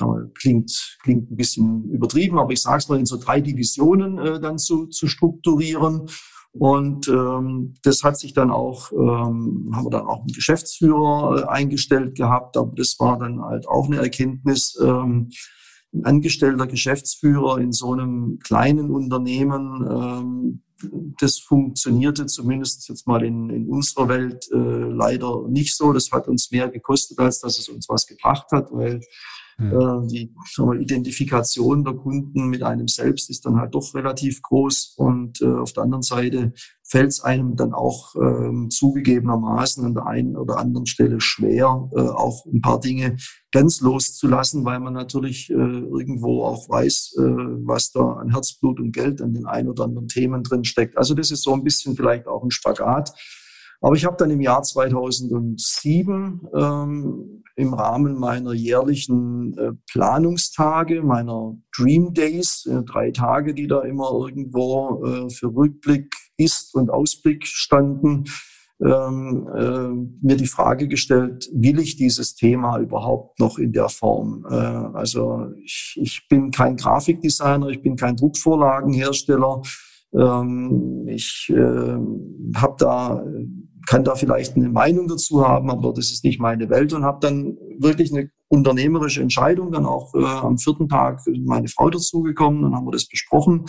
mal, 0.00 0.30
klingt, 0.34 0.98
klingt 1.02 1.30
ein 1.30 1.36
bisschen 1.36 1.90
übertrieben, 1.90 2.38
aber 2.38 2.52
ich 2.52 2.62
sage 2.62 2.78
es 2.78 2.88
mal, 2.88 2.98
in 2.98 3.06
so 3.06 3.18
drei 3.18 3.40
Divisionen 3.40 4.18
äh, 4.18 4.40
dann 4.40 4.58
zu, 4.58 4.86
zu 4.86 5.06
strukturieren. 5.06 6.08
Und 6.52 7.08
ähm, 7.08 7.74
das 7.82 8.02
hat 8.02 8.18
sich 8.18 8.34
dann 8.34 8.50
auch, 8.50 8.92
ähm, 8.92 9.70
haben 9.72 9.86
wir 9.86 9.90
dann 9.90 10.06
auch 10.06 10.20
einen 10.20 10.32
Geschäftsführer 10.34 11.44
äh, 11.44 11.48
eingestellt 11.48 12.14
gehabt, 12.14 12.56
aber 12.58 12.72
das 12.76 12.96
war 12.98 13.18
dann 13.18 13.40
halt 13.40 13.66
auch 13.66 13.86
eine 13.86 13.96
Erkenntnis. 13.96 14.78
Ähm, 14.82 15.30
ein 15.94 16.04
angestellter 16.04 16.66
Geschäftsführer 16.66 17.58
in 17.58 17.72
so 17.72 17.92
einem 17.92 18.38
kleinen 18.38 18.90
Unternehmen, 18.90 19.86
ähm, 19.90 20.62
das 21.20 21.38
funktionierte 21.38 22.26
zumindest 22.26 22.88
jetzt 22.88 23.06
mal 23.06 23.22
in, 23.22 23.50
in 23.50 23.68
unserer 23.68 24.08
Welt 24.08 24.48
äh, 24.52 24.56
leider 24.56 25.48
nicht 25.48 25.76
so. 25.76 25.92
Das 25.92 26.10
hat 26.10 26.28
uns 26.28 26.50
mehr 26.50 26.68
gekostet, 26.68 27.18
als 27.18 27.40
dass 27.40 27.58
es 27.58 27.68
uns 27.68 27.88
was 27.88 28.06
gebracht 28.06 28.50
hat, 28.52 28.72
weil 28.72 29.00
Mhm. 29.58 30.08
Die 30.08 30.34
wir, 30.56 30.80
Identifikation 30.80 31.84
der 31.84 31.94
Kunden 31.94 32.48
mit 32.48 32.62
einem 32.62 32.88
selbst 32.88 33.30
ist 33.30 33.44
dann 33.44 33.56
halt 33.56 33.74
doch 33.74 33.94
relativ 33.94 34.42
groß 34.42 34.94
und 34.96 35.40
äh, 35.40 35.46
auf 35.46 35.72
der 35.72 35.84
anderen 35.84 36.02
Seite 36.02 36.52
fällt 36.92 37.08
es 37.08 37.20
einem 37.22 37.56
dann 37.56 37.72
auch 37.72 38.14
ähm, 38.16 38.68
zugegebenermaßen 38.70 39.84
an 39.84 39.94
der 39.94 40.06
einen 40.06 40.36
oder 40.36 40.58
anderen 40.58 40.84
Stelle 40.86 41.20
schwer, 41.20 41.88
äh, 41.96 42.00
auch 42.00 42.44
ein 42.44 42.60
paar 42.60 42.80
Dinge 42.80 43.16
ganz 43.50 43.80
loszulassen, 43.80 44.64
weil 44.66 44.78
man 44.78 44.92
natürlich 44.92 45.48
äh, 45.50 45.54
irgendwo 45.54 46.44
auch 46.44 46.68
weiß, 46.68 47.14
äh, 47.18 47.22
was 47.64 47.92
da 47.92 48.12
an 48.12 48.30
Herzblut 48.30 48.78
und 48.78 48.92
Geld 48.92 49.22
an 49.22 49.32
den 49.32 49.46
ein 49.46 49.68
oder 49.68 49.84
anderen 49.84 50.08
Themen 50.08 50.42
drin 50.42 50.64
steckt. 50.64 50.98
Also 50.98 51.14
das 51.14 51.30
ist 51.30 51.42
so 51.42 51.54
ein 51.54 51.64
bisschen 51.64 51.96
vielleicht 51.96 52.26
auch 52.26 52.44
ein 52.44 52.50
Spagat. 52.50 53.14
Aber 53.80 53.96
ich 53.96 54.04
habe 54.04 54.16
dann 54.16 54.30
im 54.30 54.40
Jahr 54.40 54.62
2007 54.62 56.40
ähm, 56.54 57.41
im 57.56 57.74
Rahmen 57.74 58.18
meiner 58.18 58.52
jährlichen 58.52 59.56
äh, 59.58 59.72
Planungstage, 59.90 61.02
meiner 61.02 61.56
Dream 61.76 62.14
Days, 62.14 62.66
äh, 62.66 62.82
drei 62.82 63.10
Tage, 63.10 63.54
die 63.54 63.66
da 63.66 63.82
immer 63.82 64.10
irgendwo 64.12 65.04
äh, 65.04 65.30
für 65.30 65.54
Rückblick, 65.54 66.12
Ist 66.36 66.74
und 66.74 66.90
Ausblick 66.90 67.46
standen, 67.46 68.24
ähm, 68.80 69.48
äh, 69.54 70.26
mir 70.26 70.36
die 70.36 70.46
Frage 70.46 70.88
gestellt, 70.88 71.48
will 71.52 71.78
ich 71.78 71.96
dieses 71.96 72.34
Thema 72.34 72.78
überhaupt 72.78 73.38
noch 73.38 73.58
in 73.58 73.72
der 73.72 73.88
Form? 73.88 74.44
Also 74.44 75.50
ich, 75.62 75.96
ich 76.00 76.26
bin 76.28 76.50
kein 76.50 76.76
Grafikdesigner, 76.76 77.68
ich 77.68 77.82
bin 77.82 77.96
kein 77.96 78.16
Druckvorlagenhersteller. 78.16 79.62
Ähm, 80.14 81.06
ich 81.06 81.52
äh, 81.54 81.96
habe 82.56 82.76
da 82.78 83.24
kann 83.86 84.04
da 84.04 84.14
vielleicht 84.14 84.56
eine 84.56 84.68
Meinung 84.68 85.08
dazu 85.08 85.46
haben, 85.46 85.70
aber 85.70 85.92
das 85.92 86.10
ist 86.10 86.24
nicht 86.24 86.40
meine 86.40 86.68
Welt 86.70 86.92
und 86.92 87.04
habe 87.04 87.18
dann 87.20 87.56
wirklich 87.78 88.12
eine 88.12 88.30
unternehmerische 88.48 89.22
Entscheidung 89.22 89.72
dann 89.72 89.86
auch 89.86 90.14
äh, 90.14 90.24
am 90.24 90.58
vierten 90.58 90.88
Tag 90.88 91.20
meine 91.44 91.68
Frau 91.68 91.90
dazugekommen 91.90 92.64
und 92.64 92.74
haben 92.74 92.86
wir 92.86 92.92
das 92.92 93.08
besprochen 93.08 93.64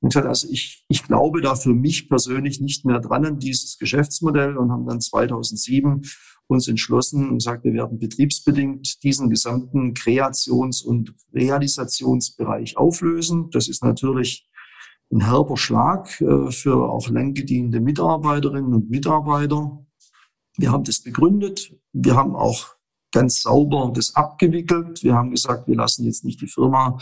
und 0.00 0.08
gesagt, 0.10 0.26
also 0.26 0.48
ich, 0.50 0.84
ich 0.88 1.04
glaube 1.04 1.40
da 1.40 1.54
für 1.54 1.72
mich 1.72 2.08
persönlich 2.08 2.60
nicht 2.60 2.84
mehr 2.84 3.00
dran 3.00 3.24
an 3.24 3.38
dieses 3.38 3.78
Geschäftsmodell 3.78 4.56
und 4.56 4.70
haben 4.70 4.86
dann 4.86 5.00
2007 5.00 6.02
uns 6.46 6.68
entschlossen 6.68 7.30
und 7.30 7.38
gesagt, 7.38 7.64
wir 7.64 7.72
werden 7.72 7.98
betriebsbedingt 7.98 9.02
diesen 9.02 9.30
gesamten 9.30 9.94
Kreations- 9.94 10.82
und 10.82 11.14
Realisationsbereich 11.32 12.76
auflösen. 12.76 13.48
Das 13.50 13.68
ist 13.68 13.82
natürlich 13.82 14.46
ein 15.12 15.24
herber 15.24 15.56
Schlag 15.56 16.20
äh, 16.20 16.50
für 16.50 16.90
auch 16.90 17.08
lang 17.08 17.34
gediente 17.34 17.80
Mitarbeiterinnen 17.80 18.74
und 18.74 18.90
Mitarbeiter. 18.90 19.84
Wir 20.56 20.72
haben 20.72 20.84
das 20.84 21.02
begründet. 21.02 21.74
Wir 21.92 22.14
haben 22.14 22.34
auch 22.34 22.74
ganz 23.12 23.42
sauber 23.42 23.92
das 23.94 24.14
abgewickelt. 24.14 25.02
Wir 25.02 25.14
haben 25.14 25.30
gesagt, 25.30 25.68
wir 25.68 25.76
lassen 25.76 26.04
jetzt 26.04 26.24
nicht 26.24 26.40
die 26.40 26.48
Firma 26.48 26.98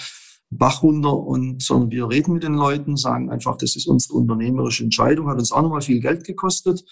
Bach 0.51 0.83
runter 0.83 1.17
und, 1.17 1.63
sondern 1.63 1.91
wir 1.91 2.11
reden 2.11 2.35
mit 2.35 2.43
den 2.43 2.55
Leuten, 2.55 2.99
sagen 2.99 3.31
einfach, 3.31 3.57
das 3.57 3.75
ist 3.75 3.87
unsere 3.87 4.19
unternehmerische 4.19 4.85
Entscheidung, 4.85 5.29
hat 5.29 5.39
uns 5.39 5.51
auch 5.51 5.63
nochmal 5.63 5.81
viel 5.81 6.01
Geld 6.01 6.25
gekostet. 6.25 6.85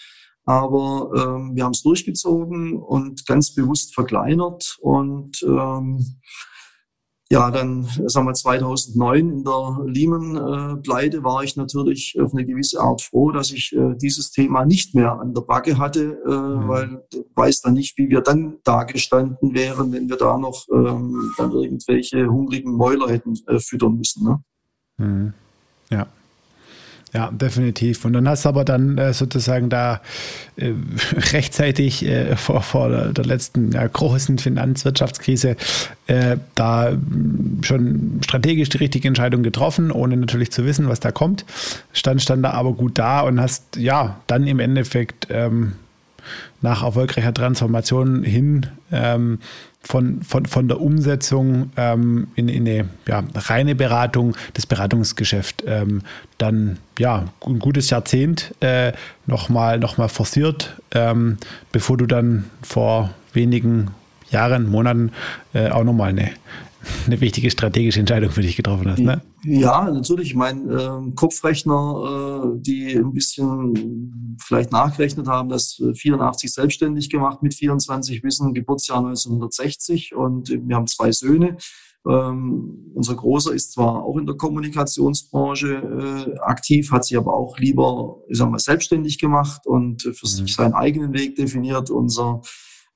Aber 0.47 1.11
ähm, 1.15 1.55
wir 1.55 1.65
haben 1.65 1.73
es 1.73 1.83
durchgezogen 1.83 2.79
und 2.79 3.27
ganz 3.27 3.55
bewusst 3.55 3.95
verkleinert 3.95 4.79
und 4.81 5.43
ähm, 5.43 6.21
ja, 7.33 7.49
dann, 7.53 7.85
sagen 7.85 8.27
wir 8.27 8.35
2009 8.35 9.31
in 9.31 9.45
der 9.45 9.79
Lehman-Pleite 9.87 11.23
war 11.23 11.45
ich 11.45 11.57
natürlich 11.57 12.17
auf 12.21 12.33
eine 12.33 12.45
gewisse 12.45 12.81
Art 12.81 13.03
froh, 13.03 13.31
dass 13.31 13.53
ich 13.53 13.73
äh, 13.73 13.95
dieses 13.95 14.33
Thema 14.33 14.65
nicht 14.65 14.97
mehr 14.97 15.13
an 15.13 15.33
der 15.33 15.43
Backe 15.43 15.79
hatte, 15.79 16.19
äh, 16.27 16.29
mhm. 16.29 16.69
weil 16.69 17.05
ich 17.13 17.21
weiß 17.37 17.61
dann 17.61 17.75
nicht, 17.75 17.97
wie 17.99 18.09
wir 18.09 18.21
dann 18.21 18.59
da 18.65 18.83
gestanden 18.83 19.55
wären, 19.55 19.93
wenn 19.93 20.09
wir 20.09 20.17
da 20.17 20.39
noch 20.39 20.67
ähm, 20.73 21.33
dann 21.39 21.53
irgendwelche 21.53 22.27
hungrigen 22.27 22.73
Mäuler 22.73 23.09
hätten 23.09 23.35
äh, 23.47 23.61
füttern 23.61 23.95
müssen. 23.95 24.25
Ne? 24.25 24.43
Mhm. 24.99 25.33
Ja. 25.91 26.09
Ja, 27.13 27.31
definitiv. 27.33 28.05
Und 28.05 28.13
dann 28.13 28.29
hast 28.29 28.45
du 28.45 28.51
aber 28.51 28.65
dann 28.65 28.97
äh, 28.97 29.13
sozusagen 29.13 29.69
da 29.69 30.01
äh, 30.57 30.73
rechtzeitig 31.33 32.07
äh, 32.07 32.37
vor, 32.37 32.63
vor 32.63 32.89
der, 32.89 33.25
letzten 33.25 33.71
großen 33.71 34.39
Finanzwirtschaftskrise 34.39 35.57
äh, 36.07 36.37
da 36.55 36.93
mm, 36.93 37.63
schon 37.63 38.21
strategisch 38.25 38.69
die 38.69 38.79
richtige 38.79 39.09
Entscheidung 39.09 39.43
getroffen, 39.43 39.91
ohne 39.91 40.17
natürlich 40.17 40.53
zu 40.53 40.65
wissen, 40.65 40.89
was 40.89 41.01
da 41.01 41.11
kommt. 41.11 41.45
Stand, 41.93 42.23
stand 42.23 42.45
da 42.45 42.53
aber 42.53 42.75
gut 42.75 42.97
da 42.97 43.23
und 43.23 43.41
hast 43.41 43.77
ja 43.77 44.21
dann 44.29 44.47
im 44.47 44.61
Endeffekt 44.61 45.27
ähm, 45.31 45.73
nach 46.61 46.85
erfolgreicher 46.85 47.35
Transformation 47.35 48.23
hin 48.23 48.67
ähm, 48.93 49.41
von, 49.83 50.23
von, 50.23 50.47
von 50.47 50.69
der 50.69 50.81
Umsetzung 50.81 51.73
ähm, 51.77 52.29
in, 52.35 52.49
in 52.49 52.69
eine 52.69 52.89
ja, 53.09 53.25
reine 53.35 53.75
Beratung, 53.75 54.37
das 54.55 54.67
Beratungsgeschäft 54.67 55.65
ähm, 55.67 56.03
dann 56.39 56.79
ja 56.99 57.27
ein 57.47 57.59
gutes 57.59 57.91
Jahrzehnt 57.91 58.55
äh, 58.61 58.93
nochmal 59.27 59.79
noch 59.79 59.97
mal 59.97 60.09
forciert, 60.09 60.77
ähm, 60.93 61.39
bevor 61.73 61.97
du 61.97 62.07
dann 62.07 62.45
vor 62.63 63.11
wenigen 63.33 63.91
Jahren, 64.31 64.69
Monaten 64.69 65.13
äh, 65.55 65.71
auch 65.71 65.85
nochmal 65.85 66.11
eine, 66.11 66.31
eine 67.07 67.21
wichtige 67.21 67.51
strategische 67.51 68.01
Entscheidung 68.01 68.31
für 68.31 68.43
dich 68.43 68.57
getroffen 68.57 68.91
hast. 68.91 69.01
Ne? 69.01 69.23
Ja, 69.45 69.91
natürlich. 69.91 70.29
Ich 70.29 70.35
meine, 70.35 70.73
äh, 70.73 71.15
Kopfrechner, 71.15 72.53
äh, 72.55 72.61
die 72.61 72.95
ein 72.95 73.13
bisschen 73.13 74.37
vielleicht 74.43 74.73
nachgerechnet 74.73 75.27
haben, 75.27 75.49
das 75.49 75.83
84 75.95 76.53
selbstständig 76.53 77.11
gemacht 77.11 77.43
mit 77.43 77.55
24 77.55 78.23
Wissen, 78.23 78.55
Geburtsjahr 78.55 78.99
1960 78.99 80.15
und 80.15 80.51
wir 80.51 80.77
haben 80.77 80.87
zwei 80.87 81.13
Söhne. 81.13 81.57
Ähm, 82.09 82.93
unser 82.95 83.15
Großer 83.15 83.53
ist 83.53 83.73
zwar 83.73 84.03
auch 84.03 84.17
in 84.17 84.25
der 84.25 84.37
Kommunikationsbranche 84.37 85.69
äh, 85.69 86.39
aktiv, 86.41 86.91
hat 86.93 87.05
sich 87.05 87.17
aber 87.19 87.35
auch 87.35 87.59
lieber, 87.59 88.17
ich 88.29 88.39
sag 88.39 88.51
mal, 88.51 88.59
selbstständig 88.59 89.19
gemacht 89.19 89.67
und 89.67 90.03
für 90.03 90.09
mhm. 90.11 90.29
sich 90.29 90.55
seinen 90.55 90.73
eigenen 90.73 91.13
Weg 91.13 91.37
definiert. 91.37 91.91
Unser 91.91 92.41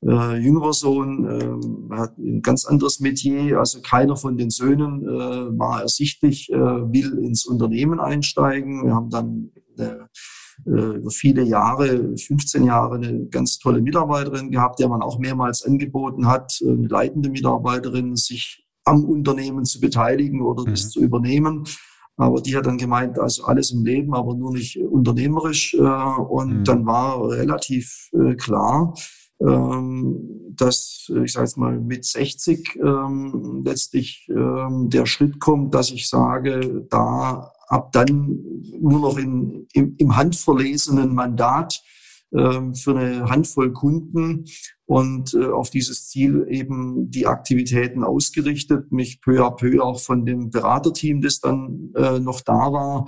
äh, 0.06 0.36
jüngerer 0.36 0.72
Sohn 0.72 1.24
äh, 1.24 1.96
hat 1.96 2.18
ein 2.18 2.42
ganz 2.42 2.64
anderes 2.64 3.00
Metier. 3.00 3.58
Also 3.58 3.80
keiner 3.80 4.16
von 4.16 4.36
den 4.36 4.50
Söhnen 4.50 5.02
äh, 5.02 5.58
war 5.58 5.82
ersichtlich, 5.82 6.50
äh, 6.52 6.56
will 6.56 7.18
ins 7.24 7.46
Unternehmen 7.46 8.00
einsteigen. 8.00 8.84
Wir 8.84 8.94
haben 8.94 9.10
dann 9.10 9.50
äh, 9.78 9.96
über 10.70 11.10
viele 11.10 11.42
Jahre, 11.42 12.16
15 12.16 12.64
Jahre, 12.64 12.96
eine 12.96 13.26
ganz 13.26 13.58
tolle 13.58 13.80
Mitarbeiterin 13.80 14.50
gehabt, 14.50 14.78
der 14.78 14.88
man 14.88 15.02
auch 15.02 15.18
mehrmals 15.18 15.64
angeboten 15.64 16.26
hat, 16.26 16.60
äh, 16.60 16.70
eine 16.70 16.88
leitende 16.88 17.30
Mitarbeiterin, 17.30 18.16
sich 18.16 18.66
am 18.84 19.04
Unternehmen 19.04 19.64
zu 19.64 19.80
beteiligen 19.80 20.42
oder 20.42 20.64
das 20.64 20.84
mhm. 20.84 20.88
zu 20.90 21.00
übernehmen. 21.00 21.64
Aber 22.16 22.40
die 22.40 22.56
hat 22.56 22.66
dann 22.66 22.78
gemeint, 22.78 23.18
also 23.18 23.44
alles 23.44 23.72
im 23.72 23.84
Leben, 23.84 24.14
aber 24.14 24.34
nur 24.34 24.52
nicht 24.52 24.78
unternehmerisch. 24.78 25.74
Äh, 25.74 25.78
und 25.80 26.60
mhm. 26.60 26.64
dann 26.64 26.86
war 26.86 27.28
relativ 27.28 28.10
äh, 28.12 28.34
klar, 28.34 28.94
dass 29.46 31.10
ich 31.24 31.32
sage 31.32 31.44
jetzt 31.44 31.56
mal 31.56 31.78
mit 31.80 32.04
60 32.04 32.76
ähm, 32.76 33.62
letztlich 33.64 34.28
ähm, 34.30 34.88
der 34.88 35.06
Schritt 35.06 35.40
kommt, 35.40 35.74
dass 35.74 35.90
ich 35.90 36.08
sage, 36.08 36.86
da 36.90 37.52
ab 37.68 37.92
dann 37.92 38.38
nur 38.80 39.00
noch 39.00 39.18
in, 39.18 39.66
im, 39.72 39.94
im 39.98 40.16
handverlesenen 40.16 41.14
Mandat 41.14 41.82
ähm, 42.32 42.74
für 42.74 42.96
eine 42.96 43.28
Handvoll 43.28 43.72
Kunden 43.72 44.44
und 44.86 45.34
äh, 45.34 45.46
auf 45.46 45.70
dieses 45.70 46.08
Ziel 46.08 46.46
eben 46.48 47.10
die 47.10 47.26
Aktivitäten 47.26 48.04
ausgerichtet, 48.04 48.92
mich 48.92 49.20
peu 49.20 49.44
à 49.44 49.50
peu 49.50 49.82
auch 49.82 50.00
von 50.00 50.26
dem 50.26 50.50
Beraterteam, 50.50 51.20
das 51.20 51.40
dann 51.40 51.92
äh, 51.96 52.18
noch 52.18 52.40
da 52.40 52.72
war, 52.72 53.06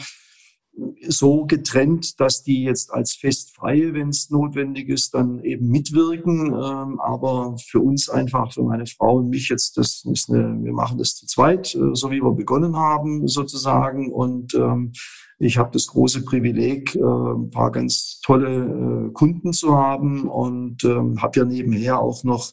so 1.08 1.46
getrennt, 1.46 2.20
dass 2.20 2.42
die 2.42 2.64
jetzt 2.64 2.92
als 2.92 3.14
festfreie, 3.14 3.94
wenn 3.94 4.10
es 4.10 4.30
notwendig 4.30 4.88
ist, 4.88 5.14
dann 5.14 5.42
eben 5.42 5.68
mitwirken. 5.68 6.48
Ähm, 6.48 7.00
aber 7.00 7.56
für 7.58 7.80
uns 7.80 8.08
einfach, 8.08 8.52
für 8.52 8.62
meine 8.62 8.86
Frau 8.86 9.16
und 9.16 9.30
mich 9.30 9.48
jetzt, 9.48 9.76
das 9.76 10.04
ist 10.04 10.30
eine, 10.30 10.58
wir 10.62 10.72
machen 10.72 10.98
das 10.98 11.14
zu 11.14 11.26
zweit, 11.26 11.74
äh, 11.74 11.94
so 11.94 12.10
wie 12.10 12.22
wir 12.22 12.32
begonnen 12.32 12.76
haben 12.76 13.26
sozusagen. 13.26 14.12
Und 14.12 14.54
ähm, 14.54 14.92
ich 15.38 15.58
habe 15.58 15.70
das 15.72 15.86
große 15.86 16.24
Privileg, 16.24 16.94
äh, 16.94 17.00
ein 17.00 17.50
paar 17.50 17.70
ganz 17.72 18.20
tolle 18.22 19.08
äh, 19.08 19.12
Kunden 19.12 19.52
zu 19.52 19.76
haben 19.76 20.28
und 20.28 20.84
ähm, 20.84 21.20
habe 21.22 21.40
ja 21.40 21.44
nebenher 21.44 22.00
auch 22.00 22.24
noch 22.24 22.52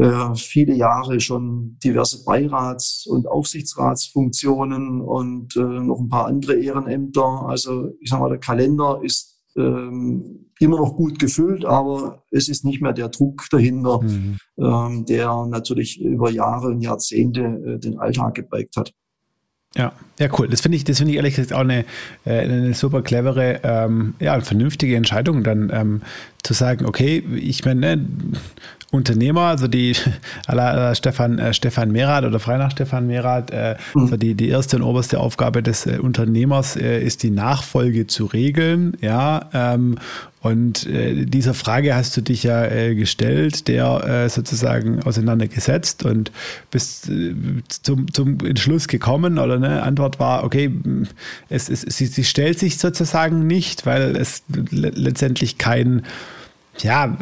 äh, 0.00 0.34
viele 0.34 0.74
Jahre 0.74 1.20
schon 1.20 1.76
diverse 1.84 2.24
Beirats- 2.24 3.06
und 3.06 3.28
Aufsichtsratsfunktionen 3.28 5.02
und 5.02 5.54
äh, 5.56 5.60
noch 5.60 6.00
ein 6.00 6.08
paar 6.08 6.26
andere 6.26 6.54
Ehrenämter. 6.54 7.44
Also 7.46 7.90
ich 8.00 8.08
sage 8.08 8.22
mal, 8.22 8.30
der 8.30 8.38
Kalender 8.38 9.00
ist 9.02 9.42
ähm, 9.58 10.46
immer 10.58 10.78
noch 10.78 10.96
gut 10.96 11.18
gefüllt, 11.18 11.66
aber 11.66 12.22
es 12.30 12.48
ist 12.48 12.64
nicht 12.64 12.80
mehr 12.80 12.94
der 12.94 13.10
Druck 13.10 13.44
dahinter, 13.50 14.00
mhm. 14.00 14.38
ähm, 14.58 15.04
der 15.04 15.46
natürlich 15.46 16.00
über 16.00 16.30
Jahre 16.30 16.68
und 16.68 16.80
Jahrzehnte 16.80 17.40
äh, 17.42 17.78
den 17.78 17.98
Alltag 17.98 18.36
geprägt 18.36 18.76
hat. 18.76 18.94
Ja, 19.76 19.92
ja, 20.18 20.28
cool. 20.36 20.48
Das 20.48 20.62
finde 20.62 20.76
ich, 20.76 20.84
das 20.84 20.98
finde 20.98 21.12
ich 21.12 21.16
ehrlich 21.16 21.36
gesagt 21.36 21.52
auch 21.52 21.60
eine, 21.60 21.84
äh, 22.24 22.40
eine 22.40 22.74
super 22.74 23.02
clevere, 23.02 23.60
ähm, 23.62 24.14
ja, 24.18 24.40
vernünftige 24.40 24.96
Entscheidung, 24.96 25.44
dann 25.44 25.70
ähm, 25.72 26.02
zu 26.42 26.54
sagen, 26.54 26.86
okay, 26.86 27.22
ich 27.36 27.64
meine, 27.64 27.96
ne, 27.96 28.06
Unternehmer, 28.90 29.42
also 29.42 29.68
die 29.68 29.94
aller 30.46 30.94
Stefan, 30.94 31.38
äh, 31.38 31.54
Stefan 31.54 31.92
Merath 31.92 32.24
oder 32.24 32.40
frei 32.40 32.58
nach 32.58 32.72
Stefan 32.72 33.06
Merath, 33.06 33.50
äh, 33.50 33.76
mhm. 33.94 34.02
also 34.02 34.16
die, 34.16 34.34
die 34.34 34.48
erste 34.48 34.76
und 34.76 34.82
oberste 34.82 35.20
Aufgabe 35.20 35.62
des 35.62 35.86
äh, 35.86 35.98
Unternehmers 35.98 36.76
äh, 36.76 37.00
ist 37.00 37.22
die 37.22 37.30
Nachfolge 37.30 38.06
zu 38.06 38.26
regeln, 38.26 38.96
ja, 39.00 39.48
ähm, 39.52 39.96
und 40.42 40.86
äh, 40.86 41.26
dieser 41.26 41.52
Frage 41.52 41.94
hast 41.94 42.16
du 42.16 42.22
dich 42.22 42.44
ja 42.44 42.64
äh, 42.64 42.94
gestellt, 42.94 43.68
der 43.68 44.04
äh, 44.04 44.28
sozusagen 44.30 45.02
auseinandergesetzt 45.02 46.02
und 46.06 46.32
bist 46.70 47.10
äh, 47.10 47.34
zum, 47.68 48.10
zum 48.12 48.38
Entschluss 48.40 48.88
gekommen 48.88 49.38
oder 49.38 49.56
eine 49.56 49.82
Antwort 49.82 50.18
war, 50.18 50.44
okay, 50.44 50.70
es, 51.50 51.68
es, 51.68 51.82
sie, 51.82 52.06
sie 52.06 52.24
stellt 52.24 52.58
sich 52.58 52.78
sozusagen 52.78 53.46
nicht, 53.46 53.84
weil 53.84 54.16
es 54.16 54.42
letztendlich 54.70 55.58
kein 55.58 56.06
ja, 56.82 57.16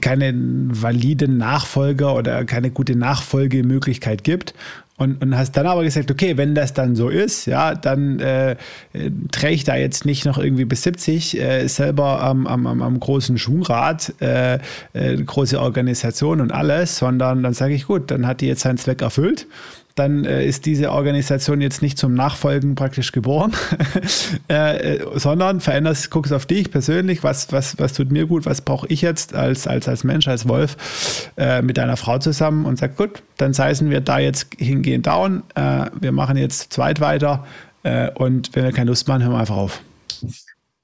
keine 0.00 0.34
validen 0.34 1.36
Nachfolger 1.36 2.14
oder 2.14 2.44
keine 2.44 2.70
gute 2.70 2.96
Nachfolgemöglichkeit 2.96 4.24
gibt. 4.24 4.54
Und, 4.96 5.20
und 5.22 5.36
hast 5.36 5.56
dann 5.56 5.66
aber 5.66 5.82
gesagt, 5.82 6.12
okay, 6.12 6.36
wenn 6.36 6.54
das 6.54 6.72
dann 6.72 6.94
so 6.94 7.08
ist, 7.08 7.46
ja, 7.46 7.74
dann 7.74 8.20
äh, 8.20 8.54
drehe 8.92 9.50
ich 9.50 9.64
da 9.64 9.74
jetzt 9.74 10.04
nicht 10.04 10.24
noch 10.24 10.38
irgendwie 10.38 10.64
bis 10.64 10.84
70 10.84 11.40
äh, 11.40 11.66
selber 11.66 12.22
am, 12.22 12.46
am, 12.46 12.80
am 12.80 13.00
großen 13.00 13.36
Schwungrad, 13.36 14.14
äh, 14.20 14.60
äh, 14.92 15.16
große 15.16 15.60
Organisation 15.60 16.40
und 16.40 16.52
alles, 16.52 16.96
sondern 16.96 17.42
dann 17.42 17.54
sage 17.54 17.74
ich, 17.74 17.88
gut, 17.88 18.12
dann 18.12 18.24
hat 18.24 18.40
die 18.40 18.46
jetzt 18.46 18.60
seinen 18.60 18.78
Zweck 18.78 19.02
erfüllt 19.02 19.48
dann 19.94 20.24
äh, 20.24 20.44
ist 20.44 20.66
diese 20.66 20.90
Organisation 20.90 21.60
jetzt 21.60 21.80
nicht 21.80 21.98
zum 21.98 22.14
Nachfolgen 22.14 22.74
praktisch 22.74 23.12
geboren, 23.12 23.52
äh, 24.50 24.96
äh, 24.96 25.18
sondern 25.18 25.60
veränderst, 25.60 26.10
guckst 26.10 26.32
auf 26.32 26.46
dich 26.46 26.70
persönlich, 26.70 27.22
was, 27.22 27.52
was, 27.52 27.78
was 27.78 27.92
tut 27.92 28.10
mir 28.10 28.26
gut, 28.26 28.44
was 28.44 28.60
brauche 28.60 28.88
ich 28.88 29.02
jetzt 29.02 29.34
als, 29.34 29.66
als, 29.66 29.86
als 29.86 30.02
Mensch, 30.02 30.26
als 30.26 30.48
Wolf 30.48 31.30
äh, 31.36 31.62
mit 31.62 31.78
deiner 31.78 31.96
Frau 31.96 32.18
zusammen 32.18 32.66
und 32.66 32.78
sag, 32.78 32.96
gut, 32.96 33.22
dann 33.36 33.52
seisen 33.52 33.90
wir 33.90 34.00
da 34.00 34.18
jetzt 34.18 34.48
hingehend 34.58 35.06
down, 35.06 35.44
äh, 35.54 35.86
wir 36.00 36.10
machen 36.10 36.36
jetzt 36.36 36.72
zweit 36.72 37.00
weiter 37.00 37.46
äh, 37.84 38.10
und 38.10 38.54
wenn 38.54 38.64
wir 38.64 38.72
keine 38.72 38.90
Lust 38.90 39.06
machen, 39.06 39.22
hören 39.22 39.32
wir 39.32 39.38
einfach 39.38 39.56
auf. 39.56 39.80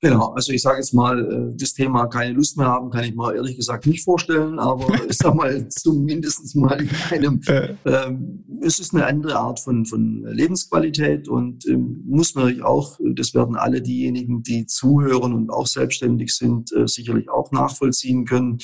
Genau, 0.03 0.32
also 0.32 0.53
ich 0.53 0.62
sage 0.62 0.78
jetzt 0.78 0.94
mal, 0.94 1.20
äh, 1.20 1.57
das 1.57 1.74
Thema 1.74 2.07
keine 2.07 2.32
Lust 2.32 2.57
mehr 2.57 2.68
haben, 2.68 2.88
kann 2.88 3.05
ich 3.05 3.14
mir 3.14 3.34
ehrlich 3.34 3.57
gesagt 3.57 3.86
nicht 3.86 4.03
vorstellen, 4.03 4.59
aber 4.59 4.86
ich 5.11 5.18
sag 5.18 5.34
mal, 5.34 5.68
zumindest 5.68 6.57
mal 6.57 6.80
in 6.80 6.88
einem, 7.11 7.40
ähm, 7.84 8.44
es 8.62 8.78
ist 8.78 8.94
eine 8.94 9.05
andere 9.05 9.36
Art 9.36 9.61
von, 9.61 9.84
von 9.84 10.24
Lebensqualität 10.24 11.28
und 11.28 11.66
ähm, 11.66 12.03
muss 12.07 12.34
man 12.34 12.62
auch, 12.62 12.98
das 13.14 13.34
werden 13.34 13.57
alle 13.57 13.82
diejenigen, 13.82 14.42
die 14.42 14.64
zuhören 14.64 15.34
und 15.34 15.51
auch 15.51 15.66
selbstständig 15.66 16.34
sind, 16.34 16.72
äh, 16.72 16.86
sicherlich 16.86 17.28
auch 17.28 17.53
nachvollziehen 17.53 18.24
können. 18.24 18.59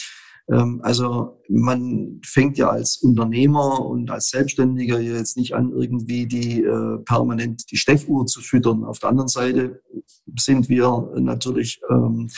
Ähm, 0.50 0.80
also 0.82 1.40
man 1.48 2.20
fängt 2.24 2.58
ja 2.58 2.68
als 2.70 2.98
Unternehmer 2.98 3.84
und 3.84 4.10
als 4.10 4.30
Selbstständiger 4.30 5.00
jetzt 5.00 5.36
nicht 5.36 5.54
an, 5.54 5.72
irgendwie 5.72 6.26
die 6.26 6.62
äh, 6.62 6.98
permanent 7.04 7.70
die 7.70 7.76
Steffuhr 7.76 8.26
zu 8.26 8.40
füttern. 8.40 8.84
Auf 8.84 8.98
der 8.98 9.10
anderen 9.10 9.28
Seite 9.28 9.82
sind 10.38 10.68
wir 10.68 11.12
natürlich 11.16 11.80
ähm, 11.90 12.28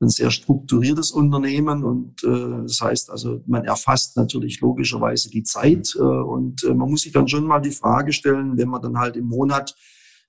ein 0.00 0.08
sehr 0.08 0.30
strukturiertes 0.30 1.10
Unternehmen 1.10 1.82
und 1.82 2.22
äh, 2.22 2.62
das 2.62 2.80
heißt 2.80 3.10
also, 3.10 3.42
man 3.46 3.64
erfasst 3.64 4.16
natürlich 4.16 4.60
logischerweise 4.60 5.28
die 5.28 5.42
Zeit 5.42 5.92
äh, 5.96 6.02
und 6.02 6.62
äh, 6.62 6.72
man 6.72 6.88
muss 6.88 7.02
sich 7.02 7.12
dann 7.12 7.26
schon 7.26 7.44
mal 7.44 7.58
die 7.58 7.72
Frage 7.72 8.12
stellen, 8.12 8.56
wenn 8.56 8.68
man 8.68 8.80
dann 8.80 8.98
halt 8.98 9.16
im 9.16 9.26
Monat 9.26 9.74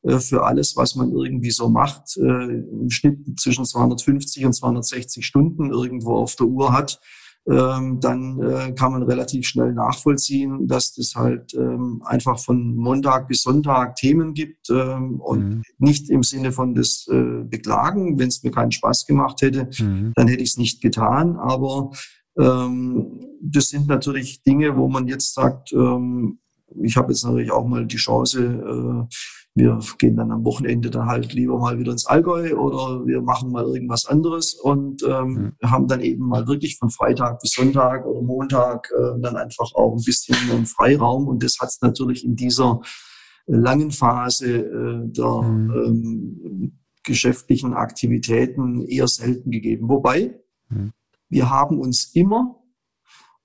äh, 0.01 0.17
für 0.19 0.43
alles, 0.43 0.75
was 0.75 0.95
man 0.95 1.11
irgendwie 1.11 1.51
so 1.51 1.69
macht, 1.69 2.17
äh, 2.17 2.21
im 2.21 2.89
Schnitt 2.89 3.39
zwischen 3.39 3.63
250 3.63 4.45
und 4.45 4.53
260 4.53 5.23
Stunden 5.23 5.71
irgendwo 5.71 6.15
auf 6.15 6.35
der 6.35 6.47
Uhr 6.47 6.73
hat, 6.73 6.99
dann 7.45 8.39
äh, 8.41 8.73
kann 8.73 8.91
man 8.91 9.01
relativ 9.03 9.47
schnell 9.47 9.73
nachvollziehen, 9.73 10.67
dass 10.67 10.93
das 10.93 11.15
halt 11.15 11.55
ähm, 11.55 12.03
einfach 12.05 12.37
von 12.37 12.75
Montag 12.75 13.27
bis 13.27 13.41
Sonntag 13.41 13.95
Themen 13.95 14.35
gibt 14.35 14.69
ähm, 14.69 15.19
und 15.19 15.49
mhm. 15.49 15.63
nicht 15.79 16.11
im 16.11 16.21
Sinne 16.21 16.51
von 16.51 16.75
das 16.75 17.07
äh, 17.09 17.43
Beklagen. 17.43 18.19
Wenn 18.19 18.27
es 18.27 18.43
mir 18.43 18.51
keinen 18.51 18.71
Spaß 18.71 19.07
gemacht 19.07 19.41
hätte, 19.41 19.69
mhm. 19.79 20.13
dann 20.15 20.27
hätte 20.27 20.43
ich 20.43 20.51
es 20.51 20.57
nicht 20.57 20.81
getan. 20.81 21.37
Aber 21.37 21.91
ähm, 22.37 23.25
das 23.41 23.69
sind 23.69 23.87
natürlich 23.87 24.43
Dinge, 24.43 24.77
wo 24.77 24.87
man 24.87 25.07
jetzt 25.07 25.33
sagt, 25.33 25.71
ähm, 25.73 26.39
ich 26.81 26.97
habe 26.97 27.11
jetzt 27.11 27.25
natürlich 27.25 27.51
auch 27.51 27.65
mal 27.65 27.85
die 27.85 27.97
Chance, 27.97 28.43
äh, 28.43 29.15
wir 29.59 29.79
gehen 29.97 30.15
dann 30.15 30.31
am 30.31 30.45
Wochenende 30.45 30.89
dann 30.89 31.07
halt 31.07 31.33
lieber 31.33 31.59
mal 31.59 31.77
wieder 31.77 31.91
ins 31.91 32.05
Allgäu 32.05 32.55
oder 32.55 33.05
wir 33.05 33.21
machen 33.21 33.51
mal 33.51 33.65
irgendwas 33.65 34.05
anderes 34.05 34.53
und 34.53 35.03
ähm, 35.03 35.55
mhm. 35.61 35.69
haben 35.69 35.87
dann 35.87 35.99
eben 36.01 36.25
mal 36.25 36.47
wirklich 36.47 36.77
von 36.77 36.89
Freitag 36.89 37.39
bis 37.41 37.51
Sonntag 37.51 38.05
oder 38.05 38.21
Montag 38.21 38.89
äh, 38.97 39.19
dann 39.21 39.35
einfach 39.35 39.73
auch 39.75 39.97
ein 39.97 40.03
bisschen 40.03 40.37
einen 40.49 40.65
Freiraum 40.65 41.27
und 41.27 41.43
das 41.43 41.59
hat 41.59 41.69
es 41.69 41.81
natürlich 41.81 42.23
in 42.23 42.35
dieser 42.35 42.79
langen 43.47 43.91
Phase 43.91 44.59
äh, 44.59 45.11
der 45.11 45.41
mhm. 45.41 45.73
ähm, 45.85 46.79
geschäftlichen 47.03 47.73
Aktivitäten 47.73 48.85
eher 48.85 49.07
selten 49.07 49.51
gegeben. 49.51 49.89
Wobei 49.89 50.39
mhm. 50.69 50.93
wir 51.27 51.49
haben 51.49 51.79
uns 51.79 52.11
immer 52.13 52.58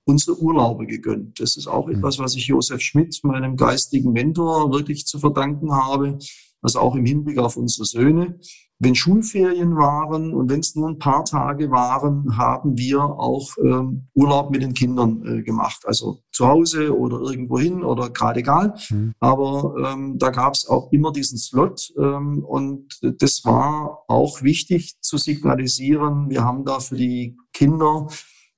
unsere 0.05 0.39
Urlaube 0.39 0.85
gegönnt. 0.85 1.39
Das 1.39 1.57
ist 1.57 1.67
auch 1.67 1.87
mhm. 1.87 1.95
etwas, 1.95 2.19
was 2.19 2.35
ich 2.35 2.47
Josef 2.47 2.81
Schmidt, 2.81 3.19
meinem 3.23 3.55
geistigen 3.57 4.11
Mentor, 4.13 4.71
wirklich 4.71 5.05
zu 5.05 5.19
verdanken 5.19 5.71
habe. 5.73 6.17
Also 6.61 6.79
auch 6.79 6.95
im 6.95 7.05
Hinblick 7.05 7.37
auf 7.37 7.57
unsere 7.57 7.85
Söhne. 7.85 8.39
Wenn 8.77 8.95
Schulferien 8.95 9.77
waren 9.77 10.33
und 10.33 10.49
wenn 10.49 10.59
es 10.59 10.75
nur 10.75 10.89
ein 10.89 10.99
paar 10.99 11.23
Tage 11.23 11.71
waren, 11.71 12.37
haben 12.37 12.77
wir 12.77 13.01
auch 13.01 13.51
ähm, 13.63 14.07
Urlaub 14.13 14.51
mit 14.51 14.63
den 14.63 14.73
Kindern 14.73 15.23
äh, 15.25 15.43
gemacht. 15.43 15.83
Also 15.85 16.19
zu 16.31 16.47
Hause 16.47 16.97
oder 16.97 17.19
irgendwo 17.19 17.57
hin 17.57 17.83
oder 17.83 18.09
gerade 18.09 18.41
egal. 18.41 18.73
Mhm. 18.89 19.13
Aber 19.19 19.75
ähm, 19.85 20.17
da 20.17 20.29
gab 20.29 20.55
es 20.55 20.67
auch 20.67 20.91
immer 20.91 21.13
diesen 21.13 21.37
Slot. 21.37 21.93
Ähm, 21.97 22.43
und 22.43 22.99
das 23.01 23.45
war 23.45 24.03
auch 24.07 24.41
wichtig 24.41 24.97
zu 24.99 25.17
signalisieren. 25.17 26.29
Wir 26.29 26.43
haben 26.43 26.65
da 26.65 26.79
für 26.79 26.95
die 26.95 27.37
Kinder 27.53 28.07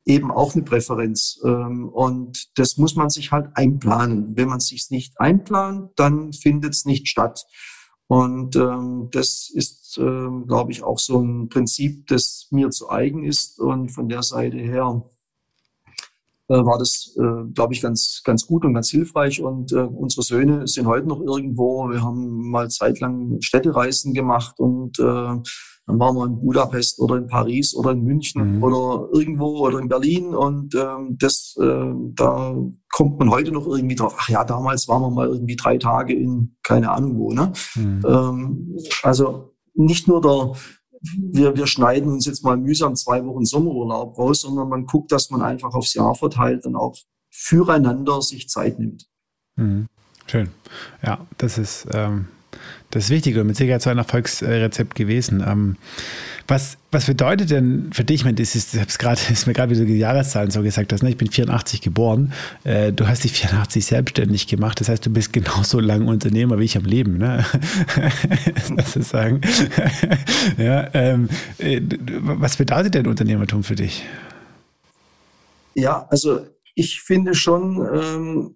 eben 0.07 0.31
auch 0.31 0.55
eine 0.55 0.63
Präferenz. 0.63 1.39
Ähm, 1.43 1.89
und 1.89 2.57
das 2.57 2.77
muss 2.77 2.95
man 2.95 3.09
sich 3.09 3.31
halt 3.31 3.49
einplanen. 3.55 4.35
Wenn 4.35 4.47
man 4.47 4.59
sich 4.59 4.89
nicht 4.89 5.19
einplant, 5.19 5.91
dann 5.97 6.33
findet 6.33 6.73
es 6.73 6.85
nicht 6.85 7.07
statt. 7.07 7.45
Und 8.07 8.55
ähm, 8.55 9.09
das 9.11 9.49
ist, 9.53 9.97
ähm, 9.97 10.47
glaube 10.47 10.71
ich, 10.71 10.81
auch 10.81 10.97
so 10.97 11.19
ein 11.19 11.49
Prinzip, 11.49 12.07
das 12.07 12.47
mir 12.51 12.69
zu 12.69 12.89
eigen 12.89 13.25
ist. 13.25 13.59
Und 13.59 13.89
von 13.89 14.07
der 14.07 14.23
Seite 14.23 14.57
her 14.57 15.03
äh, 16.47 16.55
war 16.55 16.77
das, 16.77 17.13
äh, 17.17 17.51
glaube 17.53 17.73
ich, 17.73 17.81
ganz, 17.81 18.21
ganz 18.23 18.47
gut 18.47 18.63
und 18.63 18.73
ganz 18.73 18.89
hilfreich. 18.89 19.41
Und 19.41 19.73
äh, 19.73 19.81
unsere 19.81 20.21
Söhne 20.21 20.67
sind 20.67 20.87
heute 20.87 21.07
noch 21.07 21.19
irgendwo. 21.19 21.89
Wir 21.89 22.01
haben 22.01 22.49
mal 22.49 22.69
zeitlang 22.69 23.41
Städtereisen 23.41 24.13
gemacht 24.13 24.57
und 24.57 24.99
äh, 24.99 25.35
dann 25.87 25.99
waren 25.99 26.15
wir 26.15 26.25
in 26.25 26.39
Budapest 26.41 26.99
oder 26.99 27.15
in 27.15 27.27
Paris 27.27 27.73
oder 27.73 27.91
in 27.91 28.03
München 28.03 28.57
mhm. 28.57 28.63
oder 28.63 29.07
irgendwo 29.13 29.65
oder 29.65 29.79
in 29.79 29.87
Berlin 29.87 30.35
und 30.35 30.75
ähm, 30.75 31.17
das, 31.17 31.55
äh, 31.61 31.93
da 32.13 32.55
kommt 32.91 33.19
man 33.19 33.31
heute 33.31 33.53
noch 33.53 33.65
irgendwie 33.65 33.95
drauf. 33.95 34.15
Ach 34.19 34.27
ja, 34.27 34.43
damals 34.43 34.89
waren 34.89 35.01
wir 35.01 35.09
mal 35.09 35.27
irgendwie 35.27 35.55
drei 35.55 35.77
Tage 35.77 36.13
in 36.13 36.57
keine 36.61 36.91
Ahnung 36.91 37.17
wo. 37.17 37.31
Ne? 37.31 37.53
Mhm. 37.75 38.05
Ähm, 38.05 38.77
also 39.01 39.55
nicht 39.75 40.09
nur 40.09 40.21
der, 40.21 40.51
wir, 41.31 41.55
wir 41.55 41.67
schneiden 41.67 42.11
uns 42.11 42.25
jetzt 42.25 42.43
mal 42.43 42.57
mühsam 42.57 42.95
zwei 42.95 43.25
Wochen 43.25 43.45
Sommerurlaub 43.45 44.17
raus, 44.17 44.41
sondern 44.41 44.67
man 44.67 44.85
guckt, 44.85 45.13
dass 45.13 45.29
man 45.29 45.41
einfach 45.41 45.73
aufs 45.73 45.93
Jahr 45.93 46.15
verteilt 46.15 46.65
und 46.65 46.75
auch 46.75 46.97
füreinander 47.31 48.21
sich 48.21 48.49
Zeit 48.49 48.77
nimmt. 48.77 49.05
Mhm. 49.55 49.87
Schön. 50.25 50.49
Ja, 51.01 51.25
das 51.37 51.57
ist 51.57 51.87
ähm, 51.93 52.27
das 52.91 53.05
ist 53.05 53.09
wichtig 53.09 53.37
und 53.37 53.47
mit 53.47 53.57
Sicherheit 53.57 53.81
so 53.81 53.89
ein 53.89 53.97
Erfolgsrezept 53.97 54.95
gewesen. 54.95 55.43
Ähm, 55.45 55.75
was, 56.47 56.77
was 56.91 57.05
bedeutet 57.05 57.51
denn 57.51 57.89
für 57.91 58.05
dich, 58.05 58.21
ich 58.21 58.23
meine, 58.23 58.35
das 58.35 58.55
ist, 58.55 58.73
ich 58.73 58.97
grad, 58.97 59.29
ist 59.29 59.47
mir 59.47 59.53
gerade 59.53 59.75
wieder 59.75 59.83
die 59.83 59.97
Jahreszahlen 59.97 60.51
so 60.51 60.61
gesagt 60.61 60.93
hast, 60.93 61.03
ne? 61.03 61.09
ich 61.09 61.17
bin 61.17 61.29
84 61.29 61.81
geboren, 61.81 62.31
äh, 62.63 62.93
du 62.93 63.07
hast 63.07 63.25
dich 63.25 63.33
84 63.33 63.85
selbstständig 63.85 64.47
gemacht, 64.47 64.79
das 64.79 64.87
heißt, 64.87 65.05
du 65.05 65.09
bist 65.09 65.33
genauso 65.33 65.81
lang 65.81 66.07
Unternehmer 66.07 66.57
wie 66.59 66.63
ich 66.63 66.77
am 66.77 66.85
Leben, 66.85 67.17
ne? 67.17 67.45
das 68.75 68.95
ist 68.95 69.09
sagen. 69.09 69.41
ja, 70.57 70.89
ähm, 70.93 71.27
äh, 71.57 71.81
was 72.21 72.55
bedeutet 72.55 72.93
denn 72.93 73.07
Unternehmertum 73.07 73.63
für 73.63 73.75
dich? 73.75 74.05
Ja, 75.73 76.07
also 76.09 76.47
ich 76.75 77.01
finde 77.01 77.35
schon, 77.35 77.85
ähm, 77.93 78.55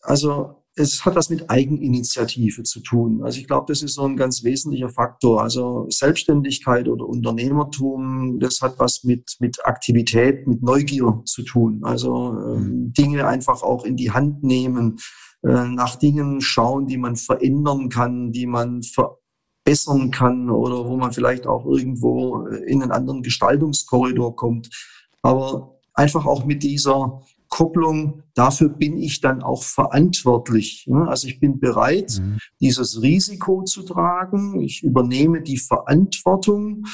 also 0.00 0.61
es 0.74 1.04
hat 1.04 1.16
was 1.16 1.28
mit 1.28 1.50
Eigeninitiative 1.50 2.62
zu 2.62 2.80
tun. 2.80 3.22
Also 3.22 3.38
ich 3.38 3.46
glaube, 3.46 3.66
das 3.68 3.82
ist 3.82 3.94
so 3.94 4.04
ein 4.04 4.16
ganz 4.16 4.42
wesentlicher 4.42 4.88
Faktor. 4.88 5.42
Also 5.42 5.86
Selbstständigkeit 5.90 6.88
oder 6.88 7.06
Unternehmertum, 7.06 8.38
das 8.40 8.62
hat 8.62 8.78
was 8.78 9.04
mit, 9.04 9.36
mit 9.40 9.64
Aktivität, 9.66 10.46
mit 10.46 10.62
Neugier 10.62 11.22
zu 11.26 11.42
tun. 11.42 11.80
Also 11.82 12.32
ähm, 12.32 12.62
mhm. 12.62 12.92
Dinge 12.94 13.26
einfach 13.26 13.62
auch 13.62 13.84
in 13.84 13.96
die 13.96 14.12
Hand 14.12 14.42
nehmen, 14.42 14.98
äh, 15.42 15.68
nach 15.68 15.96
Dingen 15.96 16.40
schauen, 16.40 16.86
die 16.86 16.98
man 16.98 17.16
verändern 17.16 17.90
kann, 17.90 18.32
die 18.32 18.46
man 18.46 18.80
verbessern 18.82 20.10
kann 20.10 20.48
oder 20.48 20.88
wo 20.88 20.96
man 20.96 21.12
vielleicht 21.12 21.46
auch 21.46 21.66
irgendwo 21.66 22.46
äh, 22.46 22.64
in 22.64 22.82
einen 22.82 22.92
anderen 22.92 23.22
Gestaltungskorridor 23.22 24.36
kommt. 24.36 24.70
aber 25.20 25.72
einfach 25.94 26.24
auch 26.24 26.44
mit 26.46 26.62
dieser 26.62 27.20
Kopplung, 27.52 28.24
dafür 28.32 28.70
bin 28.70 28.96
ich 28.96 29.20
dann 29.20 29.42
auch 29.42 29.62
verantwortlich. 29.62 30.88
Also 31.06 31.28
ich 31.28 31.38
bin 31.38 31.60
bereit, 31.60 32.18
mhm. 32.18 32.38
dieses 32.62 33.02
Risiko 33.02 33.62
zu 33.64 33.82
tragen. 33.82 34.62
Ich 34.62 34.82
übernehme 34.82 35.42
die 35.42 35.58
Verantwortung. 35.58 36.86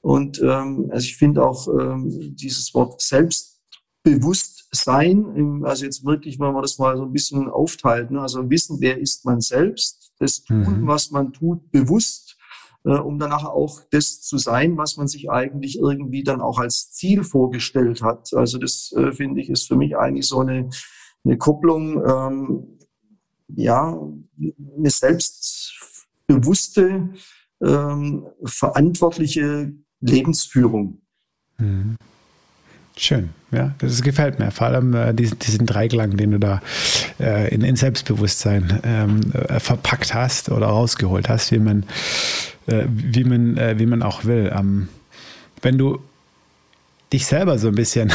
Und 0.00 0.40
ähm, 0.42 0.88
also 0.90 1.04
ich 1.04 1.18
finde 1.18 1.44
auch 1.44 1.68
ähm, 1.68 2.34
dieses 2.34 2.72
Wort 2.72 3.02
Selbstbewusstsein, 3.02 5.62
also 5.64 5.84
jetzt 5.84 6.02
wirklich, 6.06 6.40
wenn 6.40 6.54
man 6.54 6.62
das 6.62 6.78
mal 6.78 6.96
so 6.96 7.02
ein 7.02 7.12
bisschen 7.12 7.50
aufteilt, 7.50 8.10
ne? 8.10 8.22
also 8.22 8.48
wissen, 8.48 8.78
wer 8.80 8.98
ist 8.98 9.26
man 9.26 9.42
selbst, 9.42 10.12
das 10.18 10.44
tun, 10.44 10.80
mhm. 10.80 10.86
was 10.86 11.10
man 11.10 11.34
tut, 11.34 11.70
bewusst 11.70 12.25
um 12.92 13.18
danach 13.18 13.44
auch 13.44 13.80
das 13.90 14.22
zu 14.22 14.38
sein, 14.38 14.76
was 14.76 14.96
man 14.96 15.08
sich 15.08 15.28
eigentlich 15.30 15.78
irgendwie 15.78 16.22
dann 16.22 16.40
auch 16.40 16.58
als 16.58 16.92
Ziel 16.92 17.24
vorgestellt 17.24 18.02
hat. 18.02 18.32
Also 18.34 18.58
das 18.58 18.92
äh, 18.96 19.12
finde 19.12 19.40
ich 19.40 19.50
ist 19.50 19.66
für 19.66 19.76
mich 19.76 19.96
eigentlich 19.96 20.26
so 20.26 20.40
eine, 20.40 20.70
eine 21.24 21.36
Kupplung, 21.36 22.04
ähm, 22.06 22.78
ja, 23.48 23.98
eine 24.76 24.90
selbstbewusste, 24.90 27.10
ähm, 27.62 28.26
verantwortliche 28.44 29.72
Lebensführung. 30.00 31.00
Mhm. 31.58 31.96
Schön, 32.98 33.28
ja, 33.50 33.74
das 33.78 34.00
gefällt 34.00 34.38
mir. 34.38 34.50
Vor 34.50 34.68
allem 34.68 34.94
äh, 34.94 35.12
diesen, 35.12 35.38
diesen 35.38 35.66
Dreiklang, 35.66 36.16
den 36.16 36.30
du 36.30 36.38
da 36.38 36.62
äh, 37.20 37.54
in, 37.54 37.60
in 37.60 37.76
Selbstbewusstsein 37.76 38.80
ähm, 38.84 39.20
äh, 39.34 39.60
verpackt 39.60 40.14
hast 40.14 40.50
oder 40.50 40.68
rausgeholt 40.68 41.28
hast, 41.28 41.52
wie 41.52 41.58
man, 41.58 41.82
äh, 41.82 41.84
wie 42.66 43.24
man, 43.24 43.56
äh, 43.56 43.78
wie 43.78 43.86
man 43.86 44.02
auch 44.02 44.24
will. 44.24 44.52
Ähm, 44.56 44.88
wenn 45.62 45.78
du 45.78 46.00
dich 47.12 47.26
selber 47.26 47.58
so 47.58 47.68
ein 47.68 47.74
bisschen 47.74 48.12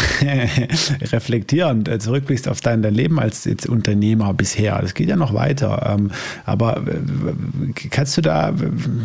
reflektierend 1.02 1.88
äh, 1.88 1.98
zurückblickst 1.98 2.50
auf 2.50 2.60
dein, 2.60 2.82
dein 2.82 2.94
Leben 2.94 3.20
als 3.20 3.46
jetzt 3.46 3.68
Unternehmer 3.68 4.34
bisher, 4.34 4.82
das 4.82 4.94
geht 4.94 5.08
ja 5.08 5.16
noch 5.16 5.34
weiter, 5.34 5.96
ähm, 5.98 6.12
aber 6.46 6.84
kannst 7.90 8.18
du 8.18 8.22
da 8.22 8.54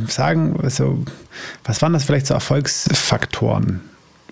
sagen, 0.09 0.59
also, 0.61 1.05
was 1.65 1.81
waren 1.83 1.93
das 1.93 2.05
vielleicht 2.05 2.27
so 2.27 2.35
Erfolgsfaktoren? 2.35 3.81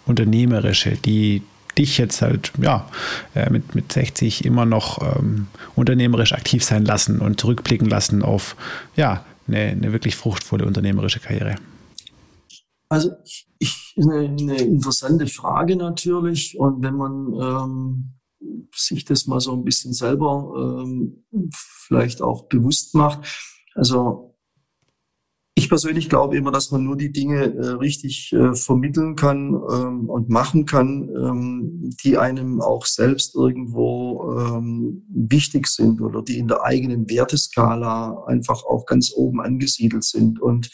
unternehmerische, 0.07 0.93
die 0.93 1.43
dich 1.77 1.99
jetzt 1.99 2.23
halt 2.23 2.53
ja 2.61 2.89
äh, 3.35 3.51
mit, 3.51 3.75
mit 3.75 3.93
60 3.93 4.45
immer 4.45 4.65
noch 4.65 5.17
ähm, 5.17 5.49
unternehmerisch 5.75 6.33
aktiv 6.33 6.63
sein 6.63 6.85
lassen 6.85 7.19
und 7.19 7.41
zurückblicken 7.41 7.89
lassen 7.89 8.23
auf 8.23 8.55
ja 8.97 9.25
eine, 9.47 9.59
eine 9.59 9.93
wirklich 9.93 10.17
fruchtvolle 10.17 10.67
unternehmerische 10.67 11.21
Karriere? 11.21 11.57
Also 12.89 13.11
ich, 13.59 13.95
eine, 13.97 14.29
eine 14.29 14.57
interessante 14.59 15.27
Frage 15.27 15.77
natürlich 15.77 16.59
und 16.59 16.83
wenn 16.83 16.95
man 16.97 17.33
ähm, 17.41 18.15
sich 18.75 19.05
das 19.05 19.27
mal 19.27 19.41
so 19.41 19.53
ein 19.53 19.65
bisschen 19.65 19.93
selber 19.93 20.83
ähm, 20.85 21.25
vielleicht 21.87 22.23
auch 22.23 22.45
bewusst 22.49 22.95
macht, 22.95 23.27
also 23.75 24.34
ich 25.57 25.69
persönlich 25.69 26.09
glaube 26.09 26.37
immer, 26.37 26.51
dass 26.51 26.73
man 26.73 26.83
nur 26.83 26.97
die 26.97 27.13
Dinge 27.13 27.45
äh, 27.45 27.69
richtig 27.71 28.33
äh, 28.33 28.55
vermitteln 28.55 29.15
kann 29.15 29.55
ähm, 29.55 30.11
und 30.11 30.29
machen 30.29 30.67
kann, 30.67 31.09
ähm, 31.11 31.91
die 32.03 32.19
einem 32.19 32.61
auch 32.61 32.87
selbst 32.87 33.37
irgendwo 33.37 34.35
ähm, 34.37 35.05
wichtig 35.09 35.69
sind 35.69 36.01
oder 36.01 36.23
die 36.23 36.39
in 36.39 36.49
der 36.49 36.65
eigenen 36.65 37.09
Werteskala 37.09 38.25
einfach 38.27 38.65
auch 38.65 38.85
ganz 38.85 39.13
oben 39.15 39.41
angesiedelt 39.41 40.03
sind. 40.03 40.41
Und 40.41 40.71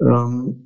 ähm, 0.00 0.64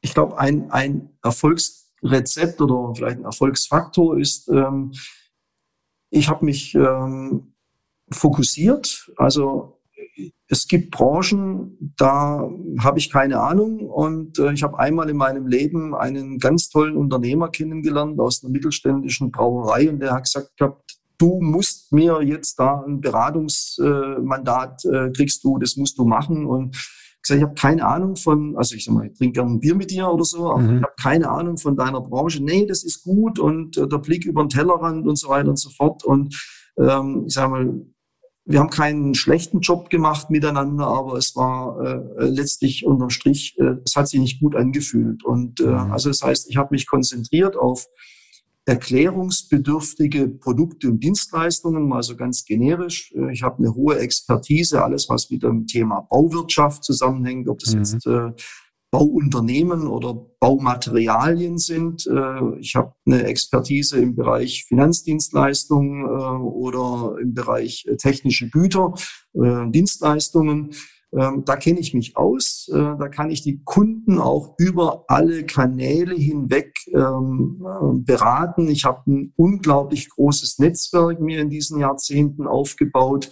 ich 0.00 0.14
glaube, 0.14 0.38
ein, 0.38 0.70
ein 0.70 1.10
Erfolgsrezept 1.24 2.60
oder 2.60 2.94
vielleicht 2.94 3.18
ein 3.18 3.24
Erfolgsfaktor 3.24 4.16
ist, 4.16 4.48
ähm, 4.48 4.92
ich 6.10 6.28
habe 6.28 6.44
mich 6.44 6.72
ähm, 6.76 7.52
fokussiert, 8.12 9.10
also 9.16 9.75
es 10.48 10.68
gibt 10.68 10.90
Branchen, 10.92 11.94
da 11.96 12.48
habe 12.80 12.98
ich 12.98 13.10
keine 13.10 13.40
Ahnung. 13.40 13.80
Und 13.88 14.38
äh, 14.38 14.52
ich 14.52 14.62
habe 14.62 14.78
einmal 14.78 15.10
in 15.10 15.16
meinem 15.16 15.46
Leben 15.46 15.94
einen 15.94 16.38
ganz 16.38 16.68
tollen 16.68 16.96
Unternehmer 16.96 17.48
kennengelernt 17.48 18.20
aus 18.20 18.42
einer 18.42 18.52
mittelständischen 18.52 19.30
Brauerei 19.30 19.90
und 19.90 20.00
der 20.00 20.12
hat 20.12 20.24
gesagt 20.24 20.56
gehabt, 20.56 20.98
du 21.18 21.40
musst 21.40 21.92
mir 21.92 22.22
jetzt 22.22 22.58
da 22.58 22.84
ein 22.86 23.00
Beratungsmandat 23.00 24.84
äh, 24.84 25.10
kriegst 25.12 25.42
du, 25.44 25.58
das 25.58 25.76
musst 25.76 25.98
du 25.98 26.04
machen. 26.04 26.46
Und 26.46 26.76
gesagt, 27.22 27.38
ich 27.38 27.42
habe 27.42 27.54
keine 27.54 27.86
Ahnung 27.86 28.16
von, 28.16 28.56
also 28.56 28.74
ich 28.74 28.84
sag 28.84 28.94
mal, 28.94 29.06
ich 29.06 29.14
trinke 29.18 29.40
gerne 29.40 29.52
ein 29.52 29.60
Bier 29.60 29.74
mit 29.74 29.90
dir 29.90 30.08
oder 30.08 30.24
so, 30.24 30.50
aber 30.50 30.60
mhm. 30.60 30.76
ich 30.76 30.82
habe 30.82 30.94
keine 31.00 31.30
Ahnung 31.30 31.58
von 31.58 31.76
deiner 31.76 32.00
Branche. 32.00 32.42
Nee, 32.42 32.66
das 32.66 32.84
ist 32.84 33.02
gut 33.02 33.38
und 33.38 33.76
äh, 33.76 33.88
der 33.88 33.98
Blick 33.98 34.24
über 34.24 34.44
den 34.44 34.48
Tellerrand 34.48 35.06
und 35.06 35.18
so 35.18 35.28
weiter 35.28 35.48
und 35.48 35.58
so 35.58 35.70
fort. 35.70 36.04
Und 36.04 36.34
ähm, 36.78 37.24
ich 37.26 37.34
sage 37.34 37.50
mal, 37.50 37.86
wir 38.46 38.60
haben 38.60 38.70
keinen 38.70 39.14
schlechten 39.14 39.60
Job 39.60 39.90
gemacht 39.90 40.30
miteinander, 40.30 40.86
aber 40.86 41.14
es 41.14 41.34
war 41.34 41.80
äh, 41.80 42.24
letztlich 42.24 42.86
unterm 42.86 43.10
Strich, 43.10 43.56
äh, 43.58 43.74
es 43.84 43.96
hat 43.96 44.08
sich 44.08 44.20
nicht 44.20 44.40
gut 44.40 44.54
angefühlt. 44.54 45.24
Und 45.24 45.60
äh, 45.60 45.64
mhm. 45.64 45.92
also 45.92 46.10
das 46.10 46.22
heißt, 46.22 46.48
ich 46.48 46.56
habe 46.56 46.68
mich 46.70 46.86
konzentriert 46.86 47.56
auf 47.56 47.88
erklärungsbedürftige 48.64 50.28
Produkte 50.28 50.88
und 50.88 51.02
Dienstleistungen, 51.02 51.88
mal 51.88 52.02
so 52.04 52.16
ganz 52.16 52.44
generisch. 52.44 53.12
Äh, 53.16 53.32
ich 53.32 53.42
habe 53.42 53.58
eine 53.58 53.74
hohe 53.74 53.98
Expertise, 53.98 54.82
alles 54.82 55.08
was 55.08 55.28
mit 55.28 55.42
dem 55.42 55.66
Thema 55.66 56.02
Bauwirtschaft 56.02 56.84
zusammenhängt, 56.84 57.48
ob 57.48 57.58
das 57.58 57.74
mhm. 57.74 57.80
jetzt 57.80 58.06
äh, 58.06 58.30
Bauunternehmen 58.96 59.88
oder 59.88 60.14
Baumaterialien 60.40 61.58
sind. 61.58 62.06
Äh, 62.06 62.58
ich 62.60 62.76
habe 62.76 62.94
eine 63.04 63.24
Expertise 63.24 63.98
im 63.98 64.16
Bereich 64.16 64.64
Finanzdienstleistungen 64.68 66.06
äh, 66.06 66.42
oder 66.42 67.16
im 67.20 67.34
Bereich 67.34 67.84
äh, 67.86 67.96
technische 67.96 68.48
Güter, 68.48 68.94
Dienstleistungen. 69.34 70.70
Ähm, 71.12 71.42
da 71.44 71.56
kenne 71.56 71.78
ich 71.78 71.92
mich 71.92 72.16
aus. 72.16 72.70
Da 72.72 73.08
kann 73.08 73.30
ich 73.30 73.42
die 73.42 73.60
Kunden 73.64 74.18
auch 74.18 74.54
über 74.58 75.04
alle 75.08 75.44
Kanäle 75.44 76.14
hinweg 76.14 76.74
ähm, 76.94 77.62
beraten. 78.06 78.68
Ich 78.68 78.84
habe 78.86 79.02
ein 79.10 79.32
unglaublich 79.36 80.08
großes 80.08 80.58
Netzwerk 80.58 81.20
mir 81.20 81.42
in 81.42 81.50
diesen 81.50 81.80
Jahrzehnten 81.80 82.46
aufgebaut 82.46 83.30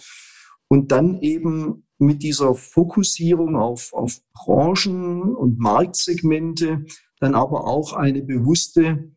und 0.67 0.91
dann 0.91 1.21
eben 1.21 1.84
mit 1.97 2.23
dieser 2.23 2.55
Fokussierung 2.55 3.55
auf, 3.55 3.93
auf 3.93 4.19
Branchen 4.33 5.33
und 5.35 5.59
Marktsegmente 5.59 6.85
dann 7.19 7.35
aber 7.35 7.65
auch 7.65 7.93
eine 7.93 8.21
bewusste 8.21 9.11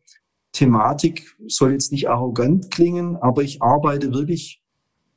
Thematik, 0.51 1.35
soll 1.47 1.73
jetzt 1.73 1.91
nicht 1.91 2.09
arrogant 2.09 2.71
klingen, 2.71 3.17
aber 3.17 3.43
ich 3.43 3.61
arbeite 3.61 4.13
wirklich 4.13 4.63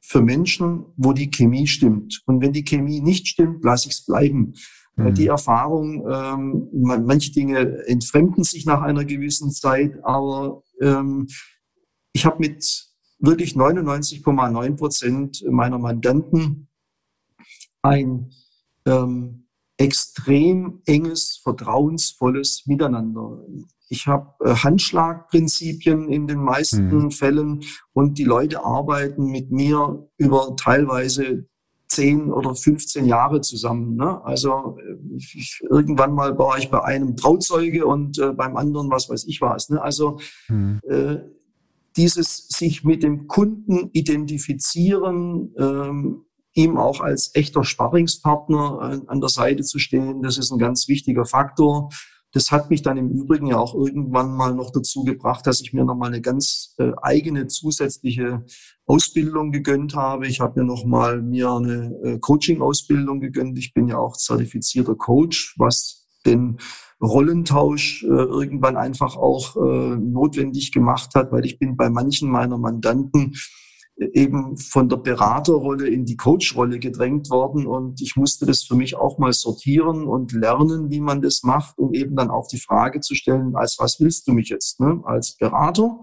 für 0.00 0.20
Menschen, 0.20 0.84
wo 0.96 1.12
die 1.12 1.30
Chemie 1.30 1.66
stimmt. 1.66 2.22
Und 2.26 2.42
wenn 2.42 2.52
die 2.52 2.64
Chemie 2.64 3.00
nicht 3.00 3.28
stimmt, 3.28 3.64
lasse 3.64 3.88
ich 3.88 3.94
es 3.94 4.04
bleiben. 4.04 4.54
Mhm. 4.96 5.14
Die 5.14 5.28
Erfahrung, 5.28 6.06
ähm, 6.10 6.68
manche 6.72 7.32
Dinge 7.32 7.86
entfremden 7.86 8.44
sich 8.44 8.66
nach 8.66 8.82
einer 8.82 9.04
gewissen 9.04 9.50
Zeit, 9.52 9.98
aber 10.02 10.62
ähm, 10.80 11.28
ich 12.12 12.26
habe 12.26 12.40
mit 12.40 12.88
wirklich 13.18 13.54
99,9 13.54 14.76
Prozent 14.76 15.44
meiner 15.48 15.78
Mandanten 15.78 16.68
ein 17.82 18.30
ähm, 18.86 19.46
extrem 19.76 20.82
enges, 20.86 21.40
vertrauensvolles 21.42 22.64
Miteinander. 22.66 23.44
Ich 23.88 24.06
habe 24.06 24.32
äh, 24.44 24.54
Handschlagprinzipien 24.54 26.08
in 26.08 26.26
den 26.26 26.38
meisten 26.38 26.88
mhm. 26.88 27.10
Fällen 27.10 27.62
und 27.92 28.18
die 28.18 28.24
Leute 28.24 28.64
arbeiten 28.64 29.26
mit 29.26 29.50
mir 29.50 30.08
über 30.16 30.56
teilweise 30.56 31.46
10 31.88 32.32
oder 32.32 32.54
15 32.54 33.04
Jahre 33.04 33.42
zusammen. 33.42 33.96
Ne? 33.96 34.24
Also 34.24 34.78
äh, 34.78 35.16
ich, 35.16 35.60
irgendwann 35.68 36.14
mal 36.14 36.38
war 36.38 36.58
ich 36.58 36.70
bei 36.70 36.82
einem 36.82 37.16
Trauzeuge 37.16 37.86
und 37.86 38.18
äh, 38.18 38.32
beim 38.32 38.56
anderen 38.56 38.90
was 38.90 39.10
weiß 39.10 39.24
ich 39.26 39.40
was. 39.40 39.68
Ne? 39.68 39.82
Also 39.82 40.18
mhm. 40.48 40.80
äh, 40.88 41.16
dieses 41.96 42.48
sich 42.48 42.84
mit 42.84 43.02
dem 43.02 43.26
Kunden 43.26 43.90
identifizieren, 43.92 45.52
ähm, 45.58 46.24
ihm 46.54 46.76
auch 46.76 47.00
als 47.00 47.34
echter 47.34 47.64
Sparringspartner 47.64 49.00
äh, 49.02 49.10
an 49.10 49.20
der 49.20 49.28
Seite 49.28 49.62
zu 49.62 49.78
stehen, 49.78 50.22
das 50.22 50.38
ist 50.38 50.50
ein 50.50 50.58
ganz 50.58 50.88
wichtiger 50.88 51.24
Faktor. 51.24 51.88
Das 52.34 52.50
hat 52.50 52.70
mich 52.70 52.80
dann 52.80 52.96
im 52.96 53.10
Übrigen 53.10 53.46
ja 53.46 53.58
auch 53.58 53.74
irgendwann 53.74 54.34
mal 54.34 54.54
noch 54.54 54.70
dazu 54.70 55.04
gebracht, 55.04 55.46
dass 55.46 55.60
ich 55.60 55.74
mir 55.74 55.84
nochmal 55.84 56.08
eine 56.08 56.22
ganz 56.22 56.74
äh, 56.78 56.92
eigene 57.02 57.46
zusätzliche 57.46 58.44
Ausbildung 58.86 59.52
gegönnt 59.52 59.94
habe. 59.94 60.26
Ich 60.26 60.40
habe 60.40 60.60
mir 60.60 60.66
nochmal 60.66 61.20
mir 61.20 61.50
eine 61.50 61.94
äh, 62.02 62.18
Coaching-Ausbildung 62.18 63.20
gegönnt. 63.20 63.58
Ich 63.58 63.74
bin 63.74 63.86
ja 63.86 63.98
auch 63.98 64.16
zertifizierter 64.16 64.94
Coach, 64.94 65.54
was 65.58 66.08
den 66.24 66.58
Rollentausch 67.02 68.04
irgendwann 68.04 68.76
einfach 68.76 69.16
auch 69.16 69.56
notwendig 69.56 70.70
gemacht 70.70 71.16
hat, 71.16 71.32
weil 71.32 71.44
ich 71.44 71.58
bin 71.58 71.76
bei 71.76 71.90
manchen 71.90 72.30
meiner 72.30 72.58
Mandanten 72.58 73.34
eben 74.12 74.56
von 74.56 74.88
der 74.88 74.96
Beraterrolle 74.96 75.88
in 75.88 76.04
die 76.04 76.16
Coachrolle 76.16 76.78
gedrängt 76.78 77.30
worden 77.30 77.66
und 77.66 78.00
ich 78.00 78.16
musste 78.16 78.46
das 78.46 78.62
für 78.62 78.74
mich 78.74 78.96
auch 78.96 79.18
mal 79.18 79.32
sortieren 79.32 80.06
und 80.06 80.32
lernen, 80.32 80.90
wie 80.90 81.00
man 81.00 81.22
das 81.22 81.42
macht, 81.42 81.78
um 81.78 81.94
eben 81.94 82.16
dann 82.16 82.30
auch 82.30 82.46
die 82.48 82.60
Frage 82.60 83.00
zu 83.00 83.14
stellen, 83.14 83.54
als 83.56 83.76
was 83.78 84.00
willst 84.00 84.26
du 84.28 84.32
mich 84.32 84.48
jetzt? 84.48 84.80
Ne? 84.80 85.00
Als 85.04 85.36
Berater 85.36 86.02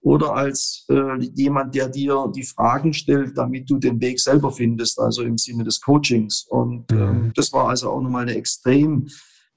oder 0.00 0.34
als 0.34 0.86
äh, 0.88 1.18
jemand, 1.34 1.74
der 1.74 1.88
dir 1.88 2.30
die 2.34 2.44
Fragen 2.44 2.92
stellt, 2.92 3.36
damit 3.36 3.68
du 3.68 3.78
den 3.78 4.00
Weg 4.00 4.20
selber 4.20 4.52
findest, 4.52 5.00
also 5.00 5.22
im 5.22 5.36
Sinne 5.36 5.64
des 5.64 5.80
Coachings. 5.80 6.46
Und 6.48 6.92
ähm, 6.92 7.32
das 7.34 7.52
war 7.52 7.68
also 7.68 7.90
auch 7.90 8.00
nochmal 8.00 8.22
eine 8.22 8.36
extrem 8.36 9.08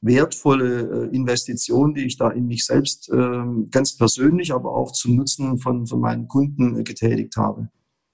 wertvolle 0.01 1.09
äh, 1.11 1.15
Investition, 1.15 1.93
die 1.93 2.05
ich 2.05 2.17
da 2.17 2.29
in 2.29 2.47
mich 2.47 2.65
selbst 2.65 3.09
äh, 3.09 3.43
ganz 3.71 3.97
persönlich, 3.97 4.53
aber 4.53 4.75
auch 4.75 4.91
zum 4.91 5.15
Nutzen 5.15 5.57
von, 5.59 5.87
von 5.87 5.99
meinen 5.99 6.27
Kunden 6.27 6.79
äh, 6.79 6.83
getätigt 6.83 7.35
habe. 7.37 7.69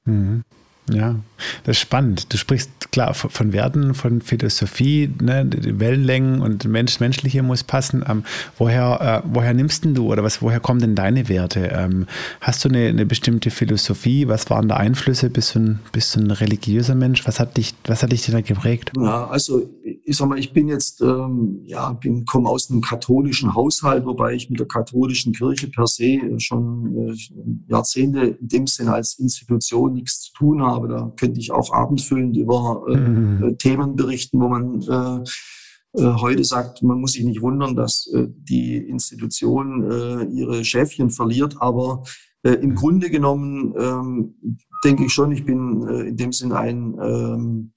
Mhm. 0.05 0.43
Ja, 0.91 1.15
das 1.63 1.77
ist 1.77 1.81
spannend. 1.81 2.31
Du 2.31 2.37
sprichst 2.37 2.91
klar 2.91 3.13
von 3.13 3.53
Werten, 3.53 3.95
von 3.95 4.21
Philosophie, 4.21 5.11
ne, 5.21 5.49
Wellenlängen 5.51 6.41
und 6.41 6.65
Mensch, 6.65 6.99
Menschliche 6.99 7.41
muss 7.41 7.63
passen. 7.63 8.03
Ähm, 8.07 8.23
woher, 8.57 9.23
äh, 9.25 9.27
woher 9.33 9.53
nimmst 9.53 9.83
denn 9.83 9.95
du 9.95 10.11
oder 10.11 10.23
was, 10.23 10.41
woher 10.41 10.59
kommen 10.59 10.79
denn 10.79 10.95
deine 10.95 11.27
Werte? 11.27 11.71
Ähm, 11.73 12.05
hast 12.39 12.63
du 12.63 12.69
eine, 12.69 12.87
eine, 12.87 13.05
bestimmte 13.05 13.49
Philosophie? 13.49 14.27
Was 14.27 14.49
waren 14.49 14.67
da 14.67 14.77
Einflüsse? 14.77 15.29
Bist 15.29 15.55
du, 15.55 15.59
ein, 15.59 15.79
bist 15.91 16.15
du 16.15 16.19
ein 16.19 16.31
religiöser 16.31 16.95
Mensch? 16.95 17.25
Was 17.27 17.39
hat 17.39 17.57
dich, 17.57 17.73
was 17.85 18.03
hat 18.03 18.11
dich 18.11 18.25
denn 18.25 18.35
da 18.35 18.41
geprägt? 18.41 18.91
Ja, 18.95 19.27
also 19.27 19.67
ich 20.03 20.15
sag 20.15 20.29
mal, 20.29 20.37
ich 20.37 20.53
bin 20.53 20.67
jetzt, 20.67 21.01
ähm, 21.01 21.61
ja, 21.63 21.93
bin, 21.93 22.25
komme 22.25 22.47
aus 22.47 22.69
einem 22.69 22.81
katholischen 22.81 23.55
Haushalt, 23.55 24.05
wobei 24.05 24.33
ich 24.33 24.51
mit 24.51 24.59
der 24.59 24.67
katholischen 24.67 25.33
Kirche 25.33 25.67
per 25.67 25.87
se 25.87 26.19
schon 26.37 27.09
äh, 27.09 27.15
Jahrzehnte 27.67 28.37
in 28.39 28.47
dem 28.47 28.67
Sinne 28.67 28.93
als 28.93 29.17
Institution 29.17 29.93
nichts 29.93 30.21
zu 30.21 30.33
tun 30.33 30.61
habe. 30.61 30.74
Da 30.79 31.11
könnte 31.17 31.39
ich 31.39 31.51
auch 31.51 31.71
abendfüllend 31.71 32.37
über 32.37 32.83
äh, 32.89 32.97
mhm. 32.97 33.43
Äh, 33.43 33.55
Themen 33.55 33.95
berichten, 33.95 34.39
wo 34.39 34.47
man 34.47 34.81
äh, 34.81 35.23
äh, 36.01 36.13
heute 36.15 36.43
sagt, 36.43 36.83
man 36.83 36.99
muss 36.99 37.13
sich 37.13 37.23
nicht 37.23 37.41
wundern, 37.41 37.75
dass 37.75 38.07
äh, 38.13 38.27
die 38.29 38.77
Institution 38.77 39.89
äh, 39.89 40.23
ihre 40.25 40.65
Schäfchen 40.65 41.09
verliert. 41.09 41.55
Aber 41.59 42.03
äh, 42.43 42.53
im 42.53 42.71
mhm. 42.71 42.75
Grunde 42.75 43.09
genommen 43.09 43.73
ähm, 43.79 44.35
denke 44.83 45.05
ich 45.05 45.13
schon, 45.13 45.31
ich 45.31 45.45
bin 45.45 45.87
äh, 45.87 46.09
in 46.09 46.17
dem 46.17 46.31
Sinne 46.31 46.57
ein 46.57 46.95
ähm, 47.01 47.71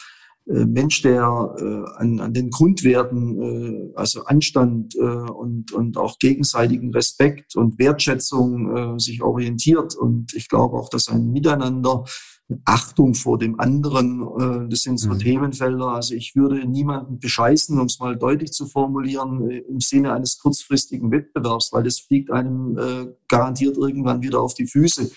äh, 0.49 0.65
Mensch, 0.65 1.03
der 1.03 1.55
äh, 1.59 2.01
an, 2.01 2.21
an 2.21 2.33
den 2.33 2.51
Grundwerten, 2.51 3.43
äh, 3.43 3.93
also 3.97 4.25
Anstand 4.25 4.95
äh, 4.97 5.01
und, 5.01 5.73
und 5.73 5.97
auch 5.97 6.19
gegenseitigen 6.19 6.93
Respekt 6.93 7.55
und 7.55 7.79
Wertschätzung 7.79 8.77
äh, 8.77 8.99
sich 8.99 9.23
orientiert. 9.23 9.95
Und 9.95 10.35
ich 10.35 10.49
glaube 10.49 10.77
auch, 10.77 10.89
dass 10.89 11.09
ein 11.09 11.31
Miteinander, 11.33 12.05
Achtung 12.65 13.15
vor 13.15 13.39
dem 13.39 13.61
anderen, 13.61 14.23
äh, 14.23 14.69
das 14.71 14.83
sind 14.83 14.99
so 14.99 15.11
mhm. 15.11 15.19
Themenfelder. 15.19 15.89
Also 15.89 16.15
ich 16.15 16.35
würde 16.35 16.67
niemanden 16.67 17.19
bescheißen, 17.19 17.79
um 17.79 17.87
es 17.87 17.99
mal 17.99 18.17
deutlich 18.17 18.53
zu 18.53 18.67
formulieren, 18.67 19.51
äh, 19.51 19.59
im 19.59 19.81
Sinne 19.81 20.13
eines 20.15 20.39
kurzfristigen 20.39 21.11
Wettbewerbs, 21.11 21.73
weil 21.73 21.85
das 21.85 22.01
fliegt 22.01 22.31
einem 22.31 22.79
äh, 22.79 23.07
garantiert 23.29 23.77
irgendwann 23.77 24.23
wieder 24.23 24.41
auf 24.41 24.55
die 24.55 24.67
Füße. 24.67 25.11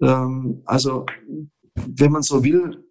Ähm, 0.00 0.62
also 0.64 1.04
wenn 1.74 2.12
man 2.12 2.22
so 2.22 2.42
will, 2.42 2.84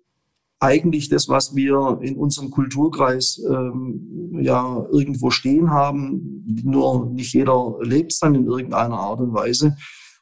eigentlich 0.59 1.09
das, 1.09 1.29
was 1.29 1.55
wir 1.55 1.99
in 2.01 2.17
unserem 2.17 2.51
Kulturkreis 2.51 3.41
ähm, 3.49 4.39
ja 4.41 4.85
irgendwo 4.91 5.29
stehen 5.29 5.71
haben. 5.71 6.43
Nur 6.63 7.09
nicht 7.09 7.33
jeder 7.33 7.77
lebt 7.81 8.11
es 8.11 8.19
dann 8.19 8.35
in 8.35 8.45
irgendeiner 8.45 8.99
Art 8.99 9.21
und 9.21 9.33
Weise. 9.33 9.77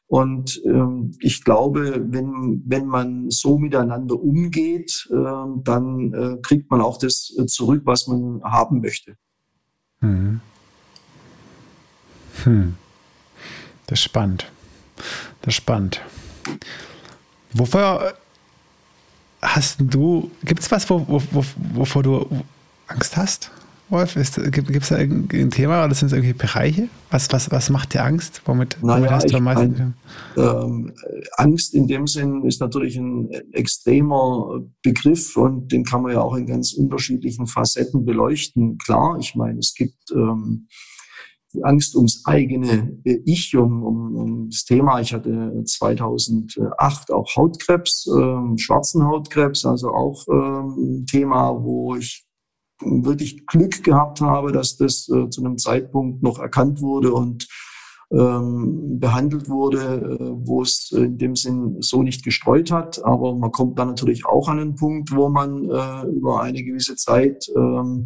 Und 0.07 0.61
ähm, 0.65 1.11
ich 1.19 1.43
glaube, 1.43 2.01
wenn, 2.11 2.63
wenn 2.65 2.85
man 2.85 3.29
so 3.29 3.57
miteinander 3.57 4.15
umgeht, 4.15 5.07
äh, 5.11 5.15
dann 5.63 6.13
äh, 6.13 6.37
kriegt 6.41 6.71
man 6.71 6.81
auch 6.81 6.97
das 6.97 7.33
zurück, 7.47 7.81
was 7.83 8.07
man 8.07 8.41
haben 8.43 8.79
möchte. 8.79 9.17
Hm. 9.99 10.39
Hm. 12.43 12.75
Das 13.87 13.99
ist 13.99 14.03
spannend. 14.05 14.49
Das 15.41 15.53
ist 15.53 15.55
spannend. 15.55 16.01
Wofür 17.53 18.13
hast 19.41 19.77
du, 19.79 20.31
gibt 20.43 20.61
es 20.61 20.71
was, 20.71 20.89
wo, 20.89 21.05
wo, 21.07 21.21
wo, 21.31 21.43
wovor 21.73 22.03
du 22.03 22.43
Angst 22.87 23.17
hast? 23.17 23.51
Wolf, 23.89 24.15
gibt 24.15 24.81
es 24.81 24.89
da 24.89 24.97
irgendein 24.97 25.49
Thema 25.49 25.85
oder 25.85 25.93
sind 25.93 26.07
es 26.07 26.13
irgendwelche 26.13 26.37
Bereiche? 26.37 26.89
Was, 27.09 27.31
was, 27.31 27.49
was 27.51 27.69
macht 27.69 27.93
dir 27.93 28.03
Angst? 28.03 28.41
Womit, 28.45 28.77
naja, 28.81 28.97
womit 28.97 29.11
hast 29.11 29.31
du 29.31 29.37
am 29.37 29.43
meisten? 29.43 29.95
Ähm, 30.35 30.93
Angst 31.37 31.73
in 31.73 31.87
dem 31.87 32.05
Sinn 32.05 32.43
ist 32.43 32.59
natürlich 32.59 32.97
ein 32.97 33.29
extremer 33.53 34.59
Begriff 34.83 35.37
und 35.37 35.71
den 35.71 35.85
kann 35.85 36.01
man 36.01 36.11
ja 36.11 36.21
auch 36.21 36.35
in 36.35 36.45
ganz 36.45 36.73
unterschiedlichen 36.73 37.47
Facetten 37.47 38.03
beleuchten. 38.03 38.77
Klar, 38.77 39.17
ich 39.19 39.35
meine, 39.35 39.59
es 39.59 39.73
gibt 39.73 40.11
ähm, 40.11 40.67
Angst 41.63 41.95
ums 41.95 42.25
eigene 42.25 42.99
äh, 43.05 43.21
Ich, 43.25 43.55
um, 43.55 43.83
um, 43.83 44.15
um 44.15 44.49
das 44.49 44.65
Thema. 44.65 44.99
Ich 44.99 45.13
hatte 45.13 45.63
2008 45.63 47.11
auch 47.11 47.35
Hautkrebs, 47.35 48.07
äh, 48.07 48.57
schwarzen 48.57 49.05
Hautkrebs, 49.05 49.65
also 49.65 49.91
auch 49.91 50.27
äh, 50.27 50.31
ein 50.33 51.05
Thema, 51.05 51.63
wo 51.63 51.95
ich 51.95 52.26
wirklich 52.81 53.45
Glück 53.47 53.83
gehabt 53.83 54.21
habe, 54.21 54.51
dass 54.51 54.77
das 54.77 55.09
äh, 55.09 55.29
zu 55.29 55.43
einem 55.43 55.57
Zeitpunkt 55.57 56.23
noch 56.23 56.39
erkannt 56.39 56.81
wurde 56.81 57.13
und 57.13 57.47
ähm, 58.11 58.99
behandelt 58.99 59.49
wurde, 59.49 60.17
äh, 60.19 60.31
wo 60.47 60.61
es 60.61 60.91
in 60.91 61.17
dem 61.17 61.35
Sinn 61.35 61.77
so 61.81 62.03
nicht 62.03 62.23
gestreut 62.23 62.71
hat. 62.71 63.03
Aber 63.03 63.35
man 63.35 63.51
kommt 63.51 63.77
dann 63.79 63.89
natürlich 63.89 64.25
auch 64.25 64.47
an 64.47 64.59
einen 64.59 64.75
Punkt, 64.75 65.13
wo 65.13 65.29
man 65.29 65.69
äh, 65.69 66.07
über 66.07 66.41
eine 66.41 66.63
gewisse 66.63 66.95
Zeit 66.95 67.49
ähm, 67.55 68.05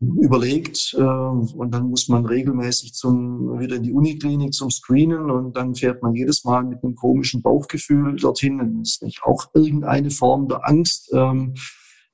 überlegt 0.00 0.94
äh, 0.96 1.02
und 1.02 1.74
dann 1.74 1.90
muss 1.90 2.08
man 2.08 2.24
regelmäßig 2.24 2.94
zum 2.94 3.58
wieder 3.60 3.76
in 3.76 3.82
die 3.82 3.92
Uniklinik 3.92 4.54
zum 4.54 4.70
Screenen 4.70 5.30
und 5.30 5.56
dann 5.56 5.74
fährt 5.74 6.02
man 6.02 6.14
jedes 6.14 6.44
Mal 6.44 6.64
mit 6.64 6.82
einem 6.82 6.94
komischen 6.94 7.42
Bauchgefühl 7.42 8.16
dorthin. 8.16 8.58
Das 8.58 8.92
ist 8.92 9.02
nicht 9.02 9.22
auch 9.24 9.48
irgendeine 9.54 10.10
Form 10.10 10.48
der 10.48 10.66
Angst. 10.66 11.10
Ähm, 11.12 11.54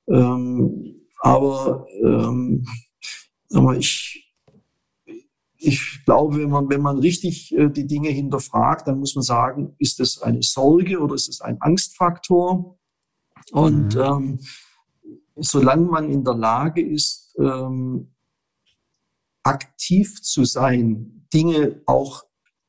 ähm, 0.09 1.06
aber 1.19 1.87
ähm, 2.03 2.65
aber 3.53 3.77
ich, 3.77 4.33
ich 5.57 6.01
glaube, 6.05 6.37
wenn 6.37 6.49
man, 6.49 6.69
wenn 6.69 6.81
man 6.81 6.99
richtig 6.99 7.55
äh, 7.55 7.69
die 7.69 7.87
Dinge 7.87 8.09
hinterfragt, 8.09 8.87
dann 8.87 8.99
muss 8.99 9.15
man 9.15 9.23
sagen, 9.23 9.75
ist 9.79 9.99
es 9.99 10.21
eine 10.21 10.43
Sorge 10.43 10.99
oder 10.99 11.15
ist 11.15 11.29
es 11.29 11.41
ein 11.41 11.61
Angstfaktor? 11.61 12.77
Und 13.51 13.95
mhm. 13.95 14.01
ähm, 14.01 14.39
solange 15.35 15.85
man 15.85 16.11
in 16.11 16.23
der 16.23 16.35
Lage 16.35 16.81
ist, 16.81 17.35
ähm, 17.39 18.13
aktiv 19.43 20.21
zu 20.21 20.43
sein, 20.43 21.27
Dinge 21.33 21.81
auch 21.85 22.23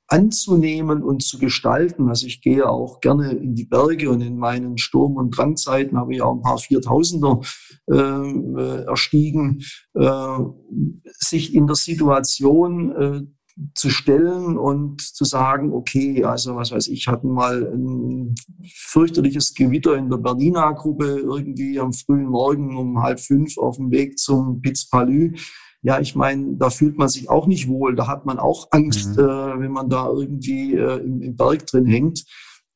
anzunehmen 0.09 1.03
und 1.03 1.23
zu 1.23 1.39
gestalten. 1.39 2.09
Also 2.09 2.27
ich 2.27 2.41
gehe 2.41 2.69
auch 2.69 3.01
gerne 3.01 3.33
in 3.33 3.55
die 3.55 3.67
Berge 3.67 4.11
und 4.11 4.23
in 4.23 4.39
meinen 4.39 4.79
Sturm- 4.79 5.17
und 5.17 5.37
Drangzeiten 5.37 5.99
habe 5.99 6.15
ich 6.15 6.23
auch 6.23 6.35
ein 6.35 6.43
paar 6.43 6.59
Viertausender 6.59 7.41
ähm, 7.93 8.57
äh, 8.57 8.85
erstiegen. 8.85 9.63
Äh, 9.95 10.39
sich 11.19 11.55
in 11.55 11.67
der 11.67 11.77
Situation 11.77 12.93
äh, 12.93 13.21
zu 13.75 13.91
stellen 13.91 14.57
und 14.57 15.01
zu 15.03 15.25
sagen, 15.25 15.73
okay, 15.73 16.25
also 16.25 16.57
was 16.57 16.71
weiß 16.71 16.89
ich, 16.89 17.09
hatten 17.09 17.31
mal 17.31 17.73
ein 17.75 18.35
fürchterliches 18.65 19.55
Gewitter 19.55 19.97
in 19.97 20.11
der 20.11 20.19
Bernina 20.19 20.71
Gruppe 20.73 21.19
irgendwie 21.19 21.79
am 21.81 21.93
frühen 21.93 22.29
Morgen 22.29 22.77
um 22.77 23.03
halb 23.03 23.21
fünf 23.21 23.59
auf 23.59 23.77
dem 23.77 23.91
Weg 23.91 24.19
zum 24.19 24.63
Piz 24.63 24.89
Palü. 24.89 25.35
Ja, 25.89 26.01
ich 26.01 26.15
meine, 26.15 26.57
da 26.57 26.69
fühlt 26.69 26.99
man 26.99 27.09
sich 27.09 27.31
auch 27.31 27.47
nicht 27.47 27.67
wohl. 27.67 27.97
Da 27.97 28.07
hat 28.07 28.27
man 28.27 28.39
auch 28.39 28.69
Angst, 28.73 29.17
mhm. 29.17 29.25
äh, 29.25 29.61
wenn 29.61 29.73
man 29.73 29.89
da 29.89 30.09
irgendwie 30.09 30.75
äh, 30.75 30.99
im, 30.99 31.23
im, 31.23 31.35
Berg 31.35 31.67
drin 31.67 31.87
hängt. 31.87 32.25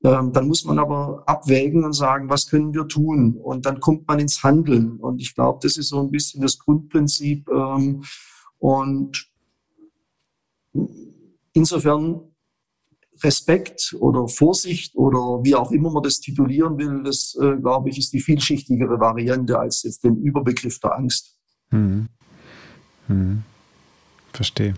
Ähm, 0.03 0.33
dann 0.33 0.49
muss 0.49 0.65
man 0.65 0.79
aber 0.79 1.23
abwägen 1.27 1.85
und 1.85 1.93
sagen, 1.93 2.31
was 2.31 2.49
können 2.49 2.73
wir 2.73 2.89
tun? 2.89 3.37
Und 3.37 3.67
dann 3.67 3.81
kommt 3.81 4.09
man 4.09 4.19
ins 4.19 4.43
Handeln. 4.43 4.97
Und 4.99 5.21
ich 5.21 5.35
glaube, 5.35 5.59
das 5.63 5.77
ist 5.77 5.91
so 5.91 6.01
ein 6.01 6.11
bisschen 6.11 6.41
das 6.41 6.59
Grundprinzip. 6.59 7.49
Ähm, 7.51 8.03
und 8.59 9.33
Insofern 11.53 12.21
Respekt 13.23 13.95
oder 14.01 14.27
Vorsicht 14.27 14.97
oder 14.97 15.45
wie 15.45 15.55
auch 15.55 15.71
immer 15.71 15.91
man 15.91 16.03
das 16.03 16.21
titulieren 16.21 16.79
will, 16.79 17.03
das, 17.05 17.37
äh, 17.41 17.57
glaube 17.57 17.91
ich, 17.91 17.99
ist 17.99 18.13
die 18.13 18.21
vielschichtigere 18.21 18.99
Variante 18.99 19.59
als 19.59 19.83
jetzt 19.83 20.03
den 20.03 20.17
Überbegriff 20.17 20.81
der 20.81 20.97
Angst. 20.97 21.39
Hm. 21.71 22.09
Hm. 23.13 23.43
Verstehe. 24.33 24.75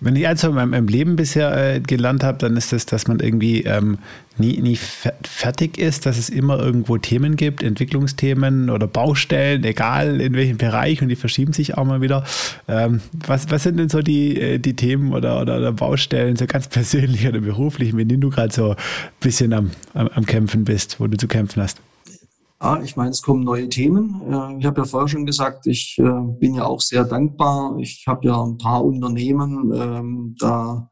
Wenn 0.00 0.16
ich 0.16 0.26
eins 0.26 0.44
in 0.44 0.54
meinem 0.54 0.88
Leben 0.88 1.16
bisher 1.16 1.74
äh, 1.74 1.80
gelernt 1.80 2.24
habe, 2.24 2.38
dann 2.38 2.56
ist 2.56 2.72
es, 2.72 2.86
dass 2.86 3.06
man 3.06 3.20
irgendwie 3.20 3.64
ähm, 3.64 3.98
nie, 4.38 4.58
nie 4.60 4.76
fertig 4.76 5.78
ist, 5.78 6.06
dass 6.06 6.18
es 6.18 6.30
immer 6.30 6.58
irgendwo 6.58 6.96
Themen 6.96 7.36
gibt, 7.36 7.62
Entwicklungsthemen 7.62 8.70
oder 8.70 8.86
Baustellen, 8.86 9.64
egal 9.64 10.20
in 10.20 10.34
welchem 10.34 10.56
Bereich 10.56 11.02
und 11.02 11.08
die 11.08 11.16
verschieben 11.16 11.52
sich 11.52 11.76
auch 11.76 11.84
mal 11.84 12.00
wieder. 12.00 12.24
Ähm, 12.66 13.00
was, 13.26 13.50
was 13.50 13.62
sind 13.62 13.78
denn 13.78 13.88
so 13.88 14.00
die, 14.00 14.40
äh, 14.40 14.58
die 14.58 14.74
Themen 14.74 15.12
oder, 15.12 15.40
oder, 15.40 15.58
oder, 15.58 15.72
Baustellen, 15.72 16.36
so 16.36 16.46
ganz 16.46 16.68
persönlich 16.68 17.26
oder 17.26 17.40
beruflich, 17.40 17.92
mit 17.92 18.10
denen 18.10 18.20
du 18.20 18.30
gerade 18.30 18.52
so 18.52 18.70
ein 18.70 18.76
bisschen 19.20 19.52
am, 19.52 19.70
am, 19.94 20.08
am 20.08 20.26
Kämpfen 20.26 20.64
bist, 20.64 20.98
wo 21.00 21.06
du 21.06 21.16
zu 21.16 21.28
kämpfen 21.28 21.62
hast? 21.62 21.78
Ja, 22.60 22.82
ich 22.82 22.96
meine, 22.96 23.10
es 23.10 23.22
kommen 23.22 23.44
neue 23.44 23.68
Themen. 23.68 24.20
Ich 24.58 24.66
habe 24.66 24.80
ja 24.80 24.84
vorher 24.84 25.06
schon 25.06 25.26
gesagt, 25.26 25.66
ich 25.68 25.96
äh, 25.98 26.02
bin 26.40 26.54
ja 26.54 26.64
auch 26.64 26.80
sehr 26.80 27.04
dankbar. 27.04 27.76
Ich 27.78 28.04
habe 28.08 28.26
ja 28.26 28.42
ein 28.42 28.58
paar 28.58 28.84
Unternehmen, 28.84 29.72
ähm, 29.72 30.36
da 30.40 30.90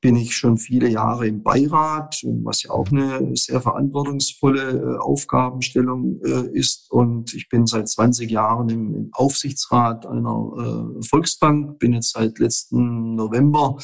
bin 0.00 0.16
ich 0.16 0.34
schon 0.34 0.58
viele 0.58 0.88
Jahre 0.88 1.28
im 1.28 1.44
Beirat, 1.44 2.20
was 2.42 2.64
ja 2.64 2.70
auch 2.70 2.90
eine 2.90 3.36
sehr 3.36 3.60
verantwortungsvolle 3.60 4.70
äh, 4.70 4.98
Aufgabenstellung 4.98 6.20
äh, 6.24 6.48
ist. 6.52 6.90
Und 6.90 7.32
ich 7.32 7.48
bin 7.48 7.66
seit 7.66 7.88
20 7.88 8.28
Jahren 8.28 8.68
im 8.68 9.10
Aufsichtsrat 9.12 10.04
einer 10.04 10.90
Volksbank, 11.08 11.78
bin 11.78 11.92
jetzt 11.92 12.12
seit 12.12 12.40
letzten 12.40 13.14
November 13.14 13.76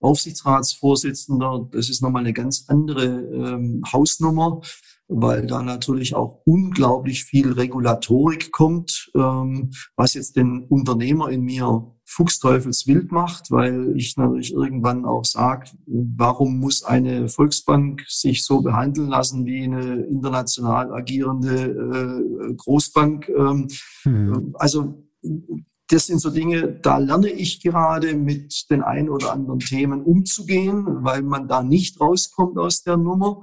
Aufsichtsratsvorsitzender. 0.00 1.68
Das 1.72 1.88
ist 1.88 2.02
nochmal 2.02 2.22
eine 2.22 2.32
ganz 2.32 2.66
andere 2.68 3.04
ähm, 3.04 3.82
Hausnummer 3.90 4.60
weil 5.08 5.46
da 5.46 5.62
natürlich 5.62 6.14
auch 6.14 6.42
unglaublich 6.44 7.24
viel 7.24 7.52
Regulatorik 7.52 8.52
kommt, 8.52 9.10
ähm, 9.14 9.70
was 9.96 10.14
jetzt 10.14 10.36
den 10.36 10.64
Unternehmer 10.68 11.30
in 11.30 11.42
mir 11.42 11.94
fuchsteufelswild 12.04 13.12
macht, 13.12 13.50
weil 13.50 13.94
ich 13.96 14.16
natürlich 14.16 14.52
irgendwann 14.52 15.04
auch 15.04 15.24
sage, 15.24 15.70
warum 15.86 16.58
muss 16.58 16.82
eine 16.82 17.28
Volksbank 17.28 18.02
sich 18.08 18.44
so 18.44 18.62
behandeln 18.62 19.08
lassen 19.08 19.44
wie 19.44 19.64
eine 19.64 20.02
international 20.04 20.92
agierende 20.92 22.50
äh, 22.50 22.54
Großbank? 22.54 23.28
Ähm, 23.28 23.68
mhm. 24.04 24.54
Also 24.58 25.06
das 25.88 26.06
sind 26.06 26.20
so 26.20 26.30
Dinge, 26.30 26.68
da 26.82 26.98
lerne 26.98 27.30
ich 27.30 27.62
gerade 27.62 28.14
mit 28.14 28.70
den 28.70 28.82
ein 28.82 29.08
oder 29.08 29.32
anderen 29.32 29.60
Themen 29.60 30.02
umzugehen, 30.02 30.86
weil 31.02 31.22
man 31.22 31.48
da 31.48 31.62
nicht 31.62 32.00
rauskommt 32.00 32.58
aus 32.58 32.82
der 32.82 32.96
Nummer. 32.96 33.42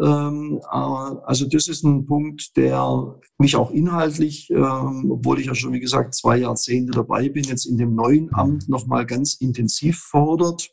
Ähm, 0.00 0.60
äh, 0.62 0.76
also 0.76 1.46
das 1.46 1.68
ist 1.68 1.84
ein 1.84 2.06
Punkt, 2.06 2.56
der 2.56 3.20
mich 3.38 3.56
auch 3.56 3.70
inhaltlich, 3.70 4.50
ähm, 4.50 5.10
obwohl 5.10 5.40
ich 5.40 5.46
ja 5.46 5.54
schon, 5.54 5.72
wie 5.72 5.80
gesagt, 5.80 6.14
zwei 6.14 6.38
Jahrzehnte 6.38 6.92
dabei 6.92 7.28
bin, 7.28 7.44
jetzt 7.44 7.66
in 7.66 7.76
dem 7.76 7.94
neuen 7.94 8.26
mhm. 8.26 8.34
Amt 8.34 8.68
nochmal 8.68 9.06
ganz 9.06 9.34
intensiv 9.34 9.98
fordert. 9.98 10.70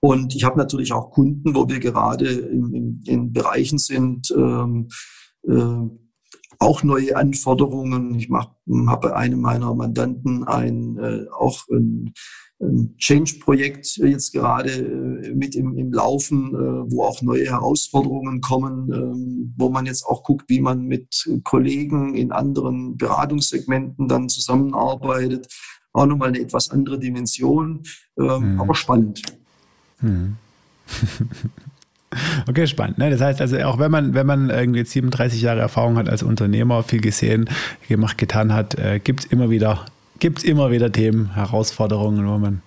Und 0.00 0.34
ich 0.34 0.44
habe 0.44 0.58
natürlich 0.58 0.92
auch 0.92 1.10
Kunden, 1.10 1.54
wo 1.54 1.68
wir 1.68 1.78
gerade 1.78 2.26
in, 2.26 2.74
in, 2.74 3.02
in 3.06 3.32
Bereichen 3.32 3.78
sind, 3.78 4.30
ähm, 4.34 4.88
äh, 5.46 5.88
auch 6.60 6.84
neue 6.84 7.16
Anforderungen. 7.16 8.14
Ich 8.14 8.30
habe 8.30 9.08
bei 9.08 9.16
einem 9.16 9.40
meiner 9.40 9.74
Mandanten 9.74 10.44
ein, 10.44 10.96
äh, 10.98 11.26
auch 11.36 11.66
ein 11.68 12.12
ein 12.60 12.94
Change-Projekt 12.98 13.96
jetzt 13.96 14.32
gerade 14.32 14.70
äh, 14.70 15.34
mit 15.34 15.54
im, 15.54 15.76
im 15.76 15.92
Laufen, 15.92 16.54
äh, 16.54 16.92
wo 16.92 17.04
auch 17.04 17.22
neue 17.22 17.46
Herausforderungen 17.46 18.40
kommen, 18.40 18.92
ähm, 18.92 19.54
wo 19.56 19.70
man 19.70 19.86
jetzt 19.86 20.04
auch 20.04 20.22
guckt, 20.22 20.48
wie 20.48 20.60
man 20.60 20.86
mit 20.86 21.28
Kollegen 21.44 22.14
in 22.14 22.32
anderen 22.32 22.96
Beratungssegmenten 22.96 24.08
dann 24.08 24.28
zusammenarbeitet. 24.28 25.48
Auch 25.92 26.06
nochmal 26.06 26.28
eine 26.28 26.40
etwas 26.40 26.70
andere 26.70 26.98
Dimension, 26.98 27.82
ähm, 28.18 28.54
mhm. 28.54 28.60
aber 28.60 28.74
spannend. 28.74 29.22
Mhm. 30.00 30.36
Okay, 32.48 32.66
spannend. 32.66 32.98
Ne? 32.98 33.10
Das 33.10 33.20
heißt 33.20 33.40
also, 33.40 33.58
auch 33.60 33.78
wenn 33.78 33.90
man, 33.90 34.14
wenn 34.14 34.26
man 34.26 34.50
irgendwie 34.50 34.84
37 34.84 35.42
Jahre 35.42 35.60
Erfahrung 35.60 35.96
hat 35.96 36.08
als 36.08 36.22
Unternehmer, 36.22 36.82
viel 36.82 37.00
gesehen, 37.00 37.48
gemacht, 37.88 38.18
getan 38.18 38.52
hat, 38.52 38.74
äh, 38.78 38.98
gibt 38.98 39.24
es 39.24 39.26
immer 39.26 39.50
wieder 39.50 39.84
gibt 40.20 40.44
immer 40.44 40.70
wieder 40.70 40.92
Themen, 40.92 41.34
Herausforderungen, 41.34 42.28
wo 42.28 42.38
man, 42.38 42.62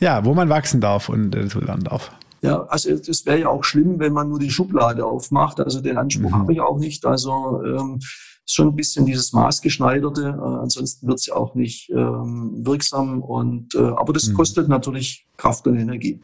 ja, 0.00 0.24
wo 0.24 0.34
man 0.34 0.48
wachsen 0.48 0.80
darf 0.80 1.08
und 1.08 1.34
äh, 1.34 1.46
lernen 1.60 1.84
darf. 1.84 2.10
Ja, 2.40 2.62
also 2.64 2.90
es 2.90 3.24
wäre 3.24 3.40
ja 3.40 3.48
auch 3.48 3.62
schlimm, 3.62 3.98
wenn 4.00 4.12
man 4.12 4.28
nur 4.28 4.38
die 4.38 4.50
Schublade 4.50 5.04
aufmacht. 5.04 5.60
Also 5.60 5.80
den 5.80 5.96
Anspruch 5.96 6.30
mhm. 6.30 6.34
habe 6.34 6.52
ich 6.52 6.60
auch 6.60 6.78
nicht. 6.78 7.06
Also 7.06 7.62
ähm, 7.64 8.00
schon 8.46 8.68
ein 8.68 8.76
bisschen 8.76 9.06
dieses 9.06 9.32
Maßgeschneiderte. 9.32 10.36
Äh, 10.38 10.62
ansonsten 10.62 11.06
wird 11.06 11.20
es 11.20 11.26
ja 11.26 11.36
auch 11.36 11.54
nicht 11.54 11.90
ähm, 11.90 12.52
wirksam. 12.66 13.22
Und 13.22 13.74
äh, 13.74 13.78
aber 13.78 14.12
das 14.12 14.28
mhm. 14.28 14.34
kostet 14.34 14.68
natürlich 14.68 15.26
Kraft 15.36 15.66
und 15.66 15.78
Energie. 15.78 16.20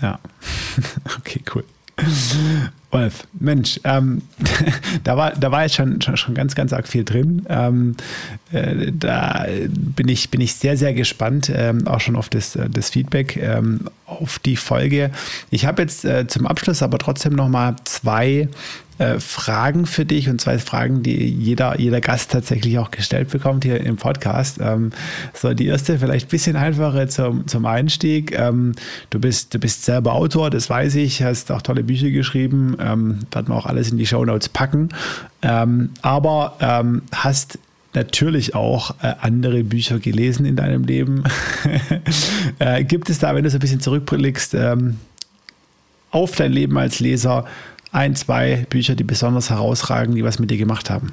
Ja, 0.00 0.18
okay, 1.18 1.42
cool. 1.54 1.64
Wolf, 2.92 3.26
Mensch, 3.40 3.80
ähm, 3.84 4.22
da, 5.04 5.16
war, 5.16 5.32
da 5.32 5.50
war 5.50 5.62
jetzt 5.62 5.76
schon, 5.76 6.00
schon, 6.02 6.16
schon 6.16 6.34
ganz, 6.34 6.54
ganz 6.54 6.72
arg 6.72 6.86
viel 6.86 7.04
drin. 7.04 7.46
Ähm, 7.48 7.96
äh, 8.52 8.92
da 8.92 9.46
bin 9.66 10.08
ich, 10.08 10.30
bin 10.30 10.40
ich 10.40 10.54
sehr, 10.54 10.76
sehr 10.76 10.92
gespannt, 10.92 11.50
ähm, 11.54 11.86
auch 11.86 12.00
schon 12.00 12.16
auf 12.16 12.28
das, 12.28 12.54
äh, 12.54 12.68
das 12.68 12.90
Feedback, 12.90 13.36
ähm, 13.36 13.88
auf 14.06 14.38
die 14.38 14.56
Folge. 14.56 15.10
Ich 15.50 15.64
habe 15.64 15.82
jetzt 15.82 16.04
äh, 16.04 16.26
zum 16.26 16.46
Abschluss 16.46 16.82
aber 16.82 16.98
trotzdem 16.98 17.32
noch 17.32 17.48
mal 17.48 17.76
zwei 17.84 18.48
äh, 18.98 19.18
Fragen 19.18 19.86
für 19.86 20.04
dich 20.04 20.28
und 20.28 20.40
zwei 20.40 20.58
Fragen, 20.58 21.02
die 21.02 21.28
jeder, 21.28 21.78
jeder 21.78 22.00
Gast 22.00 22.30
tatsächlich 22.30 22.78
auch 22.78 22.90
gestellt 22.90 23.30
bekommt 23.30 23.64
hier 23.64 23.80
im 23.80 23.96
Podcast. 23.96 24.58
Ähm, 24.60 24.90
so, 25.34 25.54
die 25.54 25.66
erste 25.66 25.98
vielleicht 25.98 26.26
ein 26.26 26.30
bisschen 26.30 26.56
einfacher 26.56 27.08
zum, 27.08 27.46
zum 27.46 27.66
Einstieg. 27.66 28.38
Ähm, 28.38 28.74
du, 29.10 29.18
bist, 29.18 29.54
du 29.54 29.58
bist 29.58 29.84
selber 29.84 30.12
Autor, 30.12 30.50
das 30.50 30.68
weiß 30.68 30.96
ich, 30.96 31.22
hast 31.22 31.50
auch 31.50 31.62
tolle 31.62 31.82
Bücher 31.82 32.10
geschrieben, 32.10 32.76
ähm, 32.80 33.20
werden 33.30 33.48
wir 33.48 33.54
auch 33.54 33.66
alles 33.66 33.90
in 33.90 33.98
die 33.98 34.06
Show 34.06 34.24
Notes 34.24 34.48
packen. 34.48 34.90
Ähm, 35.42 35.90
aber 36.02 36.56
ähm, 36.60 37.02
hast 37.12 37.58
natürlich 37.94 38.54
auch 38.54 38.94
äh, 39.02 39.14
andere 39.20 39.64
Bücher 39.64 39.98
gelesen 39.98 40.46
in 40.46 40.56
deinem 40.56 40.84
Leben. 40.84 41.24
äh, 42.58 42.84
gibt 42.84 43.10
es 43.10 43.18
da, 43.18 43.34
wenn 43.34 43.44
du 43.44 43.50
so 43.50 43.56
ein 43.56 43.60
bisschen 43.60 43.80
zurückblickst, 43.80 44.54
ähm, 44.54 44.98
auf 46.10 46.36
dein 46.36 46.52
Leben 46.52 46.76
als 46.78 47.00
Leser 47.00 47.46
ein, 47.92 48.16
zwei 48.16 48.66
Bücher, 48.68 48.94
die 48.94 49.04
besonders 49.04 49.50
herausragen, 49.50 50.14
die 50.14 50.24
was 50.24 50.38
mit 50.38 50.50
dir 50.50 50.58
gemacht 50.58 50.90
haben? 50.90 51.12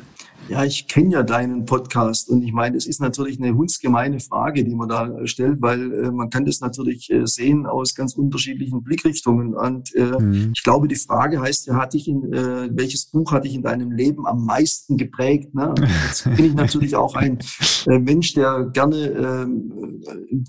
Ja, 0.50 0.64
ich 0.64 0.88
kenne 0.88 1.14
ja 1.14 1.22
deinen 1.22 1.66
Podcast 1.66 2.28
und 2.28 2.41
ich 2.41 2.52
meine, 2.52 2.76
es 2.76 2.88
ist 2.88 3.00
natürlich 3.00 3.39
eine 3.39 3.56
hundsgemeine 3.56 4.20
Frage, 4.20 4.64
die 4.64 4.74
man 4.74 4.89
da 4.89 5.28
stellt, 5.28 5.62
weil 5.62 5.93
äh, 5.93 6.12
man 6.12 6.32
kann 6.32 6.43
das 6.43 6.60
natürlich 6.60 7.12
äh, 7.12 7.28
sehen 7.28 7.68
aus 7.68 7.93
ganz 7.93 8.16
unterschiedlichen 8.16 8.84
Blickrichtungen. 8.84 9.54
Und 9.54 9.93
äh, 9.93 10.06
mhm. 10.06 10.52
ich 10.56 10.64
glaube, 10.64 10.88
die 10.88 10.95
Frage 10.95 11.39
heißt 11.39 11.68
ja, 11.68 11.76
hatte 11.76 11.97
ich 11.97 12.08
in, 12.08 12.34
äh, 12.34 12.68
welches 12.72 13.06
Buch 13.06 13.32
hat 13.32 13.45
dich 13.45 13.54
in 13.54 13.62
deinem 13.62 13.91
Leben 13.91 14.26
am 14.26 14.43
meisten 14.43 14.97
geprägt? 14.97 15.54
Ne? 15.54 15.76
Jetzt 16.08 16.24
bin 16.24 16.45
ich 16.45 16.56
natürlich 16.56 16.95
auch 16.95 17.16
ein 17.16 17.38
äh, 17.86 18.00
Mensch, 18.00 18.34
der 18.34 18.72
gerne 18.74 18.97
äh, 18.97 19.47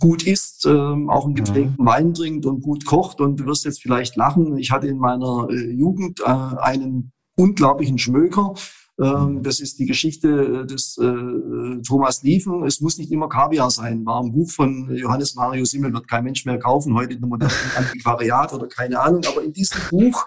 gut 0.00 0.22
isst, 0.22 0.64
äh, 0.64 0.70
auch 0.70 1.26
einen 1.26 1.34
geprägten 1.34 1.76
mhm. 1.78 1.86
Wein 1.86 2.14
trinkt 2.14 2.46
und 2.46 2.62
gut 2.62 2.86
kocht. 2.86 3.20
Und 3.20 3.38
du 3.38 3.44
wirst 3.44 3.66
jetzt 3.66 3.82
vielleicht 3.82 4.16
lachen. 4.16 4.56
Ich 4.56 4.70
hatte 4.70 4.86
in 4.86 4.96
meiner 4.96 5.48
äh, 5.50 5.72
Jugend 5.72 6.20
äh, 6.20 6.24
einen 6.24 7.12
unglaublichen 7.36 7.98
Schmöker. 7.98 8.54
Ähm, 9.00 9.42
das 9.42 9.60
ist 9.60 9.78
die 9.78 9.86
Geschichte 9.86 10.28
äh, 10.28 10.66
des 10.66 10.98
äh, 10.98 11.82
Thomas 11.82 12.22
Liefen. 12.22 12.64
Es 12.64 12.80
muss 12.80 12.98
nicht 12.98 13.10
immer 13.10 13.28
Kaviar 13.28 13.70
sein. 13.70 14.04
War 14.04 14.22
ein 14.22 14.32
Buch 14.32 14.50
von 14.50 14.94
Johannes 14.94 15.34
Mario 15.34 15.64
Simmel, 15.64 15.92
wird 15.92 16.08
kein 16.08 16.24
Mensch 16.24 16.44
mehr 16.44 16.58
kaufen, 16.58 16.94
heute 16.94 17.14
in 17.14 17.20
modernen 17.20 17.54
Antiquariat 17.76 18.52
oder 18.52 18.66
keine 18.66 19.00
Ahnung. 19.00 19.22
Aber 19.26 19.42
in 19.42 19.52
diesem 19.52 19.80
Buch 19.88 20.26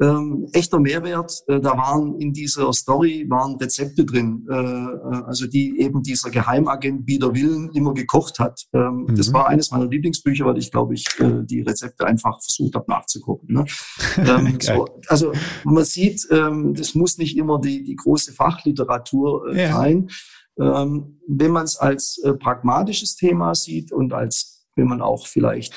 ähm, 0.00 0.48
echter 0.52 0.80
Mehrwert. 0.80 1.32
Äh, 1.46 1.60
da 1.60 1.76
waren 1.76 2.18
in 2.18 2.32
dieser 2.32 2.72
Story 2.72 3.26
waren 3.28 3.56
Rezepte 3.56 4.04
drin, 4.04 4.46
äh, 4.50 4.54
äh 4.54 5.22
also 5.26 5.46
die 5.46 5.78
eben 5.80 6.02
dieser 6.02 6.30
Geheimagent 6.30 7.04
Bieder 7.04 7.34
Willen 7.34 7.70
immer 7.72 7.94
gekocht 7.94 8.38
hat. 8.38 8.62
Ähm, 8.72 9.06
mhm. 9.08 9.14
Das 9.14 9.32
war 9.32 9.48
eines 9.48 9.70
meiner 9.70 9.86
Lieblingsbücher, 9.86 10.46
weil 10.46 10.58
ich 10.58 10.70
glaube 10.70 10.94
ich 10.94 11.06
äh, 11.18 11.44
die 11.44 11.60
Rezepte 11.62 12.06
einfach 12.06 12.40
versucht 12.40 12.74
habe 12.74 12.86
nachzugucken. 12.88 13.54
Ne? 13.54 13.64
ähm, 14.18 14.58
so, 14.60 14.86
also 15.08 15.32
man 15.64 15.84
sieht, 15.84 16.26
ähm, 16.30 16.74
das 16.74 16.94
muss 16.94 17.18
nicht 17.18 17.36
immer 17.36 17.60
die, 17.60 17.84
die 17.84 17.96
große 17.96 18.32
Fachliteratur 18.32 19.52
äh, 19.52 19.62
ja. 19.62 19.72
sein. 19.76 20.08
Ähm, 20.58 21.20
wenn 21.26 21.52
man 21.52 21.64
es 21.64 21.76
als 21.76 22.20
äh, 22.24 22.34
pragmatisches 22.34 23.16
Thema 23.16 23.54
sieht 23.54 23.92
und 23.92 24.12
als 24.12 24.66
wenn 24.76 24.88
man 24.88 25.00
auch 25.02 25.26
vielleicht 25.26 25.74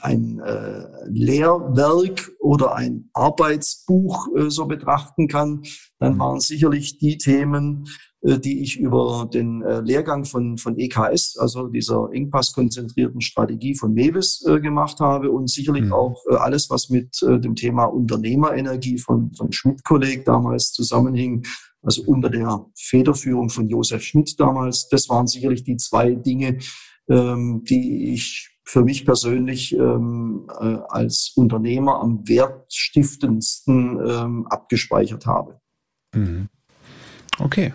ein 0.00 0.40
äh, 0.40 0.84
Lehrwerk 1.08 2.32
oder 2.40 2.74
ein 2.74 3.10
Arbeitsbuch 3.12 4.28
äh, 4.36 4.50
so 4.50 4.66
betrachten 4.66 5.28
kann, 5.28 5.62
dann 5.98 6.14
mhm. 6.14 6.18
waren 6.18 6.40
sicherlich 6.40 6.98
die 6.98 7.18
Themen, 7.18 7.86
äh, 8.22 8.38
die 8.38 8.62
ich 8.62 8.78
über 8.78 9.28
den 9.32 9.62
äh, 9.62 9.80
Lehrgang 9.80 10.24
von, 10.24 10.58
von 10.58 10.78
EKS, 10.78 11.36
also 11.38 11.68
dieser 11.68 12.08
engpasskonzentrierten 12.12 13.20
Strategie 13.20 13.74
von 13.74 13.92
Mewis 13.92 14.44
äh, 14.46 14.60
gemacht 14.60 15.00
habe 15.00 15.30
und 15.30 15.50
sicherlich 15.50 15.84
mhm. 15.84 15.92
auch 15.92 16.22
äh, 16.30 16.36
alles, 16.36 16.70
was 16.70 16.88
mit 16.88 17.22
äh, 17.22 17.38
dem 17.38 17.54
Thema 17.54 17.84
Unternehmerenergie 17.84 18.98
von, 18.98 19.32
von 19.34 19.52
Schmidt-Kolleg 19.52 20.24
damals 20.24 20.72
zusammenhing, 20.72 21.44
also 21.82 22.02
unter 22.06 22.30
der 22.30 22.64
Federführung 22.76 23.50
von 23.50 23.68
Josef 23.68 24.02
Schmidt 24.02 24.40
damals. 24.40 24.88
Das 24.88 25.08
waren 25.10 25.26
sicherlich 25.26 25.64
die 25.64 25.76
zwei 25.76 26.14
Dinge, 26.14 26.58
ähm, 27.08 27.62
die 27.68 28.14
ich 28.14 28.53
für 28.64 28.82
mich 28.82 29.04
persönlich 29.04 29.74
ähm, 29.74 30.46
äh, 30.60 30.78
als 30.88 31.32
Unternehmer 31.36 32.00
am 32.00 32.26
wertstiftendsten 32.26 34.00
ähm, 34.06 34.46
abgespeichert 34.48 35.26
habe. 35.26 35.60
Mhm. 36.14 36.48
Okay. 37.38 37.72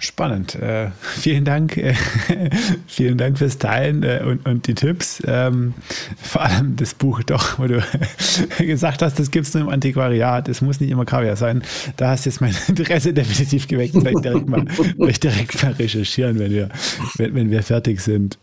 Spannend. 0.00 0.54
Äh, 0.54 0.90
vielen 1.00 1.44
Dank. 1.44 1.76
Äh, 1.76 1.94
vielen 2.86 3.18
Dank 3.18 3.38
fürs 3.38 3.58
Teilen 3.58 4.04
äh, 4.04 4.22
und, 4.24 4.46
und 4.46 4.66
die 4.68 4.74
Tipps. 4.74 5.20
Ähm, 5.26 5.74
vor 6.22 6.42
allem 6.42 6.76
das 6.76 6.94
Buch 6.94 7.22
doch, 7.24 7.58
wo 7.58 7.66
du 7.66 7.82
gesagt 8.58 9.02
hast, 9.02 9.18
das 9.18 9.32
gibt 9.32 9.48
es 9.48 9.54
nur 9.54 9.64
im 9.64 9.68
Antiquariat. 9.68 10.48
Es 10.48 10.60
muss 10.60 10.80
nicht 10.80 10.90
immer 10.90 11.04
Kaviar 11.04 11.34
sein. 11.34 11.62
Da 11.96 12.10
hast 12.10 12.26
jetzt 12.26 12.40
mein 12.40 12.54
Interesse 12.68 13.12
definitiv 13.12 13.66
geweckt. 13.66 13.94
Vielleicht 13.98 14.24
direkt 14.24 14.48
mal, 14.48 14.64
vielleicht 14.96 15.24
direkt 15.24 15.62
mal 15.62 15.72
recherchieren, 15.72 16.38
wenn 16.38 16.52
wir, 16.52 16.68
wenn, 17.16 17.34
wenn 17.34 17.50
wir 17.50 17.62
fertig 17.64 18.00
sind. 18.00 18.38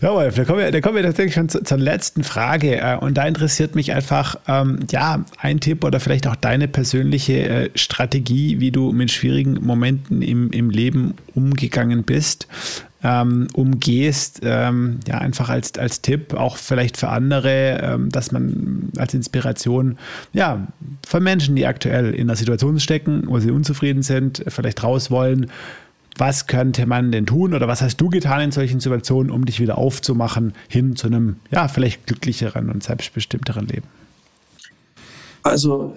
Ja, 0.00 0.12
Wolf, 0.12 0.36
da 0.36 0.44
kommen 0.44 0.60
wir, 0.60 0.70
da 0.70 0.80
kommen 0.80 0.96
wir 0.96 1.02
tatsächlich 1.02 1.34
schon 1.34 1.48
zu, 1.48 1.64
zur 1.64 1.78
letzten 1.78 2.22
Frage. 2.22 2.76
Äh, 2.76 2.96
und 2.96 3.14
da 3.14 3.26
interessiert 3.26 3.74
mich 3.74 3.92
einfach, 3.92 4.36
ähm, 4.46 4.78
ja, 4.90 5.24
ein 5.38 5.58
Tipp 5.58 5.82
oder 5.82 5.98
vielleicht 5.98 6.28
auch 6.28 6.36
deine 6.36 6.68
persönliche 6.68 7.48
äh, 7.48 7.70
Strategie, 7.74 8.60
wie 8.60 8.70
du 8.70 8.92
mit 8.92 9.10
schwierigen 9.10 9.58
Momenten 9.64 10.22
im, 10.22 10.52
im 10.52 10.59
Leben 10.68 11.14
umgegangen 11.34 12.02
bist, 12.02 12.46
ähm, 13.02 13.48
umgehst, 13.54 14.40
ähm, 14.42 15.00
ja, 15.06 15.18
einfach 15.18 15.48
als, 15.48 15.78
als 15.78 16.02
Tipp, 16.02 16.34
auch 16.34 16.56
vielleicht 16.56 16.98
für 16.98 17.08
andere, 17.08 17.80
ähm, 17.82 18.10
dass 18.10 18.30
man 18.32 18.90
als 18.98 19.14
Inspiration, 19.14 19.96
ja, 20.34 20.66
von 21.06 21.22
Menschen, 21.22 21.56
die 21.56 21.66
aktuell 21.66 22.12
in 22.12 22.28
einer 22.28 22.36
Situation 22.36 22.78
stecken, 22.78 23.22
wo 23.26 23.38
sie 23.38 23.50
unzufrieden 23.50 24.02
sind, 24.02 24.44
vielleicht 24.48 24.82
raus 24.82 25.10
wollen, 25.10 25.50
was 26.18 26.46
könnte 26.46 26.84
man 26.84 27.12
denn 27.12 27.24
tun 27.24 27.54
oder 27.54 27.66
was 27.68 27.80
hast 27.80 27.96
du 27.98 28.10
getan 28.10 28.42
in 28.42 28.52
solchen 28.52 28.80
Situationen, 28.80 29.32
um 29.32 29.46
dich 29.46 29.60
wieder 29.60 29.78
aufzumachen 29.78 30.52
hin 30.68 30.96
zu 30.96 31.06
einem, 31.06 31.36
ja, 31.50 31.68
vielleicht 31.68 32.06
glücklicheren 32.06 32.68
und 32.68 32.82
selbstbestimmteren 32.82 33.66
Leben? 33.66 33.86
Also 35.42 35.96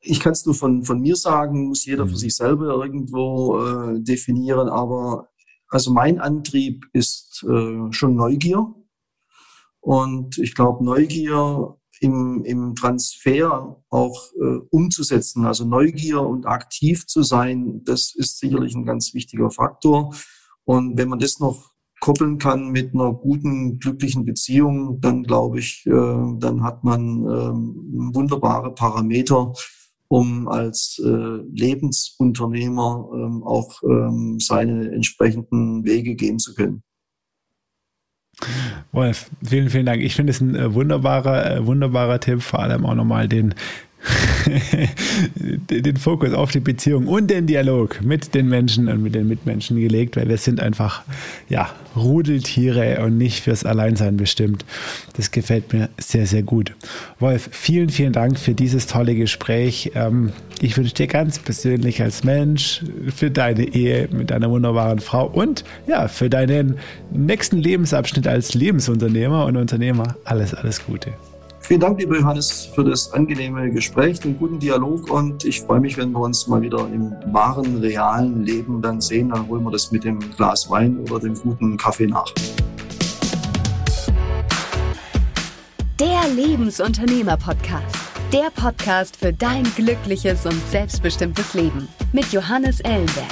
ich 0.00 0.20
kann 0.20 0.32
es 0.32 0.46
nur 0.46 0.54
von, 0.54 0.84
von 0.84 1.00
mir 1.00 1.16
sagen, 1.16 1.68
muss 1.68 1.84
jeder 1.84 2.06
für 2.06 2.12
mhm. 2.12 2.16
sich 2.16 2.34
selber 2.34 2.84
irgendwo 2.84 3.60
äh, 3.60 4.00
definieren, 4.00 4.68
aber 4.68 5.28
also 5.68 5.92
mein 5.92 6.18
Antrieb 6.20 6.86
ist 6.92 7.44
äh, 7.48 7.92
schon 7.92 8.16
Neugier. 8.16 8.74
Und 9.80 10.36
ich 10.38 10.54
glaube, 10.54 10.84
Neugier 10.84 11.76
im, 12.00 12.42
im 12.44 12.74
Transfer 12.74 13.82
auch 13.88 14.32
äh, 14.40 14.58
umzusetzen, 14.70 15.46
also 15.46 15.64
Neugier 15.64 16.22
und 16.22 16.46
aktiv 16.46 17.06
zu 17.06 17.22
sein, 17.22 17.82
das 17.84 18.14
ist 18.14 18.38
sicherlich 18.38 18.74
ein 18.74 18.84
ganz 18.84 19.14
wichtiger 19.14 19.50
Faktor. 19.50 20.14
Und 20.64 20.98
wenn 20.98 21.08
man 21.08 21.18
das 21.18 21.38
noch 21.38 21.70
koppeln 22.00 22.38
kann 22.38 22.70
mit 22.70 22.94
einer 22.94 23.12
guten, 23.12 23.78
glücklichen 23.78 24.24
Beziehung, 24.24 25.00
dann 25.00 25.22
glaube 25.22 25.58
ich, 25.60 25.84
äh, 25.86 25.90
dann 25.90 26.62
hat 26.62 26.82
man 26.82 27.24
ähm, 27.24 28.10
wunderbare 28.14 28.74
Parameter, 28.74 29.52
um 30.10 30.48
als 30.48 31.00
äh, 31.04 31.06
Lebensunternehmer 31.06 33.08
ähm, 33.14 33.44
auch 33.44 33.80
ähm, 33.84 34.38
seine 34.40 34.90
entsprechenden 34.90 35.84
Wege 35.84 36.16
gehen 36.16 36.40
zu 36.40 36.52
können. 36.54 36.82
Wolf, 38.90 39.30
vielen, 39.44 39.70
vielen 39.70 39.86
Dank. 39.86 40.02
Ich 40.02 40.16
finde 40.16 40.32
es 40.32 40.40
ein 40.40 40.56
äh, 40.56 40.74
wunderbarer, 40.74 41.58
äh, 41.58 41.66
wunderbarer 41.66 42.18
Tipp, 42.18 42.42
vor 42.42 42.58
allem 42.58 42.86
auch 42.86 42.96
nochmal 42.96 43.28
den 43.28 43.54
den 45.70 45.96
Fokus 45.96 46.32
auf 46.32 46.50
die 46.50 46.60
Beziehung 46.60 47.06
und 47.06 47.30
den 47.30 47.46
Dialog 47.46 48.00
mit 48.02 48.34
den 48.34 48.48
Menschen 48.48 48.88
und 48.88 49.02
mit 49.02 49.14
den 49.14 49.28
Mitmenschen 49.28 49.78
gelegt, 49.78 50.16
weil 50.16 50.28
wir 50.28 50.38
sind 50.38 50.60
einfach 50.60 51.02
ja, 51.48 51.70
Rudeltiere 51.96 53.04
und 53.04 53.18
nicht 53.18 53.44
fürs 53.44 53.64
Alleinsein 53.64 54.16
bestimmt. 54.16 54.64
Das 55.16 55.30
gefällt 55.30 55.72
mir 55.72 55.90
sehr, 55.98 56.26
sehr 56.26 56.42
gut. 56.42 56.74
Wolf, 57.18 57.50
vielen, 57.52 57.90
vielen 57.90 58.12
Dank 58.12 58.38
für 58.38 58.54
dieses 58.54 58.86
tolle 58.86 59.14
Gespräch. 59.14 59.92
Ähm, 59.94 60.32
ich 60.60 60.76
wünsche 60.76 60.94
dir 60.94 61.06
ganz 61.06 61.38
persönlich 61.38 62.02
als 62.02 62.24
Mensch, 62.24 62.82
für 63.14 63.30
deine 63.30 63.64
Ehe 63.64 64.08
mit 64.10 64.30
deiner 64.30 64.50
wunderbaren 64.50 65.00
Frau 65.00 65.26
und 65.26 65.64
ja, 65.86 66.08
für 66.08 66.30
deinen 66.30 66.78
nächsten 67.10 67.58
Lebensabschnitt 67.58 68.26
als 68.26 68.54
Lebensunternehmer 68.54 69.46
und 69.46 69.56
Unternehmer 69.56 70.16
alles, 70.24 70.54
alles 70.54 70.84
Gute. 70.84 71.12
Vielen 71.70 71.82
Dank, 71.82 72.00
lieber 72.00 72.18
Johannes, 72.18 72.68
für 72.74 72.82
das 72.82 73.12
angenehme 73.12 73.70
Gespräch, 73.70 74.18
den 74.18 74.36
guten 74.36 74.58
Dialog 74.58 75.08
und 75.08 75.44
ich 75.44 75.60
freue 75.60 75.78
mich, 75.78 75.96
wenn 75.96 76.10
wir 76.10 76.18
uns 76.18 76.48
mal 76.48 76.60
wieder 76.60 76.80
im 76.92 77.14
wahren, 77.26 77.76
realen 77.76 78.44
Leben 78.44 78.82
dann 78.82 79.00
sehen. 79.00 79.28
Dann 79.28 79.46
holen 79.46 79.62
wir 79.62 79.70
das 79.70 79.92
mit 79.92 80.02
dem 80.02 80.18
Glas 80.36 80.68
Wein 80.68 80.98
oder 80.98 81.20
dem 81.20 81.34
guten 81.34 81.76
Kaffee 81.76 82.08
nach. 82.08 82.26
Der 86.00 86.22
Lebensunternehmer-Podcast. 86.34 87.96
Der 88.32 88.50
Podcast 88.52 89.16
für 89.16 89.32
dein 89.32 89.62
glückliches 89.76 90.46
und 90.46 90.60
selbstbestimmtes 90.72 91.54
Leben 91.54 91.86
mit 92.12 92.32
Johannes 92.32 92.80
Ellenberg. 92.80 93.28